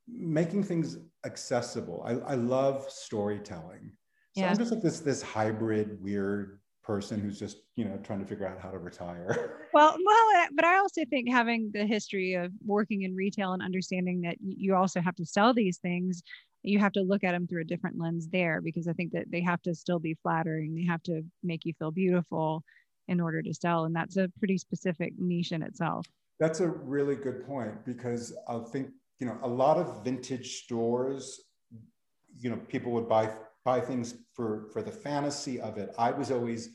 making 0.08 0.62
things 0.64 0.98
accessible. 1.24 2.02
I, 2.06 2.32
I 2.32 2.34
love 2.34 2.90
storytelling. 2.90 3.92
So 4.34 4.42
Yeah. 4.42 4.50
I'm 4.50 4.58
just 4.58 4.72
like 4.72 4.82
this 4.82 5.00
this 5.00 5.22
hybrid 5.22 6.02
weird 6.02 6.60
person 6.82 7.20
who's 7.20 7.38
just 7.38 7.58
you 7.76 7.84
know 7.84 7.98
trying 8.02 8.18
to 8.20 8.26
figure 8.26 8.46
out 8.46 8.58
how 8.60 8.70
to 8.70 8.78
retire. 8.78 9.58
Well 9.74 9.96
well 10.04 10.26
eh, 10.36 10.48
but 10.54 10.66
i 10.66 10.76
also 10.76 11.00
think 11.08 11.30
having 11.30 11.70
the 11.72 11.86
history 11.86 12.34
of 12.34 12.52
working 12.62 13.02
in 13.02 13.16
retail 13.16 13.54
and 13.54 13.62
understanding 13.62 14.20
that 14.20 14.36
you 14.38 14.74
also 14.74 15.00
have 15.00 15.14
to 15.16 15.24
sell 15.24 15.54
these 15.54 15.78
things 15.78 16.22
you 16.62 16.78
have 16.78 16.92
to 16.92 17.00
look 17.00 17.24
at 17.24 17.32
them 17.32 17.46
through 17.46 17.62
a 17.62 17.64
different 17.64 17.98
lens 17.98 18.28
there 18.28 18.60
because 18.60 18.86
i 18.86 18.92
think 18.92 19.12
that 19.12 19.30
they 19.30 19.40
have 19.40 19.62
to 19.62 19.74
still 19.74 19.98
be 19.98 20.14
flattering 20.22 20.74
they 20.74 20.84
have 20.84 21.02
to 21.04 21.22
make 21.42 21.64
you 21.64 21.72
feel 21.78 21.90
beautiful 21.90 22.62
in 23.08 23.18
order 23.18 23.40
to 23.40 23.54
sell 23.54 23.86
and 23.86 23.96
that's 23.96 24.18
a 24.18 24.30
pretty 24.38 24.58
specific 24.58 25.14
niche 25.18 25.52
in 25.52 25.62
itself. 25.62 26.06
That's 26.38 26.60
a 26.60 26.68
really 26.68 27.16
good 27.16 27.46
point 27.46 27.84
because 27.84 28.36
i 28.48 28.58
think 28.58 28.90
you 29.20 29.26
know 29.26 29.38
a 29.42 29.48
lot 29.48 29.78
of 29.78 30.04
vintage 30.04 30.64
stores 30.64 31.40
you 32.38 32.50
know 32.50 32.56
people 32.68 32.92
would 32.92 33.08
buy 33.08 33.32
buy 33.64 33.80
things 33.80 34.14
for 34.34 34.68
for 34.72 34.82
the 34.82 34.90
fantasy 34.90 35.60
of 35.60 35.78
it. 35.78 35.94
I 35.98 36.10
was 36.10 36.30
always 36.30 36.70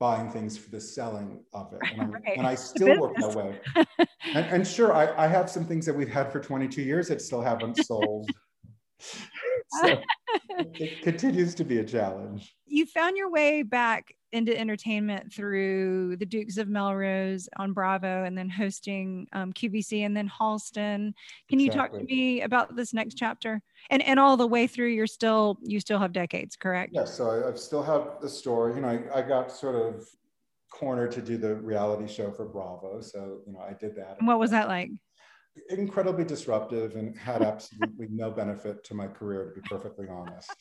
buying 0.00 0.30
things 0.30 0.58
for 0.58 0.70
the 0.70 0.80
selling 0.80 1.44
of 1.52 1.72
it, 1.72 1.80
and, 1.98 2.12
right. 2.12 2.22
and 2.36 2.46
I 2.46 2.54
still 2.54 3.00
work 3.00 3.16
that 3.16 3.34
way. 3.34 3.60
and, 4.34 4.46
and, 4.46 4.66
sure, 4.66 4.92
I, 4.92 5.24
I 5.24 5.26
have 5.28 5.48
some 5.48 5.64
things 5.64 5.86
that 5.86 5.94
we've 5.94 6.08
had 6.08 6.32
for 6.32 6.40
22 6.40 6.82
years 6.82 7.08
that 7.08 7.22
still 7.22 7.40
haven't 7.40 7.76
sold. 7.84 8.28
so 9.82 10.00
it 10.58 11.02
continues 11.02 11.54
to 11.56 11.64
be 11.64 11.78
a 11.78 11.84
challenge. 11.84 12.54
You 12.66 12.86
found 12.86 13.16
your 13.16 13.30
way 13.30 13.62
back 13.62 14.14
into 14.34 14.58
entertainment 14.58 15.32
through 15.32 16.16
the 16.16 16.26
Dukes 16.26 16.58
of 16.58 16.68
Melrose 16.68 17.48
on 17.56 17.72
Bravo 17.72 18.24
and 18.24 18.36
then 18.36 18.48
hosting 18.48 19.28
um, 19.32 19.52
QVC 19.52 20.04
and 20.04 20.16
then 20.16 20.28
Halston. 20.28 21.14
Can 21.48 21.60
you 21.60 21.70
talk 21.70 21.92
to 21.92 22.02
me 22.02 22.42
about 22.42 22.74
this 22.74 22.92
next 22.92 23.14
chapter? 23.14 23.62
And 23.90 24.02
and 24.02 24.18
all 24.18 24.36
the 24.36 24.46
way 24.46 24.66
through, 24.66 24.88
you're 24.88 25.06
still 25.06 25.58
you 25.62 25.78
still 25.78 26.00
have 26.00 26.12
decades, 26.12 26.56
correct? 26.56 26.90
Yes. 26.92 27.16
so 27.16 27.30
I, 27.30 27.50
I 27.50 27.54
still 27.54 27.82
have 27.82 28.20
the 28.20 28.28
story. 28.28 28.74
You 28.74 28.80
know, 28.80 28.88
I, 28.88 29.18
I 29.18 29.22
got 29.22 29.52
sort 29.52 29.76
of 29.76 30.04
cornered 30.72 31.12
to 31.12 31.22
do 31.22 31.36
the 31.36 31.54
reality 31.56 32.12
show 32.12 32.32
for 32.32 32.44
Bravo, 32.46 33.00
so 33.00 33.38
you 33.46 33.52
know 33.52 33.60
I 33.60 33.74
did 33.74 33.94
that. 33.96 34.16
And 34.18 34.26
what 34.26 34.40
was 34.40 34.50
that 34.50 34.66
like? 34.66 34.90
Incredibly 35.70 36.24
disruptive 36.24 36.96
and 36.96 37.16
had 37.16 37.42
absolutely 37.42 38.08
no 38.10 38.32
benefit 38.32 38.82
to 38.84 38.94
my 38.94 39.06
career, 39.06 39.44
to 39.54 39.60
be 39.60 39.68
perfectly 39.68 40.06
honest. 40.10 40.52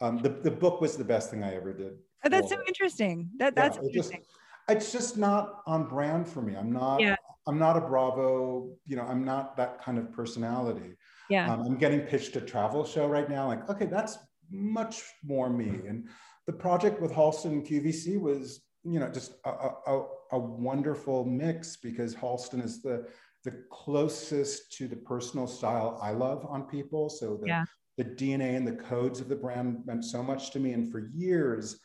Um, 0.00 0.18
the, 0.18 0.28
the 0.28 0.50
book 0.50 0.80
was 0.80 0.96
the 0.96 1.04
best 1.04 1.30
thing 1.30 1.42
I 1.42 1.56
ever 1.56 1.72
did. 1.72 1.98
Oh, 2.24 2.28
that's 2.28 2.48
so 2.48 2.58
interesting. 2.66 3.30
That 3.38 3.54
that's 3.54 3.76
yeah, 3.76 3.84
interesting. 3.84 4.20
Just, 4.20 4.30
it's 4.68 4.92
just 4.92 5.16
not 5.16 5.62
on 5.66 5.84
brand 5.84 6.28
for 6.28 6.42
me. 6.42 6.54
I'm 6.56 6.72
not. 6.72 7.00
Yeah. 7.00 7.16
I'm 7.46 7.58
not 7.58 7.76
a 7.76 7.80
Bravo. 7.80 8.70
You 8.86 8.96
know, 8.96 9.04
I'm 9.04 9.24
not 9.24 9.56
that 9.56 9.82
kind 9.82 9.98
of 9.98 10.12
personality. 10.12 10.94
Yeah. 11.30 11.52
Um, 11.52 11.62
I'm 11.62 11.78
getting 11.78 12.00
pitched 12.00 12.36
a 12.36 12.40
travel 12.40 12.84
show 12.84 13.06
right 13.06 13.28
now. 13.28 13.46
Like, 13.46 13.68
okay, 13.70 13.86
that's 13.86 14.18
much 14.50 15.02
more 15.24 15.48
me. 15.48 15.80
And 15.86 16.08
the 16.46 16.52
project 16.52 17.00
with 17.00 17.12
Halston 17.12 17.66
QVC 17.66 18.20
was, 18.20 18.60
you 18.84 19.00
know, 19.00 19.08
just 19.08 19.34
a, 19.44 19.50
a, 19.86 20.06
a 20.32 20.38
wonderful 20.38 21.24
mix 21.24 21.76
because 21.76 22.14
Halston 22.14 22.62
is 22.62 22.82
the 22.82 23.06
the 23.44 23.62
closest 23.70 24.72
to 24.72 24.88
the 24.88 24.96
personal 24.96 25.46
style 25.46 25.98
I 26.02 26.10
love 26.10 26.44
on 26.48 26.64
people. 26.64 27.08
So 27.08 27.38
the, 27.40 27.46
yeah. 27.46 27.64
the 27.96 28.04
DNA 28.04 28.56
and 28.56 28.66
the 28.66 28.72
codes 28.72 29.20
of 29.20 29.28
the 29.28 29.36
brand 29.36 29.78
meant 29.86 30.04
so 30.04 30.22
much 30.22 30.50
to 30.52 30.60
me. 30.60 30.72
And 30.72 30.90
for 30.90 31.08
years, 31.14 31.78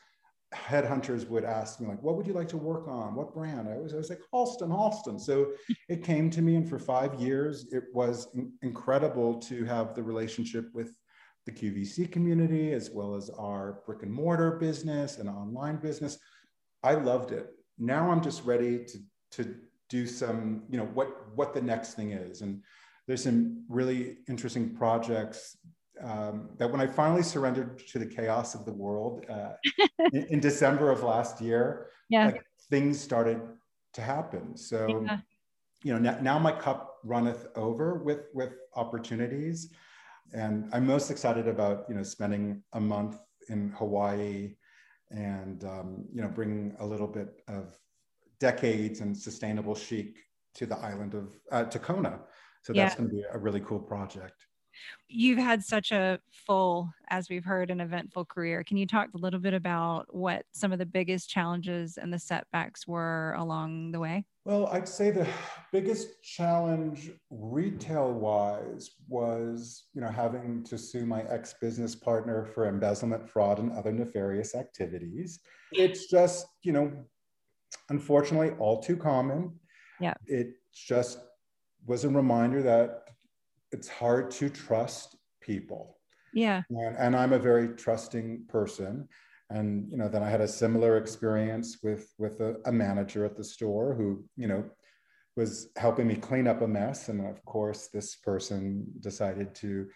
headhunters 0.54 1.28
would 1.28 1.44
ask 1.44 1.80
me 1.80 1.88
like, 1.88 2.02
what 2.02 2.16
would 2.16 2.28
you 2.28 2.34
like 2.34 2.48
to 2.50 2.58
work 2.58 2.88
on? 2.88 3.16
What 3.16 3.34
brand? 3.34 3.68
I 3.68 3.78
was, 3.78 3.94
I 3.94 3.98
was 3.98 4.10
like, 4.10 4.22
Halston, 4.34 4.70
Halston. 4.70 5.20
So 5.20 5.52
it 5.90 6.04
came 6.04 6.30
to 6.32 6.42
me 6.42 6.56
and 6.56 6.68
for 6.68 6.80
five 6.80 7.16
years, 7.16 7.68
it 7.72 7.84
was 7.94 8.36
incredible 8.62 9.40
to 9.42 9.66
have 9.66 9.96
the 9.96 10.04
relationship 10.04 10.70
with 10.74 10.94
the 11.46 11.52
QVC 11.52 12.12
community, 12.12 12.72
as 12.72 12.90
well 12.90 13.16
as 13.16 13.30
our 13.32 13.82
brick 13.86 14.04
and 14.04 14.12
mortar 14.12 14.52
business 14.52 15.18
and 15.18 15.28
online 15.28 15.78
business. 15.78 16.18
I 16.84 16.94
loved 16.94 17.32
it. 17.32 17.48
Now 17.78 18.10
I'm 18.10 18.22
just 18.22 18.46
ready 18.46 18.86
to, 18.86 18.98
to 19.32 19.56
do 19.90 20.08
some, 20.08 20.64
you 20.70 20.78
know, 20.78 20.86
what, 20.94 21.10
what 21.36 21.54
the 21.54 21.62
next 21.62 21.96
thing 21.96 22.12
is. 22.12 22.42
And 22.42 22.62
there's 23.08 23.24
some 23.24 23.66
really 23.68 24.18
interesting 24.30 24.74
projects 24.76 25.58
um, 26.02 26.50
that 26.58 26.72
when 26.72 26.82
I 26.82 26.88
finally 26.88 27.24
surrendered 27.24 27.80
to 27.90 28.00
the 28.00 28.06
chaos 28.06 28.56
of 28.56 28.66
the 28.66 28.74
world 28.74 29.26
uh, 29.30 29.54
in, 30.12 30.26
in, 30.30 30.40
December 30.40 30.92
of 30.92 31.04
last 31.04 31.40
year, 31.40 31.90
yeah. 32.10 32.28
Like, 32.28 32.46
things 32.70 33.00
started 33.00 33.42
to 33.94 34.02
happen. 34.02 34.58
So, 34.58 35.04
yeah. 35.06 35.20
you 35.84 35.94
know, 35.94 36.00
now, 36.00 36.20
now, 36.22 36.40
my 36.40 36.52
cup 36.52 37.00
runneth 37.04 37.48
over 37.56 37.96
with 37.96 38.26
with 38.34 38.54
opportunities, 38.76 39.74
and 40.34 40.70
I'm 40.74 40.86
most 40.86 41.12
excited 41.12 41.48
about 41.48 41.86
you 41.90 41.96
know 41.96 42.04
spending 42.04 42.64
a 42.74 42.80
month 42.80 43.18
in 43.50 43.70
Hawaii, 43.78 44.56
and 45.12 45.64
um, 45.64 46.06
you 46.14 46.22
know 46.22 46.30
bringing 46.30 46.76
a 46.80 46.86
little 46.86 47.08
bit 47.08 47.42
of 47.48 47.78
decades 48.40 49.00
and 49.00 49.18
sustainable 49.18 49.76
chic 49.76 50.18
to 50.56 50.66
the 50.66 50.78
island 50.78 51.14
of 51.14 51.34
uh, 51.52 51.64
to 51.66 51.80
Kona. 51.80 52.20
So 52.64 52.74
that's 52.74 52.94
yeah. 52.94 52.98
going 52.98 53.10
to 53.10 53.16
be 53.16 53.24
a 53.32 53.38
really 53.38 53.60
cool 53.60 53.80
project. 53.80 54.46
You've 55.08 55.38
had 55.38 55.64
such 55.64 55.92
a 55.92 56.20
full, 56.32 56.92
as 57.10 57.30
we've 57.30 57.46
heard, 57.46 57.70
an 57.70 57.82
eventful 57.82 58.26
career. 58.26 58.64
Can 58.64 58.78
you 58.78 58.88
talk 58.88 59.10
a 59.14 59.18
little 59.18 59.40
bit 59.40 59.54
about 59.54 60.14
what 60.14 60.46
some 60.52 60.72
of 60.72 60.80
the 60.80 60.86
biggest 60.86 61.30
challenges 61.30 61.98
and 61.98 62.12
the 62.12 62.20
setbacks 62.20 62.88
were 62.88 63.34
along 63.38 63.92
the 63.92 64.00
way? 64.00 64.26
Well, 64.46 64.68
I'd 64.68 64.90
say 64.90 65.10
the 65.10 65.28
biggest 65.72 66.22
challenge 66.22 67.12
retail 67.30 68.12
wise 68.12 68.92
was, 69.08 69.86
you 69.94 70.02
know, 70.02 70.10
having 70.10 70.64
to 70.66 70.78
sue 70.78 71.06
my 71.06 71.24
ex-business 71.24 71.96
partner 71.96 72.46
for 72.46 72.68
embezzlement, 72.68 73.30
fraud, 73.30 73.60
and 73.60 73.72
other 73.72 73.94
nefarious 73.94 74.54
activities. 74.54 75.40
It's 75.72 76.08
just, 76.08 76.46
you 76.62 76.74
know, 76.74 76.92
unfortunately 77.90 78.52
all 78.60 78.82
too 78.82 78.98
common. 78.98 79.58
Yeah. 80.02 80.16
It 80.26 80.56
just 80.74 81.20
was 81.86 82.04
a 82.04 82.10
reminder 82.10 82.62
that 82.64 83.04
it's 83.74 83.90
hard 83.90 84.32
to 84.32 84.50
trust 84.50 85.18
people. 85.42 85.98
Yeah. 86.34 86.62
And, 86.70 86.96
and, 86.98 87.16
I'm 87.16 87.34
a 87.34 87.40
very 87.40 87.70
trusting 87.70 88.46
person. 88.48 89.08
And 89.50 89.92
you 89.92 89.98
know, 89.98 90.08
then 90.08 90.24
I 90.24 90.30
had 90.30 90.42
a 90.42 90.48
similar 90.48 90.98
experience 90.98 91.80
with 91.84 92.12
with 92.18 92.40
a, 92.40 92.56
a 92.66 92.72
manager 92.72 93.26
at 93.26 93.36
the 93.36 93.44
store 93.44 93.94
who, 93.94 94.24
you 94.36 94.48
know, 94.48 94.64
was 95.36 95.70
helping 95.76 96.08
me 96.08 96.16
clean 96.16 96.48
up 96.48 96.62
a 96.62 96.68
mess. 96.68 97.10
And 97.10 97.28
of 97.28 97.44
course, 97.46 97.90
this 97.94 98.16
person 98.16 98.86
decided 99.00 99.54
to 99.56 99.88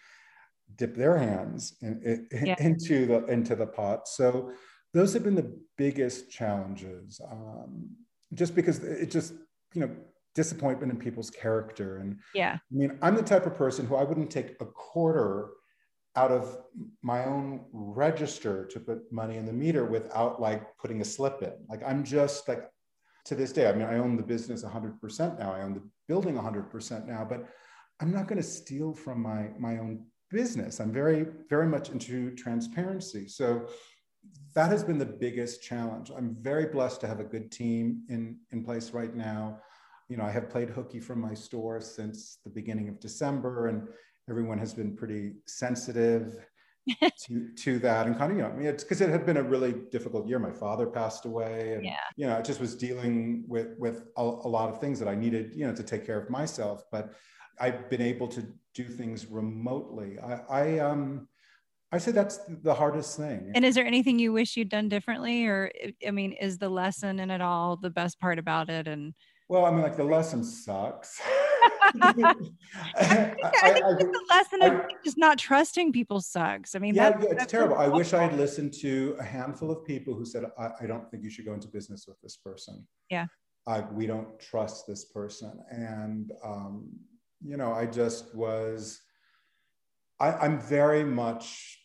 dip 0.76 0.94
their 0.94 1.16
hands 1.16 1.76
in, 1.80 2.26
in, 2.30 2.46
yeah. 2.46 2.56
into 2.60 3.06
the 3.06 3.24
into 3.26 3.56
the 3.56 3.66
pot. 3.66 4.06
So 4.06 4.52
those 4.94 5.12
have 5.14 5.24
been 5.24 5.34
the 5.34 5.58
biggest 5.76 6.30
challenges. 6.30 7.20
Um, 7.30 7.90
just 8.34 8.54
because 8.54 8.82
it 8.84 9.10
just 9.10 9.32
you 9.74 9.80
know 9.80 9.90
disappointment 10.38 10.92
in 10.92 10.98
people's 11.00 11.30
character. 11.30 11.96
And 11.96 12.20
yeah, 12.32 12.54
I 12.54 12.74
mean, 12.80 12.96
I'm 13.02 13.16
the 13.16 13.22
type 13.22 13.44
of 13.44 13.56
person 13.56 13.84
who 13.84 13.96
I 13.96 14.04
wouldn't 14.04 14.30
take 14.30 14.50
a 14.60 14.66
quarter 14.66 15.48
out 16.14 16.30
of 16.30 16.58
my 17.02 17.24
own 17.24 17.64
register 17.72 18.64
to 18.66 18.78
put 18.78 19.12
money 19.12 19.36
in 19.36 19.46
the 19.46 19.52
meter 19.52 19.84
without 19.84 20.40
like 20.40 20.62
putting 20.78 21.00
a 21.00 21.04
slip 21.04 21.42
in. 21.42 21.54
Like 21.68 21.82
I'm 21.84 22.04
just 22.04 22.46
like 22.46 22.70
to 23.24 23.34
this 23.34 23.52
day, 23.52 23.68
I 23.68 23.72
mean, 23.72 23.88
I 23.88 23.98
own 23.98 24.16
the 24.16 24.22
business 24.22 24.62
100% 24.62 25.40
now. 25.40 25.52
I 25.52 25.62
own 25.62 25.74
the 25.74 25.82
building 26.06 26.36
100% 26.36 27.06
now, 27.06 27.26
but 27.28 27.48
I'm 28.00 28.12
not 28.12 28.28
going 28.28 28.40
to 28.40 28.48
steal 28.48 28.94
from 28.94 29.20
my 29.20 29.50
my 29.58 29.78
own 29.78 30.06
business. 30.30 30.78
I'm 30.78 30.92
very 30.92 31.26
very 31.50 31.66
much 31.66 31.90
into 31.90 32.32
transparency. 32.36 33.26
So 33.26 33.66
that 34.54 34.70
has 34.70 34.84
been 34.84 34.98
the 34.98 35.14
biggest 35.26 35.64
challenge. 35.64 36.12
I'm 36.16 36.36
very 36.52 36.66
blessed 36.66 37.00
to 37.00 37.08
have 37.08 37.18
a 37.18 37.30
good 37.34 37.50
team 37.50 38.02
in 38.08 38.38
in 38.52 38.62
place 38.62 38.92
right 38.92 39.16
now 39.16 39.58
you 40.08 40.16
know, 40.16 40.24
I 40.24 40.30
have 40.30 40.48
played 40.50 40.70
hooky 40.70 41.00
from 41.00 41.20
my 41.20 41.34
store 41.34 41.80
since 41.80 42.38
the 42.44 42.50
beginning 42.50 42.88
of 42.88 42.98
December, 43.00 43.68
and 43.68 43.88
everyone 44.28 44.58
has 44.58 44.74
been 44.74 44.96
pretty 44.96 45.34
sensitive 45.46 46.36
to 47.26 47.50
to 47.54 47.78
that 47.78 48.06
and 48.06 48.16
kind 48.16 48.32
of 48.32 48.38
you 48.38 48.42
know 48.42 48.48
I 48.48 48.54
mean 48.54 48.66
it's 48.66 48.82
because 48.82 49.02
it 49.02 49.10
had 49.10 49.26
been 49.26 49.36
a 49.36 49.42
really 49.42 49.74
difficult 49.90 50.26
year. 50.26 50.38
My 50.38 50.52
father 50.52 50.86
passed 50.86 51.26
away, 51.26 51.74
and 51.74 51.84
yeah. 51.84 51.96
you 52.16 52.26
know, 52.26 52.36
it 52.36 52.44
just 52.44 52.60
was 52.60 52.74
dealing 52.74 53.44
with 53.46 53.74
with 53.78 54.04
a, 54.16 54.22
a 54.22 54.48
lot 54.48 54.70
of 54.70 54.80
things 54.80 54.98
that 55.00 55.08
I 55.08 55.14
needed, 55.14 55.52
you 55.54 55.66
know, 55.66 55.74
to 55.74 55.82
take 55.82 56.06
care 56.06 56.18
of 56.18 56.30
myself. 56.30 56.84
But 56.90 57.12
I've 57.60 57.90
been 57.90 58.00
able 58.00 58.28
to 58.28 58.46
do 58.74 58.84
things 58.84 59.26
remotely. 59.26 60.18
I, 60.18 60.40
I 60.48 60.78
um 60.78 61.28
I 61.90 61.98
say 61.98 62.12
that's 62.12 62.38
the 62.48 62.74
hardest 62.74 63.16
thing. 63.16 63.50
And 63.54 63.64
is 63.64 63.74
there 63.74 63.86
anything 63.86 64.18
you 64.18 64.32
wish 64.32 64.56
you'd 64.56 64.68
done 64.68 64.88
differently, 64.88 65.46
or 65.46 65.70
I 66.06 66.10
mean, 66.10 66.32
is 66.32 66.58
the 66.58 66.68
lesson 66.68 67.18
in 67.18 67.30
it 67.30 67.40
all 67.40 67.76
the 67.76 67.90
best 67.90 68.20
part 68.20 68.38
about 68.38 68.68
it? 68.68 68.86
And 68.86 69.14
well, 69.48 69.64
I 69.64 69.70
mean, 69.70 69.82
like 69.82 69.96
the 69.96 70.04
lesson 70.04 70.44
sucks. 70.44 71.20
I 72.02 72.12
think, 72.12 72.26
I, 72.26 72.34
I 72.94 73.06
think 73.72 73.84
I, 73.84 73.92
the 73.94 74.24
lesson 74.28 74.62
of 74.62 74.82
just 75.04 75.16
not 75.16 75.38
trusting 75.38 75.92
people 75.92 76.20
sucks. 76.20 76.74
I 76.74 76.78
mean, 76.78 76.94
yeah, 76.94 77.10
that, 77.10 77.22
yeah 77.22 77.28
it's 77.32 77.46
terrible. 77.46 77.76
I 77.76 77.88
wish 77.88 78.12
I 78.12 78.22
had 78.22 78.36
listened 78.36 78.74
to 78.80 79.16
a 79.18 79.24
handful 79.24 79.70
of 79.70 79.84
people 79.86 80.14
who 80.14 80.24
said, 80.24 80.44
I, 80.58 80.86
don't 80.86 81.10
think 81.10 81.22
you 81.24 81.30
should 81.30 81.46
go 81.46 81.54
into 81.54 81.68
business 81.68 82.06
with 82.06 82.20
this 82.20 82.36
person. 82.36 82.86
Yeah. 83.10 83.26
we 83.92 84.06
don't 84.06 84.38
trust 84.38 84.86
this 84.86 85.06
person. 85.06 85.58
And, 85.70 86.32
um, 86.44 86.90
you 87.42 87.56
know, 87.56 87.72
I 87.72 87.86
just 87.86 88.34
was, 88.34 89.00
I, 90.20 90.32
I'm 90.32 90.60
very 90.60 91.04
much 91.04 91.78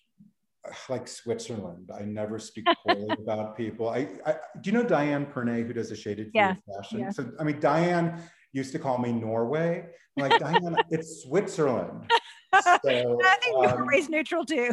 like 0.90 1.08
Switzerland. 1.08 1.90
I 1.94 2.04
never 2.04 2.40
speak 2.40 2.66
poorly 2.84 3.16
about 3.20 3.58
people. 3.58 3.90
I, 3.90 4.08
I, 4.26 4.36
do 4.62 4.70
you 4.70 4.78
know 4.78 4.84
Diane 4.84 5.26
Pernet 5.26 5.68
who 5.68 5.74
does 5.74 5.92
a 5.92 5.96
shaded 5.96 6.28
view 6.28 6.32
Yeah, 6.36 6.52
of 6.52 6.76
fashion? 6.76 7.00
yeah. 7.00 7.10
So 7.12 7.32
I 7.40 7.44
mean, 7.44 7.60
Diane 7.60 8.22
used 8.54 8.72
to 8.74 8.80
call 8.80 8.98
me 8.98 9.12
Norway. 9.12 9.86
I'm 10.18 10.30
like 10.30 10.40
Diane, 10.40 10.78
it's 10.90 11.24
Switzerland. 11.24 12.10
So, 12.64 13.20
I 13.26 13.36
think 13.42 13.68
um, 13.68 13.88
race 13.88 14.10
neutral 14.10 14.46
too. 14.46 14.70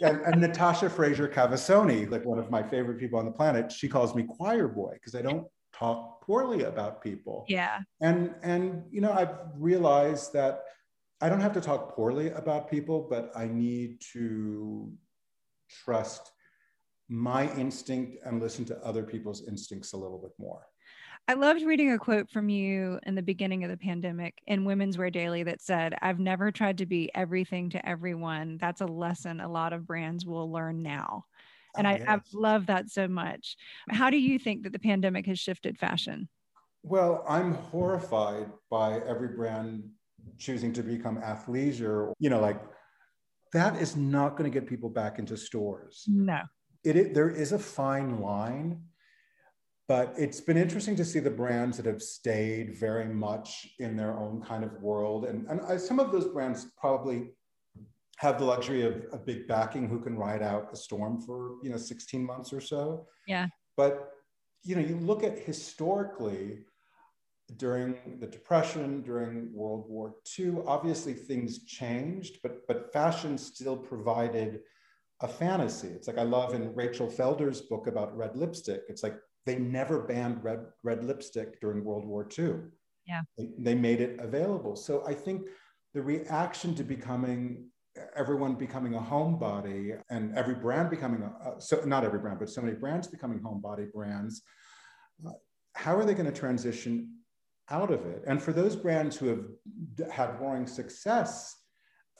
and, 0.00 0.20
and 0.22 0.40
Natasha 0.40 0.90
Fraser 0.90 1.28
Cavassoni, 1.28 2.10
like 2.10 2.24
one 2.24 2.40
of 2.40 2.50
my 2.50 2.60
favorite 2.60 2.98
people 2.98 3.20
on 3.20 3.24
the 3.24 3.30
planet, 3.30 3.70
she 3.70 3.88
calls 3.88 4.16
me 4.16 4.24
choir 4.24 4.66
boy 4.66 4.94
because 4.94 5.14
I 5.14 5.22
don't 5.22 5.46
talk 5.72 6.22
poorly 6.22 6.64
about 6.64 7.00
people. 7.00 7.44
Yeah. 7.48 7.82
And 8.00 8.34
and 8.42 8.82
you 8.90 9.00
know, 9.00 9.12
I've 9.12 9.36
realized 9.54 10.32
that 10.32 10.64
I 11.20 11.28
don't 11.28 11.40
have 11.40 11.52
to 11.52 11.60
talk 11.60 11.94
poorly 11.94 12.30
about 12.30 12.68
people, 12.68 13.06
but 13.08 13.30
I 13.36 13.46
need 13.46 14.00
to 14.12 14.92
trust 15.84 16.32
my 17.08 17.52
instinct 17.54 18.18
and 18.24 18.40
listen 18.40 18.64
to 18.66 18.78
other 18.84 19.02
people's 19.02 19.46
instincts 19.48 19.92
a 19.92 19.96
little 19.96 20.18
bit 20.18 20.32
more. 20.38 20.66
I 21.28 21.34
loved 21.34 21.62
reading 21.62 21.92
a 21.92 21.98
quote 21.98 22.28
from 22.30 22.48
you 22.48 22.98
in 23.04 23.14
the 23.14 23.22
beginning 23.22 23.62
of 23.62 23.70
the 23.70 23.76
pandemic 23.76 24.40
in 24.46 24.64
Women's 24.64 24.98
Wear 24.98 25.10
Daily 25.10 25.42
that 25.44 25.60
said, 25.60 25.94
I've 26.02 26.18
never 26.18 26.50
tried 26.50 26.78
to 26.78 26.86
be 26.86 27.10
everything 27.14 27.70
to 27.70 27.88
everyone. 27.88 28.58
That's 28.60 28.80
a 28.80 28.86
lesson 28.86 29.40
a 29.40 29.48
lot 29.48 29.72
of 29.72 29.86
brands 29.86 30.26
will 30.26 30.50
learn 30.50 30.82
now. 30.82 31.24
And 31.76 31.86
Ah, 31.86 31.90
I, 31.90 32.02
I 32.06 32.20
love 32.32 32.66
that 32.66 32.90
so 32.90 33.06
much. 33.06 33.56
How 33.90 34.10
do 34.10 34.18
you 34.18 34.38
think 34.38 34.64
that 34.64 34.72
the 34.72 34.78
pandemic 34.78 35.26
has 35.26 35.38
shifted 35.38 35.78
fashion? 35.78 36.28
Well, 36.82 37.24
I'm 37.28 37.54
horrified 37.54 38.50
by 38.70 39.00
every 39.06 39.28
brand 39.28 39.88
choosing 40.38 40.72
to 40.72 40.82
become 40.82 41.20
athleisure. 41.20 42.12
You 42.18 42.30
know, 42.30 42.40
like 42.40 42.60
that 43.52 43.76
is 43.80 43.96
not 43.96 44.36
going 44.36 44.50
to 44.50 44.60
get 44.60 44.68
people 44.68 44.88
back 44.88 45.18
into 45.18 45.36
stores. 45.36 46.04
No. 46.06 46.40
It, 46.84 46.96
it 46.96 47.14
there 47.14 47.30
is 47.30 47.52
a 47.52 47.58
fine 47.58 48.20
line, 48.20 48.82
but 49.88 50.14
it's 50.16 50.40
been 50.40 50.56
interesting 50.56 50.96
to 50.96 51.04
see 51.04 51.18
the 51.18 51.30
brands 51.30 51.76
that 51.76 51.86
have 51.86 52.02
stayed 52.02 52.76
very 52.76 53.06
much 53.06 53.66
in 53.78 53.96
their 53.96 54.16
own 54.16 54.40
kind 54.42 54.64
of 54.64 54.80
world, 54.80 55.24
and 55.26 55.46
and 55.48 55.60
I, 55.62 55.76
some 55.76 56.00
of 56.00 56.10
those 56.12 56.26
brands 56.28 56.66
probably 56.78 57.30
have 58.16 58.38
the 58.38 58.44
luxury 58.44 58.82
of 58.82 59.02
a 59.12 59.18
big 59.18 59.48
backing 59.48 59.88
who 59.88 59.98
can 59.98 60.16
ride 60.16 60.42
out 60.42 60.68
a 60.72 60.76
storm 60.76 61.20
for 61.20 61.56
you 61.62 61.70
know 61.70 61.76
16 61.76 62.24
months 62.24 62.52
or 62.52 62.60
so. 62.60 63.06
Yeah. 63.26 63.46
But 63.76 64.12
you 64.62 64.76
know, 64.76 64.82
you 64.82 64.96
look 64.96 65.24
at 65.24 65.38
historically 65.38 66.60
during 67.56 68.18
the 68.20 68.26
Depression, 68.26 69.02
during 69.02 69.52
World 69.52 69.84
War 69.88 70.14
II, 70.38 70.58
obviously 70.66 71.14
things 71.14 71.64
changed, 71.64 72.38
but 72.42 72.66
but 72.66 72.92
fashion 72.92 73.38
still 73.38 73.76
provided 73.76 74.60
a 75.20 75.28
fantasy. 75.28 75.88
It's 75.88 76.06
like 76.06 76.18
I 76.18 76.22
love 76.22 76.54
in 76.54 76.74
Rachel 76.74 77.08
Felder's 77.08 77.60
book 77.62 77.86
about 77.86 78.16
red 78.16 78.36
lipstick. 78.36 78.82
It's 78.88 79.02
like 79.02 79.16
they 79.46 79.56
never 79.56 80.02
banned 80.02 80.42
red 80.42 80.60
red 80.82 81.04
lipstick 81.04 81.60
during 81.60 81.84
World 81.84 82.04
War 82.04 82.28
II. 82.38 82.54
Yeah. 83.06 83.22
They, 83.36 83.48
they 83.58 83.74
made 83.74 84.00
it 84.00 84.20
available. 84.20 84.76
So 84.76 85.04
I 85.06 85.14
think 85.14 85.42
the 85.94 86.02
reaction 86.02 86.74
to 86.76 86.84
becoming 86.84 87.70
everyone 88.14 88.54
becoming 88.54 88.94
a 88.94 89.00
homebody 89.00 90.00
and 90.10 90.36
every 90.36 90.54
brand 90.54 90.90
becoming 90.90 91.22
a 91.22 91.60
so 91.60 91.82
not 91.84 92.04
every 92.04 92.20
brand 92.20 92.38
but 92.38 92.48
so 92.48 92.62
many 92.62 92.76
brands 92.76 93.08
becoming 93.08 93.40
homebody 93.40 93.90
brands 93.92 94.42
uh, 95.26 95.32
how 95.74 95.96
are 95.96 96.04
they 96.04 96.14
going 96.14 96.32
to 96.32 96.32
transition 96.32 97.12
out 97.70 97.90
of 97.90 98.04
it 98.06 98.22
and 98.26 98.42
for 98.42 98.52
those 98.52 98.74
brands 98.76 99.16
who 99.16 99.26
have 99.28 100.10
had 100.10 100.40
roaring 100.40 100.66
success 100.66 101.56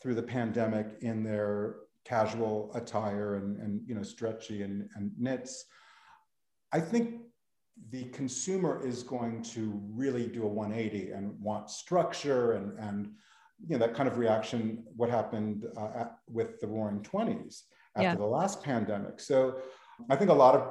through 0.03 0.15
the 0.15 0.23
pandemic 0.23 0.97
in 1.01 1.23
their 1.23 1.77
casual 2.05 2.71
attire 2.75 3.37
and, 3.37 3.57
and 3.59 3.81
you 3.87 3.95
know 3.95 4.03
stretchy 4.03 4.63
and, 4.63 4.89
and 4.97 5.11
knits 5.19 5.65
i 6.73 6.81
think 6.81 7.21
the 7.91 8.05
consumer 8.05 8.85
is 8.87 9.03
going 9.03 9.43
to 9.43 9.81
really 9.91 10.27
do 10.27 10.45
a 10.45 10.49
180 10.49 11.13
and 11.13 11.39
want 11.41 11.71
structure 11.71 12.53
and, 12.53 12.79
and 12.79 13.11
you 13.67 13.77
know 13.77 13.79
that 13.79 13.95
kind 13.95 14.09
of 14.09 14.19
reaction 14.19 14.85
what 14.97 15.11
happened 15.11 15.67
uh, 15.77 15.89
at, 15.95 16.17
with 16.29 16.61
the 16.61 16.67
roaring 16.67 17.01
20s 17.01 17.63
after 17.97 18.09
Yeah. 18.09 18.15
the 18.15 18.25
last 18.25 18.63
pandemic 18.63 19.21
so 19.21 19.57
i 20.09 20.17
think 20.17 20.31
a 20.31 20.35
lot 20.35 20.55
of 20.55 20.63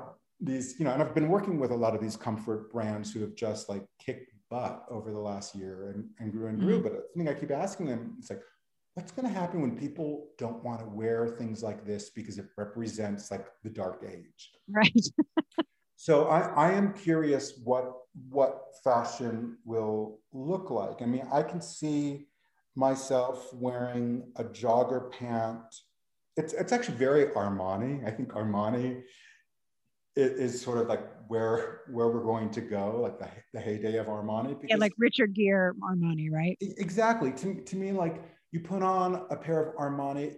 these 0.42 0.80
you 0.80 0.86
know 0.86 0.92
and 0.92 1.02
i've 1.04 1.14
been 1.14 1.28
working 1.30 1.60
with 1.60 1.72
a 1.72 1.76
lot 1.76 1.94
of 1.96 2.02
these 2.02 2.16
comfort 2.16 2.72
brands 2.72 3.12
who 3.12 3.20
have 3.22 3.36
just 3.36 3.70
like 3.70 3.86
kicked 4.00 4.34
butt 4.50 4.86
over 4.90 5.12
the 5.12 5.20
last 5.20 5.56
year 5.56 5.92
and, 5.94 6.10
and 6.20 6.32
grew 6.32 6.48
and 6.48 6.60
grew 6.60 6.76
mm-hmm. 6.76 6.84
but 6.84 6.94
the 6.94 7.04
thing 7.16 7.30
i 7.30 7.34
keep 7.34 7.52
asking 7.52 7.86
them 7.86 8.16
it's 8.18 8.30
like 8.30 8.42
what's 8.96 9.12
going 9.12 9.28
to 9.28 9.40
happen 9.40 9.62
when 9.62 9.78
people 9.78 10.28
don't 10.38 10.64
want 10.64 10.80
to 10.80 10.86
wear 10.86 11.28
things 11.28 11.62
like 11.64 11.86
this 11.86 12.10
because 12.10 12.38
it 12.38 12.48
represents 12.58 13.32
like 13.32 13.48
the 13.64 13.70
dark 13.70 14.04
age 14.10 14.52
Right. 14.68 15.06
so 15.96 16.28
I, 16.28 16.40
I 16.68 16.72
am 16.72 16.94
curious 16.94 17.60
what 17.64 17.94
what 18.30 18.66
fashion 18.84 19.58
will 19.66 20.20
look 20.34 20.70
like. 20.70 21.02
I 21.02 21.06
mean, 21.06 21.28
I 21.32 21.44
can 21.44 21.62
see 21.62 22.28
myself 22.76 23.54
wearing 23.54 24.32
a 24.36 24.44
jogger 24.44 25.12
pant. 25.12 25.64
It's 26.38 26.54
it's 26.54 26.72
actually 26.72 26.98
very 26.98 27.26
Armani. 27.28 28.06
I 28.08 28.12
think 28.12 28.30
Armani 28.30 29.02
i- 30.18 30.20
is, 30.20 30.62
sort 30.62 30.80
of 30.80 30.88
like 30.88 31.04
where 31.30 31.82
where 31.92 32.08
we're 32.08 32.24
going 32.24 32.50
to 32.50 32.60
go, 32.60 33.00
like 33.00 33.20
the, 33.20 33.30
the 33.54 33.60
heyday 33.60 33.98
of 33.98 34.08
Armani. 34.08 34.58
Yeah, 34.68 34.78
like 34.78 34.94
Richard 34.98 35.36
Gere 35.36 35.74
Armani, 35.80 36.32
right? 36.32 36.58
Exactly. 36.60 37.32
To, 37.34 37.54
to 37.54 37.76
me, 37.76 37.92
like 37.92 38.24
you 38.52 38.60
put 38.60 38.82
on 38.82 39.28
a 39.30 39.36
pair 39.36 39.62
of 39.62 39.76
Armani, 39.76 40.34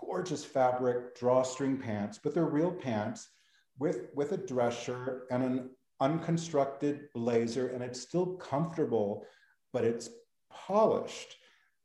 gorgeous 0.00 0.44
fabric, 0.44 1.18
drawstring 1.18 1.76
pants, 1.76 2.20
but 2.22 2.32
they're 2.32 2.46
real 2.46 2.70
pants 2.70 3.28
with, 3.80 4.06
with 4.14 4.32
a 4.32 4.36
dress 4.36 4.80
shirt 4.80 5.26
and 5.32 5.42
an 5.42 5.70
unconstructed 6.00 7.08
blazer, 7.12 7.68
and 7.68 7.82
it's 7.82 8.00
still 8.00 8.36
comfortable, 8.36 9.26
but 9.72 9.82
it's 9.82 10.08
polished. 10.48 11.34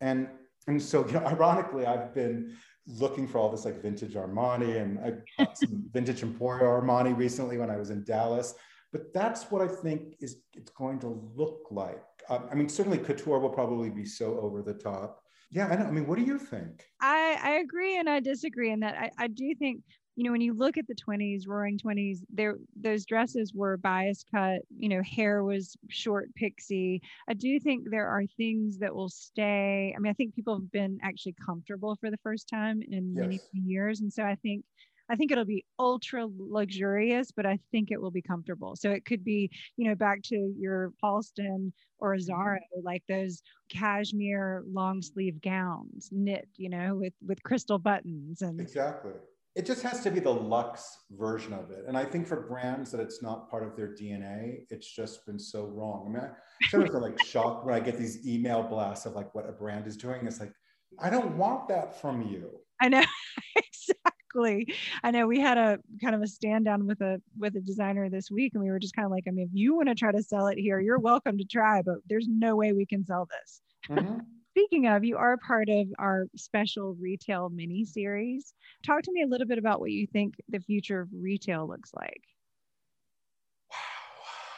And, 0.02 0.30
and 0.68 0.80
so, 0.80 1.04
you 1.08 1.14
know, 1.20 1.26
ironically, 1.26 1.88
I've 1.88 2.14
been 2.14 2.56
looking 2.88 3.28
for 3.28 3.38
all 3.38 3.50
this 3.50 3.66
like 3.66 3.82
vintage 3.82 4.14
Armani, 4.14 4.82
and 4.82 5.00
I 5.00 5.14
bought 5.38 5.58
some 5.58 5.84
vintage 5.92 6.22
Emporio 6.22 6.64
Armani 6.64 7.16
recently 7.16 7.58
when 7.58 7.70
I 7.70 7.78
was 7.78 7.90
in 7.90 8.04
Dallas. 8.04 8.56
But 8.92 9.14
that's 9.14 9.50
what 9.50 9.62
I 9.62 9.68
think 9.68 10.16
is 10.20 10.42
it's 10.54 10.72
going 10.72 11.00
to 11.00 11.32
look 11.36 11.68
like. 11.72 12.04
Um, 12.30 12.48
I 12.52 12.56
mean, 12.56 12.68
certainly 12.68 12.98
couture 12.98 13.40
will 13.40 13.50
probably 13.50 13.90
be 13.90 14.06
so 14.06 14.40
over 14.40 14.62
the 14.62 14.74
top. 14.74 15.22
Yeah, 15.50 15.68
I 15.68 15.76
know. 15.76 15.86
I 15.86 15.92
mean, 15.92 16.08
what 16.08 16.18
do 16.18 16.24
you 16.24 16.38
think? 16.38 16.86
I, 17.02 17.38
I 17.42 17.52
agree 17.60 17.98
and 17.98 18.10
I 18.10 18.20
disagree 18.20 18.72
in 18.72 18.82
that 18.82 18.96
I, 18.98 19.12
I 19.18 19.28
do 19.28 19.54
think, 19.56 19.82
you 20.16 20.24
know, 20.26 20.32
when 20.32 20.42
you 20.42 20.54
look 20.54 20.78
at 20.78 20.88
the 20.88 20.96
20s, 20.96 21.48
roaring 21.48 21.78
20s, 21.78 22.24
there 22.30 22.58
those 22.76 23.06
dresses 23.06 23.54
were 23.54 23.78
bias 23.78 24.24
cut, 24.34 24.62
you 24.78 24.90
know, 24.90 25.02
hair 25.04 25.44
was 25.44 25.76
short 25.90 26.34
pixie. 26.36 27.02
I 27.30 27.34
do 27.34 27.60
think 27.60 27.90
there 27.90 28.08
are 28.08 28.24
things 28.38 28.78
that 28.80 28.94
will 28.94 29.10
stay. 29.10 29.94
I 29.96 30.00
mean, 30.00 30.10
I 30.10 30.14
think 30.14 30.36
people 30.36 30.56
have 30.56 30.72
been 30.72 31.00
actually 31.02 31.36
comfortable 31.44 31.96
for 32.00 32.12
the 32.12 32.18
first 32.24 32.48
time 32.50 32.82
in 32.90 33.18
many 33.18 33.42
years. 33.54 34.02
And 34.02 34.12
so 34.12 34.24
I 34.24 34.36
think 34.36 34.64
I 35.10 35.16
think 35.16 35.32
it'll 35.32 35.46
be 35.46 35.66
ultra 35.78 36.26
luxurious, 36.38 37.32
but 37.32 37.46
I 37.46 37.60
think 37.72 37.92
it 37.92 38.02
will 38.02 38.12
be 38.12 38.22
comfortable. 38.22 38.76
So 38.78 38.92
it 38.92 39.04
could 39.06 39.24
be, 39.26 39.50
you 39.76 39.88
know, 39.88 39.96
back 39.96 40.22
to 40.24 40.54
your 40.58 40.94
Halston 41.04 41.74
or 42.00 42.16
Azzaro, 42.16 42.60
like 42.82 43.04
those 43.10 43.42
cashmere 43.70 44.64
long 44.72 45.02
sleeve 45.02 45.42
gowns, 45.42 46.10
knit, 46.12 46.48
you 46.56 46.70
know, 46.70 46.96
with 46.96 47.14
with 47.26 47.44
crystal 47.44 47.78
buttons 47.80 48.42
and 48.42 48.60
Exactly. 48.60 49.12
It 49.56 49.66
just 49.66 49.84
has 49.84 50.02
to 50.04 50.12
be 50.12 50.22
the 50.22 50.34
luxe 50.34 51.06
version 51.12 51.52
of 51.52 51.72
it. 51.72 51.84
And 51.88 51.98
I 51.98 52.06
think 52.06 52.26
for 52.26 52.48
brands 52.48 52.90
that 52.92 53.02
it's 53.02 53.22
not 53.22 53.50
part 53.50 53.64
of 53.64 53.76
their 53.76 53.94
DNA, 53.94 54.66
it's 54.70 54.90
just 54.90 55.26
been 55.26 55.40
so 55.40 55.66
wrong. 55.66 56.06
I 56.08 56.10
mean, 56.10 56.24
I 56.32 56.70
sometimes 56.70 56.96
I'm 56.96 57.02
like 57.02 57.20
shocked 57.20 57.66
when 57.66 57.76
I 57.76 57.82
get 57.82 57.98
these 57.98 58.26
email 58.26 58.64
blasts 58.64 59.06
of 59.06 59.14
like 59.14 59.36
what 59.36 59.50
a 59.50 59.52
brand 59.52 59.88
is 59.88 59.98
doing. 59.98 60.26
It's 60.26 60.40
like, 60.40 60.54
I 61.00 61.10
don't 61.10 61.36
want 61.38 61.68
that 61.68 62.00
from 62.00 62.22
you. 62.22 62.60
I 62.80 62.88
know 62.88 63.04
exactly. 63.56 64.74
I 65.04 65.12
know 65.12 65.28
we 65.28 65.40
had 65.40 65.58
a 65.58 65.80
kind 66.02 66.16
of 66.16 66.22
a 66.22 66.28
stand 66.28 66.66
down 66.66 66.88
with 66.88 67.02
a 67.02 67.22
with 67.38 67.56
a 67.58 67.62
designer 67.62 68.10
this 68.10 68.32
week, 68.32 68.54
and 68.54 68.64
we 68.64 68.70
were 68.70 68.80
just 68.80 68.96
kind 68.96 69.06
of 69.06 69.12
like, 69.12 69.26
I 69.28 69.32
mean, 69.32 69.48
if 69.48 69.52
you 69.54 69.76
want 69.76 69.90
to 69.90 69.96
try 69.96 70.12
to 70.14 70.24
sell 70.24 70.48
it 70.48 70.58
here, 70.58 70.80
you're 70.80 71.00
welcome 71.00 71.38
to 71.38 71.44
try, 71.44 71.82
but 71.82 71.98
there's 72.08 72.28
no 72.30 72.56
way 72.56 72.72
we 72.72 72.86
can 72.86 73.06
sell 73.06 73.28
this. 73.28 73.62
Mhm. 73.90 74.26
Speaking 74.52 74.88
of, 74.88 75.06
you 75.06 75.16
are 75.16 75.32
a 75.32 75.38
part 75.38 75.70
of 75.70 75.88
our 75.98 76.26
special 76.36 76.94
retail 77.00 77.50
mini 77.50 77.86
series. 77.86 78.54
Talk 78.86 79.04
to 79.04 79.12
me 79.14 79.24
a 79.24 79.28
little 79.28 79.48
bit 79.48 79.58
about 79.58 79.80
what 79.80 79.92
you 79.92 80.06
think 80.06 80.36
the 80.50 80.60
future 80.60 81.00
of 81.00 81.08
retail 81.14 81.66
looks 81.66 81.92
like. 81.96 82.22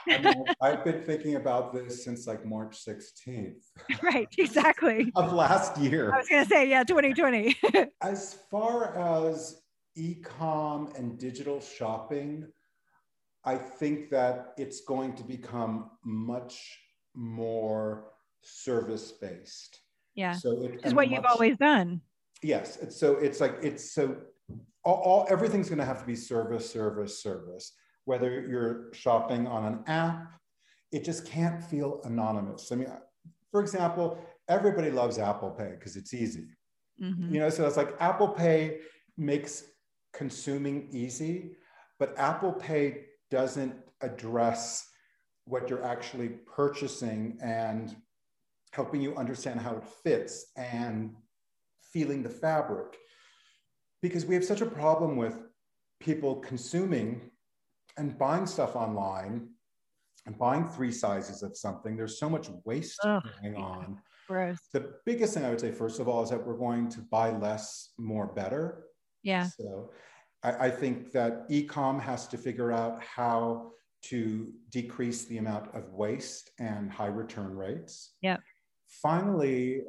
I 0.09 0.17
mean, 0.17 0.45
I've 0.61 0.83
been 0.83 1.03
thinking 1.03 1.35
about 1.35 1.73
this 1.73 2.03
since 2.03 2.25
like 2.25 2.43
March 2.43 2.83
16th 2.83 3.61
right, 4.01 4.27
exactly. 4.37 5.11
of 5.15 5.31
last 5.31 5.77
year. 5.77 6.11
I 6.11 6.17
was 6.17 6.27
gonna 6.27 6.45
say, 6.45 6.67
yeah, 6.67 6.83
2020. 6.83 7.55
As 8.01 8.39
far 8.49 8.97
as 8.97 9.61
e-com 9.95 10.91
and 10.97 11.19
digital 11.19 11.61
shopping, 11.61 12.47
I 13.45 13.57
think 13.57 14.09
that 14.09 14.53
it's 14.57 14.81
going 14.81 15.13
to 15.17 15.23
become 15.23 15.91
much 16.03 16.79
more 17.13 18.05
service-based. 18.41 19.82
Yeah, 20.15 20.33
So 20.33 20.63
it, 20.63 20.81
is 20.83 20.93
what 20.93 21.09
you've 21.09 21.25
always 21.25 21.57
done. 21.57 22.01
Yes, 22.41 22.77
it's 22.81 22.99
so 22.99 23.15
it's 23.17 23.39
like 23.39 23.55
it's 23.61 23.93
so 23.93 24.17
all, 24.83 24.95
all 24.95 25.27
everything's 25.29 25.69
going 25.69 25.79
to 25.79 25.85
have 25.85 25.99
to 25.99 26.05
be 26.05 26.15
service, 26.15 26.69
service, 26.69 27.21
service. 27.21 27.73
Whether 28.05 28.41
you're 28.41 28.93
shopping 28.93 29.47
on 29.47 29.65
an 29.65 29.83
app, 29.87 30.33
it 30.91 31.03
just 31.03 31.25
can't 31.25 31.63
feel 31.63 32.01
anonymous. 32.03 32.71
I 32.71 32.75
mean, 32.75 32.89
for 33.49 33.61
example, 33.61 34.19
everybody 34.49 34.91
loves 34.91 35.17
Apple 35.19 35.51
Pay 35.51 35.71
because 35.71 35.95
it's 35.95 36.13
easy. 36.13 36.47
Mm-hmm. 37.01 37.33
You 37.33 37.39
know, 37.39 37.49
so 37.49 37.65
it's 37.65 37.77
like 37.77 37.95
Apple 37.99 38.27
Pay 38.27 38.79
makes 39.17 39.63
consuming 40.13 40.89
easy, 40.91 41.51
but 41.97 42.13
Apple 42.17 42.53
Pay 42.53 43.05
doesn't 43.31 43.73
address 44.01 44.89
what 45.45 45.69
you're 45.69 45.83
actually 45.83 46.29
purchasing 46.29 47.37
and 47.41 47.95
helping 48.73 49.01
you 49.01 49.15
understand 49.15 49.61
how 49.61 49.75
it 49.75 49.85
fits 50.03 50.47
and 50.57 51.13
feeling 51.81 52.23
the 52.23 52.29
fabric. 52.29 52.97
Because 54.01 54.25
we 54.25 54.33
have 54.35 54.43
such 54.43 54.61
a 54.61 54.65
problem 54.65 55.15
with 55.15 55.43
people 55.99 56.37
consuming 56.37 57.29
and 57.97 58.17
buying 58.17 58.47
stuff 58.47 58.75
online 58.75 59.49
and 60.25 60.37
buying 60.37 60.67
three 60.67 60.91
sizes 60.91 61.43
of 61.43 61.55
something. 61.55 61.95
There's 61.95 62.17
so 62.17 62.29
much 62.29 62.49
waste 62.65 62.99
Ugh, 63.03 63.23
going 63.41 63.55
on. 63.55 63.99
Gross. 64.27 64.57
The 64.73 64.93
biggest 65.05 65.35
thing 65.35 65.45
I 65.45 65.49
would 65.49 65.61
say, 65.61 65.71
first 65.71 65.99
of 65.99 66.07
all, 66.07 66.23
is 66.23 66.31
that 66.31 66.45
we're 66.45 66.57
going 66.57 66.89
to 66.89 67.01
buy 67.01 67.31
less, 67.31 67.89
more, 67.99 68.27
better. 68.27 68.85
Yeah. 69.21 69.47
So 69.59 69.91
I, 70.41 70.67
I 70.67 70.69
think 70.71 71.11
that 71.11 71.47
ecom 71.49 72.01
has 72.01 72.27
to 72.29 72.37
figure 72.37 72.71
out 72.71 73.03
how 73.03 73.71
to 74.03 74.51
decrease 74.69 75.25
the 75.25 75.37
amount 75.37 75.73
of 75.75 75.93
waste 75.93 76.51
and 76.59 76.91
high 76.91 77.07
return 77.07 77.55
rates. 77.55 78.15
Yeah. 78.21 78.37
Finally, 79.01 79.81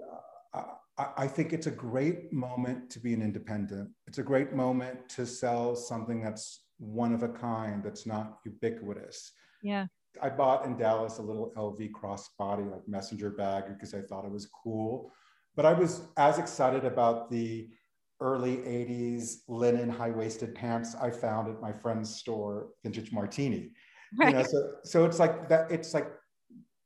uh, 0.55 0.63
I, 0.99 1.07
I 1.19 1.27
think 1.27 1.53
it's 1.53 1.67
a 1.67 1.71
great 1.71 2.33
moment 2.33 2.91
to 2.91 3.01
be 3.01 3.13
an 3.15 3.23
independent. 3.23 3.91
It's 4.07 4.19
a 4.19 4.23
great 4.23 4.53
moment 4.53 5.09
to 5.11 5.27
sell 5.27 5.77
something 5.77 6.23
that's 6.23 6.65
one 6.79 7.13
of 7.13 7.23
a 7.23 7.29
kind, 7.29 7.83
that's 7.83 8.07
not 8.07 8.39
ubiquitous. 8.45 9.33
Yeah. 9.63 9.87
I 10.23 10.29
bought 10.29 10.65
in 10.65 10.77
Dallas 10.77 11.19
a 11.19 11.23
little 11.23 11.53
LV 11.57 11.91
crossbody 11.91 12.71
like 12.71 12.87
messenger 12.87 13.31
bag 13.31 13.65
because 13.69 13.95
I 13.95 14.01
thought 14.01 14.25
it 14.25 14.31
was 14.31 14.49
cool. 14.63 15.11
But 15.57 15.67
I 15.67 15.73
was 15.73 16.03
as 16.17 16.39
excited 16.39 16.85
about 16.85 17.31
the 17.31 17.69
early 18.21 18.57
80s 18.59 19.39
linen 19.49 19.89
high-waisted 19.89 20.55
pants 20.55 20.95
I 20.95 21.11
found 21.11 21.49
at 21.49 21.61
my 21.61 21.73
friend's 21.73 22.15
store, 22.15 22.69
Vintage 22.83 23.13
Martini. 23.13 23.71
Right. 24.19 24.29
You 24.29 24.35
know, 24.35 24.43
so, 24.45 24.71
so 24.85 25.05
it's 25.05 25.19
like 25.19 25.49
that, 25.49 25.71
it's 25.71 25.95
like 25.95 26.09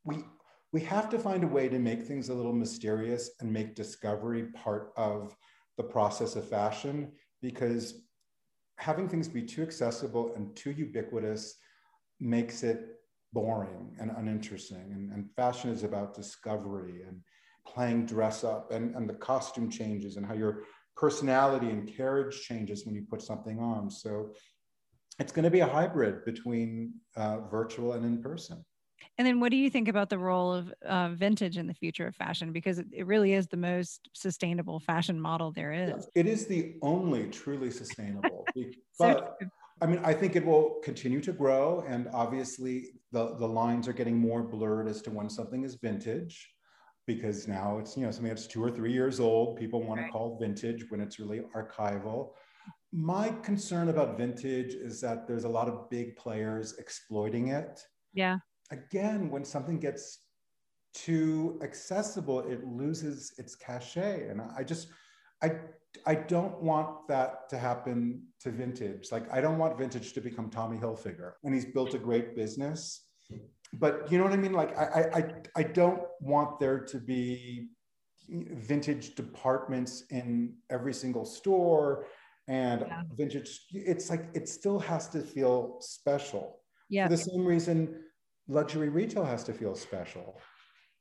we 0.04 0.24
we 0.72 0.80
have 0.82 1.08
to 1.10 1.18
find 1.18 1.44
a 1.44 1.48
way 1.48 1.68
to 1.68 1.78
make 1.78 2.02
things 2.02 2.28
a 2.28 2.34
little 2.34 2.52
mysterious 2.52 3.30
and 3.40 3.52
make 3.52 3.74
discovery 3.74 4.44
part 4.54 4.92
of 4.96 5.34
the 5.76 5.82
process 5.82 6.36
of 6.36 6.48
fashion 6.48 7.12
because 7.40 8.02
having 8.76 9.08
things 9.08 9.28
be 9.28 9.42
too 9.42 9.62
accessible 9.62 10.32
and 10.34 10.54
too 10.54 10.70
ubiquitous 10.70 11.56
makes 12.20 12.62
it 12.62 12.98
boring 13.32 13.96
and 13.98 14.10
uninteresting. 14.16 14.92
And, 14.92 15.12
and 15.12 15.30
fashion 15.36 15.70
is 15.70 15.84
about 15.84 16.14
discovery 16.14 17.02
and 17.06 17.20
playing 17.66 18.06
dress 18.06 18.44
up 18.44 18.70
and, 18.70 18.94
and 18.94 19.08
the 19.08 19.14
costume 19.14 19.70
changes 19.70 20.16
and 20.16 20.26
how 20.26 20.34
your 20.34 20.62
personality 20.96 21.68
and 21.70 21.88
carriage 21.88 22.42
changes 22.42 22.84
when 22.84 22.94
you 22.94 23.04
put 23.08 23.22
something 23.22 23.58
on. 23.60 23.90
So 23.90 24.32
it's 25.18 25.32
going 25.32 25.44
to 25.44 25.50
be 25.50 25.60
a 25.60 25.66
hybrid 25.66 26.24
between 26.24 26.94
uh, 27.16 27.40
virtual 27.48 27.92
and 27.92 28.04
in 28.04 28.22
person. 28.22 28.64
And 29.16 29.26
then, 29.26 29.40
what 29.40 29.50
do 29.50 29.56
you 29.56 29.70
think 29.70 29.88
about 29.88 30.10
the 30.10 30.18
role 30.18 30.52
of 30.52 30.72
uh, 30.86 31.08
vintage 31.10 31.58
in 31.58 31.66
the 31.66 31.74
future 31.74 32.06
of 32.06 32.14
fashion? 32.14 32.52
Because 32.52 32.78
it, 32.78 32.86
it, 32.92 33.06
really 33.06 33.32
is 33.32 33.48
the 33.48 33.56
most 33.56 34.08
sustainable 34.14 34.78
fashion 34.80 35.20
model 35.20 35.50
there 35.50 35.72
is. 35.72 36.08
It 36.14 36.26
is 36.26 36.46
the 36.46 36.76
only 36.82 37.28
truly 37.28 37.70
sustainable. 37.70 38.46
but 38.98 39.38
I 39.80 39.86
mean, 39.86 40.00
I 40.04 40.12
think 40.12 40.36
it 40.36 40.44
will 40.44 40.80
continue 40.82 41.20
to 41.22 41.32
grow. 41.32 41.84
And 41.86 42.08
obviously, 42.12 42.86
the, 43.12 43.36
the 43.36 43.46
lines 43.46 43.88
are 43.88 43.92
getting 43.92 44.18
more 44.18 44.42
blurred 44.42 44.88
as 44.88 45.02
to 45.02 45.10
when 45.10 45.30
something 45.30 45.64
is 45.64 45.76
vintage 45.76 46.48
because 47.06 47.48
now 47.48 47.78
it's, 47.78 47.96
you 47.96 48.04
know, 48.04 48.10
something 48.10 48.28
that's 48.28 48.46
two 48.46 48.62
or 48.62 48.70
three 48.70 48.92
years 48.92 49.18
old. 49.18 49.56
People 49.56 49.82
want 49.82 50.00
right. 50.00 50.06
to 50.06 50.12
call 50.12 50.38
vintage 50.40 50.84
when 50.90 51.00
it's 51.00 51.18
really 51.18 51.42
archival. 51.56 52.30
My 52.92 53.30
concern 53.42 53.88
about 53.88 54.18
vintage 54.18 54.74
is 54.74 55.00
that 55.00 55.26
there's 55.26 55.44
a 55.44 55.48
lot 55.48 55.68
of 55.68 55.88
big 55.90 56.16
players 56.16 56.76
exploiting 56.78 57.48
it. 57.48 57.80
Yeah. 58.12 58.38
Again, 58.70 59.30
when 59.30 59.44
something 59.44 59.78
gets 59.78 60.18
too 60.94 61.58
accessible, 61.62 62.40
it 62.40 62.66
loses 62.66 63.32
its 63.38 63.54
cachet. 63.54 64.28
And 64.28 64.40
I 64.56 64.62
just, 64.62 64.88
I 65.42 65.52
I 66.06 66.14
don't 66.14 66.60
want 66.62 67.08
that 67.08 67.48
to 67.50 67.58
happen 67.58 68.22
to 68.40 68.50
vintage. 68.50 69.10
Like 69.10 69.32
I 69.32 69.40
don't 69.40 69.58
want 69.58 69.78
vintage 69.78 70.12
to 70.12 70.20
become 70.20 70.50
Tommy 70.50 70.78
Hilfiger. 70.78 71.32
And 71.44 71.54
he's 71.54 71.64
built 71.64 71.94
a 71.94 71.98
great 71.98 72.36
business. 72.36 73.06
But 73.72 74.10
you 74.10 74.18
know 74.18 74.24
what 74.24 74.32
I 74.32 74.36
mean? 74.36 74.52
Like 74.52 74.76
I 74.76 75.10
I 75.14 75.34
I 75.56 75.62
don't 75.62 76.02
want 76.20 76.58
there 76.58 76.80
to 76.80 76.98
be 76.98 77.68
vintage 78.28 79.14
departments 79.14 80.04
in 80.10 80.54
every 80.70 80.92
single 80.92 81.24
store 81.24 82.04
and 82.46 82.82
yeah. 82.82 83.02
vintage 83.16 83.60
it's 83.72 84.10
like 84.10 84.28
it 84.34 84.48
still 84.48 84.78
has 84.78 85.08
to 85.08 85.20
feel 85.20 85.78
special 85.80 86.60
yeah 86.90 87.06
for 87.06 87.10
the 87.10 87.16
same 87.16 87.44
reason 87.44 88.02
luxury 88.48 88.88
retail 88.88 89.24
has 89.24 89.44
to 89.44 89.52
feel 89.52 89.74
special 89.74 90.40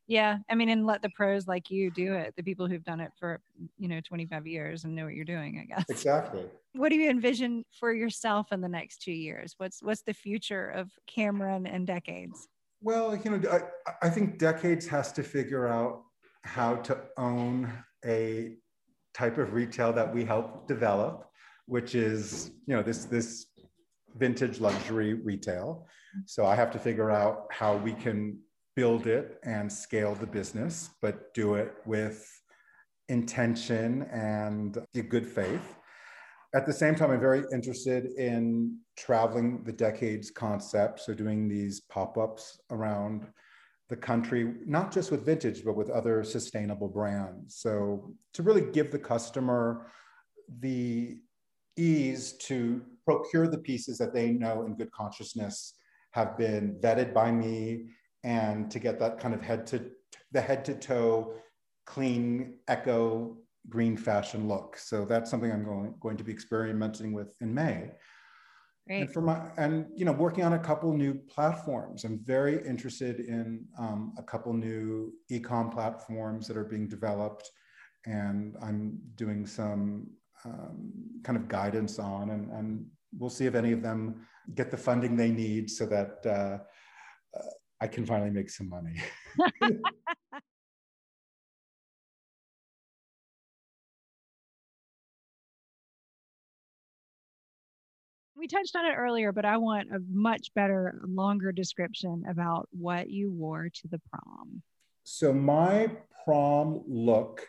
yeah. 0.08 0.38
I 0.50 0.56
mean, 0.56 0.70
and 0.70 0.86
let 0.86 1.02
the 1.02 1.10
pros 1.10 1.48
like 1.48 1.70
you 1.70 1.92
do 1.92 2.14
it, 2.14 2.34
the 2.38 2.44
people 2.44 2.66
who've 2.68 2.84
done 2.84 3.02
it 3.02 3.12
for, 3.20 3.42
you 3.78 3.90
know, 3.90 4.00
25 4.00 4.48
years 4.48 4.86
and 4.86 4.96
know 4.96 5.04
what 5.04 5.14
you're 5.14 5.26
doing, 5.26 5.60
I 5.62 5.66
guess. 5.66 5.86
Exactly. 5.90 6.46
What 6.74 6.90
do 6.90 6.96
you 6.96 7.10
envision 7.10 7.66
for 7.78 7.94
yourself 7.94 8.54
in 8.54 8.62
the 8.62 8.70
next 8.70 9.02
two 9.02 9.12
years? 9.12 9.56
What's 9.58 9.84
what's 9.84 10.04
the 10.04 10.14
future 10.14 10.70
of 10.70 10.90
Cameron 11.08 11.68
and 11.68 11.86
decades? 11.86 12.48
Well, 12.82 13.18
you 13.18 13.32
know, 13.32 13.50
I, 13.50 14.06
I 14.06 14.10
think 14.10 14.38
decades 14.38 14.88
has 14.88 15.12
to 15.14 15.24
figure 15.24 15.68
out 15.68 16.04
how 16.44 16.76
to 16.76 17.00
own 17.18 17.72
a 18.06 18.54
type 19.14 19.38
of 19.38 19.54
retail 19.54 19.92
that 19.94 20.14
we 20.14 20.24
help 20.24 20.68
develop, 20.68 21.28
which 21.66 21.96
is, 21.96 22.52
you 22.66 22.76
know, 22.76 22.84
this 22.84 23.06
this 23.06 23.47
vintage 24.16 24.60
luxury 24.60 25.14
retail. 25.14 25.88
So 26.26 26.46
I 26.46 26.56
have 26.56 26.72
to 26.72 26.80
figure 26.80 27.12
out 27.12 27.48
how 27.52 27.78
we 27.78 27.94
can 27.94 28.40
build 28.76 29.08
it 29.08 29.40
and 29.44 29.72
scale 29.72 30.16
the 30.16 30.28
business, 30.28 30.92
but 31.02 31.34
do 31.34 31.56
it 31.56 31.74
with 31.86 32.26
intention 33.10 34.04
and 34.12 34.78
good 35.10 35.28
faith. 35.28 35.76
At 36.56 36.66
the 36.66 36.74
same 36.74 36.96
time, 36.96 37.12
I'm 37.12 37.20
very 37.20 37.44
interested 37.52 38.06
in 38.18 38.78
traveling 38.96 39.64
the 39.64 39.72
decades 39.72 40.32
concept. 40.32 41.02
So, 41.02 41.14
doing 41.14 41.48
these 41.48 41.82
pop 41.82 42.18
ups 42.18 42.60
around 42.72 43.28
the 43.90 43.98
country, 43.98 44.54
not 44.66 44.92
just 44.92 45.12
with 45.12 45.26
vintage, 45.26 45.64
but 45.64 45.76
with 45.76 45.90
other 45.90 46.24
sustainable 46.24 46.88
brands. 46.88 47.56
So, 47.58 48.14
to 48.34 48.44
really 48.44 48.72
give 48.72 48.92
the 48.92 49.00
customer 49.00 49.88
the 50.60 51.18
ease 51.76 52.34
to 52.34 52.82
procure 53.08 53.48
the 53.48 53.58
pieces 53.70 53.98
that 53.98 54.14
they 54.14 54.32
know 54.32 54.66
in 54.66 54.76
good 54.76 54.92
consciousness 54.92 55.76
have 56.12 56.38
been 56.38 56.78
vetted 56.82 57.14
by 57.14 57.32
me 57.32 57.86
and 58.24 58.70
to 58.70 58.80
get 58.80 59.00
that 59.00 59.18
kind 59.18 59.34
of 59.34 59.42
head 59.42 59.66
to 59.68 59.90
the 60.34 60.42
head 60.42 60.66
to 60.66 60.76
toe 60.76 61.34
clean 61.86 62.56
eco 62.70 63.38
green 63.70 63.96
fashion 63.96 64.48
look. 64.48 64.78
So 64.78 65.06
that's 65.06 65.30
something 65.32 65.52
I'm 65.52 65.64
going, 65.64 65.94
going 66.02 66.18
to 66.18 66.24
be 66.24 66.32
experimenting 66.32 67.14
with 67.14 67.36
in 67.40 67.54
May. 67.54 67.92
Great. 68.88 69.02
And 69.02 69.14
for 69.14 69.22
my 69.22 69.50
and 69.58 69.86
you 69.96 70.06
know 70.06 70.14
working 70.14 70.44
on 70.44 70.54
a 70.54 70.60
couple 70.60 70.92
new 70.94 71.14
platforms. 71.14 72.04
I'm 72.04 72.20
very 72.24 72.66
interested 72.66 73.20
in 73.20 73.66
um, 73.78 74.14
a 74.18 74.24
couple 74.24 74.54
new 74.54 75.14
ecom 75.32 75.72
platforms 75.72 76.48
that 76.48 76.58
are 76.58 76.64
being 76.64 76.88
developed, 76.88 77.50
and 78.06 78.56
I'm 78.62 78.98
doing 79.16 79.46
some 79.46 80.08
um, 80.46 80.94
kind 81.24 81.38
of 81.38 81.48
guidance 81.48 82.00
on, 82.00 82.30
and, 82.30 82.50
and 82.52 82.86
we'll 83.18 83.30
see 83.30 83.46
if 83.46 83.56
any 83.56 83.72
of 83.72 83.82
them 83.82 84.28
get 84.56 84.72
the 84.72 84.78
funding 84.78 85.16
they 85.16 85.32
need 85.32 85.70
so 85.70 85.86
that 85.86 86.26
uh, 86.26 86.58
I 87.80 87.88
can 87.88 88.06
finally 88.06 88.32
make 88.32 88.50
some 88.50 88.70
money. 88.70 89.02
we 98.36 98.48
touched 98.48 98.76
on 98.76 98.86
it 98.86 98.96
earlier, 98.96 99.32
but 99.32 99.46
I 99.46 99.58
want 99.58 99.90
a 99.94 100.00
much 100.12 100.54
better, 100.56 101.02
longer 101.08 101.52
description 101.52 102.24
about 102.30 102.70
what 102.72 103.10
you 103.10 103.32
wore 103.32 103.70
to 103.70 103.88
the 103.90 104.00
prom. 104.12 104.62
So, 105.04 105.34
my 105.34 105.90
prom 106.24 106.84
look 106.88 107.48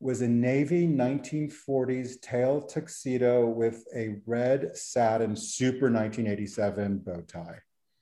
was 0.00 0.20
a 0.20 0.28
navy 0.28 0.86
1940s 0.86 2.20
tail 2.20 2.60
tuxedo 2.60 3.46
with 3.46 3.84
a 3.94 4.16
red 4.26 4.76
satin 4.76 5.34
super 5.34 5.90
1987 5.90 6.98
bow 6.98 7.22
tie. 7.22 7.58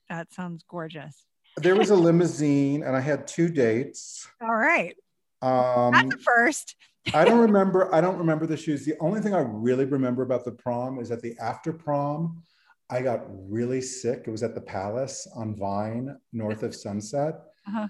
That 0.09 0.33
sounds 0.33 0.63
gorgeous 0.67 1.25
there 1.57 1.75
was 1.75 1.89
a 1.89 1.95
limousine, 1.95 2.83
and 2.83 2.95
I 2.95 2.99
had 2.99 3.27
two 3.27 3.49
dates. 3.49 4.27
All 4.41 4.55
right. 4.55 4.95
Um, 5.41 5.91
That's 5.91 6.15
the 6.15 6.21
first. 6.23 6.75
I 7.13 7.25
don't 7.25 7.39
remember. 7.47 7.93
I 7.93 8.01
don't 8.01 8.17
remember 8.17 8.45
the 8.45 8.57
shoes. 8.57 8.85
The 8.85 8.95
only 8.99 9.21
thing 9.21 9.33
I 9.33 9.41
really 9.41 9.85
remember 9.85 10.23
about 10.23 10.45
the 10.45 10.51
prom 10.51 10.99
is 10.99 11.09
that 11.09 11.21
the 11.21 11.37
after 11.39 11.73
prom, 11.73 12.43
I 12.89 13.01
got 13.01 13.23
really 13.27 13.81
sick. 13.81 14.23
It 14.27 14.31
was 14.31 14.43
at 14.43 14.55
the 14.55 14.61
Palace 14.61 15.27
on 15.35 15.55
Vine, 15.55 16.15
north 16.33 16.63
of 16.63 16.75
Sunset. 16.75 17.35
Uh-huh. 17.67 17.87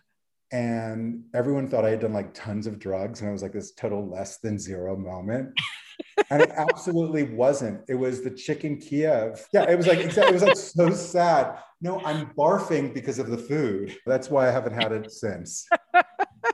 And 0.55 1.25
everyone 1.33 1.67
thought 1.67 1.83
I 1.83 1.89
had 1.89 1.99
done 1.99 2.13
like 2.13 2.33
tons 2.33 2.65
of 2.65 2.79
drugs. 2.79 3.19
And 3.19 3.27
I 3.29 3.33
was 3.33 3.41
like 3.41 3.51
this 3.51 3.73
total 3.73 4.09
less 4.09 4.37
than 4.37 4.57
zero 4.57 4.95
moment. 4.95 5.49
and 6.29 6.41
it 6.41 6.49
absolutely 6.55 7.23
wasn't. 7.23 7.81
It 7.89 7.95
was 7.95 8.23
the 8.23 8.31
chicken 8.31 8.77
Kiev. 8.77 9.45
Yeah, 9.51 9.69
it 9.69 9.75
was 9.75 9.85
like 9.85 9.99
exactly. 9.99 10.29
It 10.29 10.33
was 10.33 10.43
like 10.43 10.55
so 10.55 10.91
sad. 10.91 11.57
No, 11.81 11.99
I'm 12.05 12.27
barfing 12.37 12.93
because 12.93 13.19
of 13.19 13.27
the 13.27 13.37
food. 13.37 13.97
That's 14.05 14.29
why 14.29 14.47
I 14.47 14.51
haven't 14.51 14.81
had 14.81 14.93
it 14.93 15.11
since. 15.11 15.67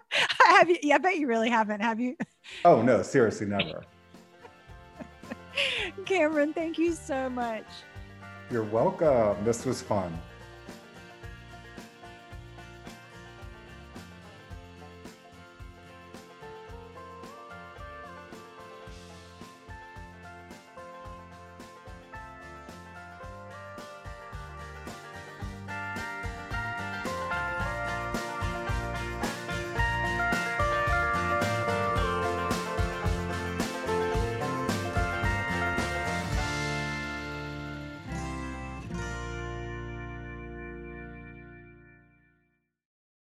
have 0.09 0.67
you? 0.67 0.77
Yeah, 0.81 0.95
I 0.95 0.97
bet 0.97 1.17
you 1.17 1.27
really 1.27 1.51
haven't. 1.51 1.81
Have 1.81 1.99
you? 1.99 2.17
Oh 2.65 2.81
no, 2.81 3.03
seriously, 3.03 3.45
never. 3.45 3.83
Cameron, 6.05 6.53
thank 6.53 6.79
you 6.79 6.93
so 6.93 7.29
much. 7.29 7.65
You're 8.49 8.63
welcome. 8.63 9.45
This 9.45 9.63
was 9.63 9.79
fun. 9.79 10.19